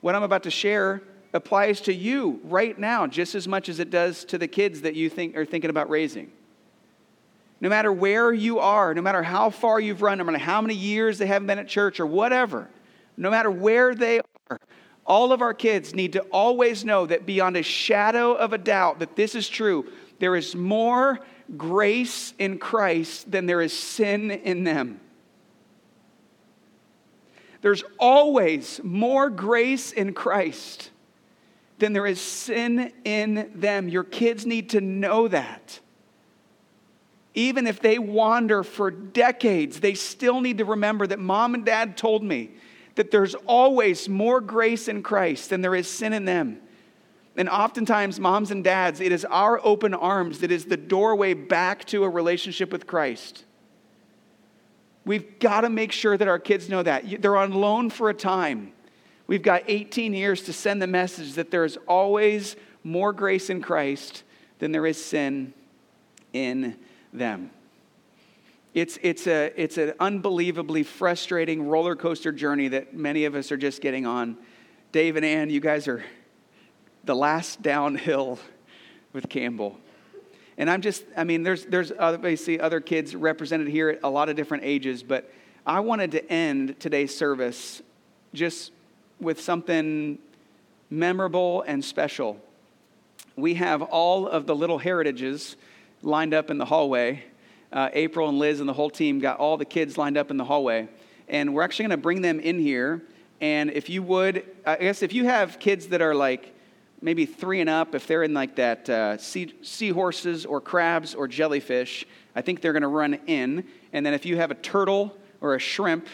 what 0.00 0.14
I'm 0.14 0.22
about 0.22 0.42
to 0.44 0.50
share 0.50 1.02
applies 1.32 1.80
to 1.82 1.94
you 1.94 2.40
right 2.44 2.78
now 2.78 3.06
just 3.06 3.34
as 3.34 3.48
much 3.48 3.68
as 3.68 3.80
it 3.80 3.90
does 3.90 4.24
to 4.26 4.38
the 4.38 4.46
kids 4.46 4.82
that 4.82 4.94
you 4.94 5.10
think 5.10 5.36
are 5.36 5.44
thinking 5.44 5.70
about 5.70 5.90
raising 5.90 6.30
no 7.64 7.70
matter 7.70 7.90
where 7.90 8.30
you 8.30 8.58
are, 8.58 8.92
no 8.92 9.00
matter 9.00 9.22
how 9.22 9.48
far 9.48 9.80
you've 9.80 10.02
run, 10.02 10.18
no 10.18 10.24
matter 10.24 10.36
how 10.36 10.60
many 10.60 10.74
years 10.74 11.16
they 11.16 11.24
haven't 11.24 11.46
been 11.46 11.58
at 11.58 11.66
church 11.66 11.98
or 11.98 12.04
whatever, 12.04 12.68
no 13.16 13.30
matter 13.30 13.50
where 13.50 13.94
they 13.94 14.20
are, 14.50 14.60
all 15.06 15.32
of 15.32 15.40
our 15.40 15.54
kids 15.54 15.94
need 15.94 16.12
to 16.12 16.20
always 16.24 16.84
know 16.84 17.06
that 17.06 17.24
beyond 17.24 17.56
a 17.56 17.62
shadow 17.62 18.34
of 18.34 18.52
a 18.52 18.58
doubt 18.58 18.98
that 18.98 19.16
this 19.16 19.34
is 19.34 19.48
true, 19.48 19.90
there 20.18 20.36
is 20.36 20.54
more 20.54 21.20
grace 21.56 22.34
in 22.38 22.58
Christ 22.58 23.30
than 23.30 23.46
there 23.46 23.62
is 23.62 23.72
sin 23.72 24.30
in 24.30 24.64
them. 24.64 25.00
There's 27.64 27.82
always 27.98 28.78
more 28.84 29.30
grace 29.30 29.90
in 29.90 30.12
Christ 30.12 30.90
than 31.78 31.94
there 31.94 32.04
is 32.04 32.20
sin 32.20 32.92
in 33.04 33.52
them. 33.54 33.88
Your 33.88 34.04
kids 34.04 34.44
need 34.44 34.68
to 34.70 34.82
know 34.82 35.28
that. 35.28 35.80
Even 37.32 37.66
if 37.66 37.80
they 37.80 37.98
wander 37.98 38.64
for 38.64 38.90
decades, 38.90 39.80
they 39.80 39.94
still 39.94 40.42
need 40.42 40.58
to 40.58 40.66
remember 40.66 41.06
that 41.06 41.18
mom 41.18 41.54
and 41.54 41.64
dad 41.64 41.96
told 41.96 42.22
me 42.22 42.50
that 42.96 43.10
there's 43.10 43.34
always 43.46 44.10
more 44.10 44.42
grace 44.42 44.86
in 44.86 45.02
Christ 45.02 45.48
than 45.48 45.62
there 45.62 45.74
is 45.74 45.88
sin 45.88 46.12
in 46.12 46.26
them. 46.26 46.60
And 47.34 47.48
oftentimes, 47.48 48.20
moms 48.20 48.50
and 48.50 48.62
dads, 48.62 49.00
it 49.00 49.10
is 49.10 49.24
our 49.24 49.58
open 49.64 49.94
arms 49.94 50.40
that 50.40 50.52
is 50.52 50.66
the 50.66 50.76
doorway 50.76 51.32
back 51.32 51.86
to 51.86 52.04
a 52.04 52.10
relationship 52.10 52.70
with 52.70 52.86
Christ. 52.86 53.46
We've 55.04 55.38
got 55.38 55.62
to 55.62 55.70
make 55.70 55.92
sure 55.92 56.16
that 56.16 56.28
our 56.28 56.38
kids 56.38 56.68
know 56.68 56.82
that. 56.82 57.20
They're 57.20 57.36
on 57.36 57.52
loan 57.52 57.90
for 57.90 58.08
a 58.08 58.14
time. 58.14 58.72
We've 59.26 59.42
got 59.42 59.62
18 59.66 60.14
years 60.14 60.42
to 60.42 60.52
send 60.52 60.80
the 60.80 60.86
message 60.86 61.34
that 61.34 61.50
there 61.50 61.64
is 61.64 61.78
always 61.86 62.56
more 62.82 63.12
grace 63.12 63.50
in 63.50 63.62
Christ 63.62 64.22
than 64.58 64.72
there 64.72 64.86
is 64.86 65.02
sin 65.02 65.54
in 66.32 66.76
them. 67.12 67.50
It's, 68.74 68.98
it's, 69.02 69.26
a, 69.26 69.52
it's 69.56 69.78
an 69.78 69.94
unbelievably 70.00 70.82
frustrating 70.82 71.68
roller 71.68 71.94
coaster 71.94 72.32
journey 72.32 72.68
that 72.68 72.94
many 72.94 73.24
of 73.24 73.34
us 73.34 73.52
are 73.52 73.56
just 73.56 73.80
getting 73.80 74.04
on. 74.04 74.36
Dave 74.90 75.16
and 75.16 75.24
Ann, 75.24 75.48
you 75.48 75.60
guys 75.60 75.86
are 75.86 76.04
the 77.04 77.14
last 77.14 77.62
downhill 77.62 78.38
with 79.12 79.28
Campbell. 79.28 79.78
And 80.56 80.70
I'm 80.70 80.80
just, 80.80 81.04
I 81.16 81.24
mean, 81.24 81.42
there's, 81.42 81.64
there's 81.66 81.92
obviously 81.92 82.60
other 82.60 82.80
kids 82.80 83.14
represented 83.14 83.68
here 83.68 83.90
at 83.90 84.00
a 84.02 84.08
lot 84.08 84.28
of 84.28 84.36
different 84.36 84.64
ages, 84.64 85.02
but 85.02 85.30
I 85.66 85.80
wanted 85.80 86.12
to 86.12 86.32
end 86.32 86.78
today's 86.78 87.16
service 87.16 87.82
just 88.32 88.72
with 89.20 89.40
something 89.40 90.18
memorable 90.90 91.62
and 91.66 91.84
special. 91.84 92.38
We 93.36 93.54
have 93.54 93.82
all 93.82 94.28
of 94.28 94.46
the 94.46 94.54
little 94.54 94.78
heritages 94.78 95.56
lined 96.02 96.34
up 96.34 96.50
in 96.50 96.58
the 96.58 96.66
hallway. 96.66 97.24
Uh, 97.72 97.88
April 97.92 98.28
and 98.28 98.38
Liz 98.38 98.60
and 98.60 98.68
the 98.68 98.74
whole 98.74 98.90
team 98.90 99.18
got 99.18 99.38
all 99.38 99.56
the 99.56 99.64
kids 99.64 99.98
lined 99.98 100.16
up 100.16 100.30
in 100.30 100.36
the 100.36 100.44
hallway. 100.44 100.88
And 101.28 101.54
we're 101.54 101.62
actually 101.62 101.84
going 101.84 101.98
to 101.98 102.02
bring 102.02 102.22
them 102.22 102.38
in 102.38 102.60
here. 102.60 103.02
And 103.40 103.70
if 103.70 103.88
you 103.88 104.02
would, 104.04 104.44
I 104.64 104.76
guess 104.76 105.02
if 105.02 105.12
you 105.12 105.24
have 105.24 105.58
kids 105.58 105.88
that 105.88 106.00
are 106.00 106.14
like 106.14 106.53
maybe 107.04 107.26
three 107.26 107.60
and 107.60 107.68
up, 107.68 107.94
if 107.94 108.06
they're 108.06 108.22
in 108.22 108.32
like 108.32 108.56
that 108.56 108.88
uh, 108.88 109.18
sea, 109.18 109.54
seahorses 109.60 110.46
or 110.46 110.58
crabs 110.58 111.14
or 111.14 111.28
jellyfish, 111.28 112.06
I 112.34 112.40
think 112.40 112.62
they're 112.62 112.72
going 112.72 112.80
to 112.82 112.88
run 112.88 113.14
in. 113.26 113.66
And 113.92 114.06
then 114.06 114.14
if 114.14 114.24
you 114.24 114.38
have 114.38 114.50
a 114.50 114.54
turtle 114.54 115.14
or 115.42 115.54
a 115.54 115.58
shrimp, 115.58 116.08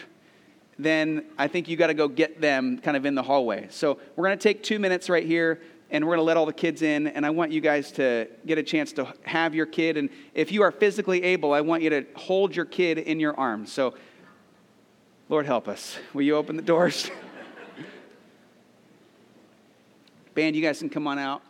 then 0.77 1.23
I 1.37 1.47
think 1.47 1.69
you 1.69 1.77
got 1.77 1.87
to 1.87 1.93
go 1.93 2.09
get 2.09 2.41
them 2.41 2.77
kind 2.77 2.97
of 2.97 3.05
in 3.05 3.15
the 3.15 3.23
hallway. 3.23 3.67
So 3.71 3.99
we're 4.17 4.27
going 4.27 4.37
to 4.37 4.43
take 4.43 4.63
two 4.63 4.79
minutes 4.79 5.09
right 5.09 5.25
here 5.25 5.61
and 5.91 6.03
we're 6.03 6.15
going 6.15 6.25
to 6.25 6.27
let 6.27 6.35
all 6.35 6.45
the 6.45 6.51
kids 6.51 6.81
in. 6.81 7.07
And 7.07 7.25
I 7.25 7.29
want 7.29 7.53
you 7.53 7.61
guys 7.61 7.93
to 7.93 8.27
get 8.45 8.57
a 8.57 8.63
chance 8.63 8.91
to 8.93 9.13
have 9.23 9.55
your 9.55 9.67
kid. 9.67 9.95
And 9.95 10.09
if 10.33 10.51
you 10.51 10.61
are 10.61 10.71
physically 10.71 11.23
able, 11.23 11.53
I 11.53 11.61
want 11.61 11.83
you 11.83 11.89
to 11.91 12.05
hold 12.15 12.53
your 12.53 12.65
kid 12.65 12.97
in 12.97 13.21
your 13.21 13.39
arms. 13.39 13.71
So, 13.71 13.93
Lord, 15.29 15.45
help 15.45 15.69
us. 15.69 15.97
Will 16.13 16.23
you 16.23 16.35
open 16.35 16.57
the 16.57 16.61
doors? 16.61 17.09
Band, 20.33 20.55
you 20.55 20.61
guys 20.61 20.79
can 20.79 20.89
come 20.89 21.07
on 21.07 21.19
out. 21.19 21.41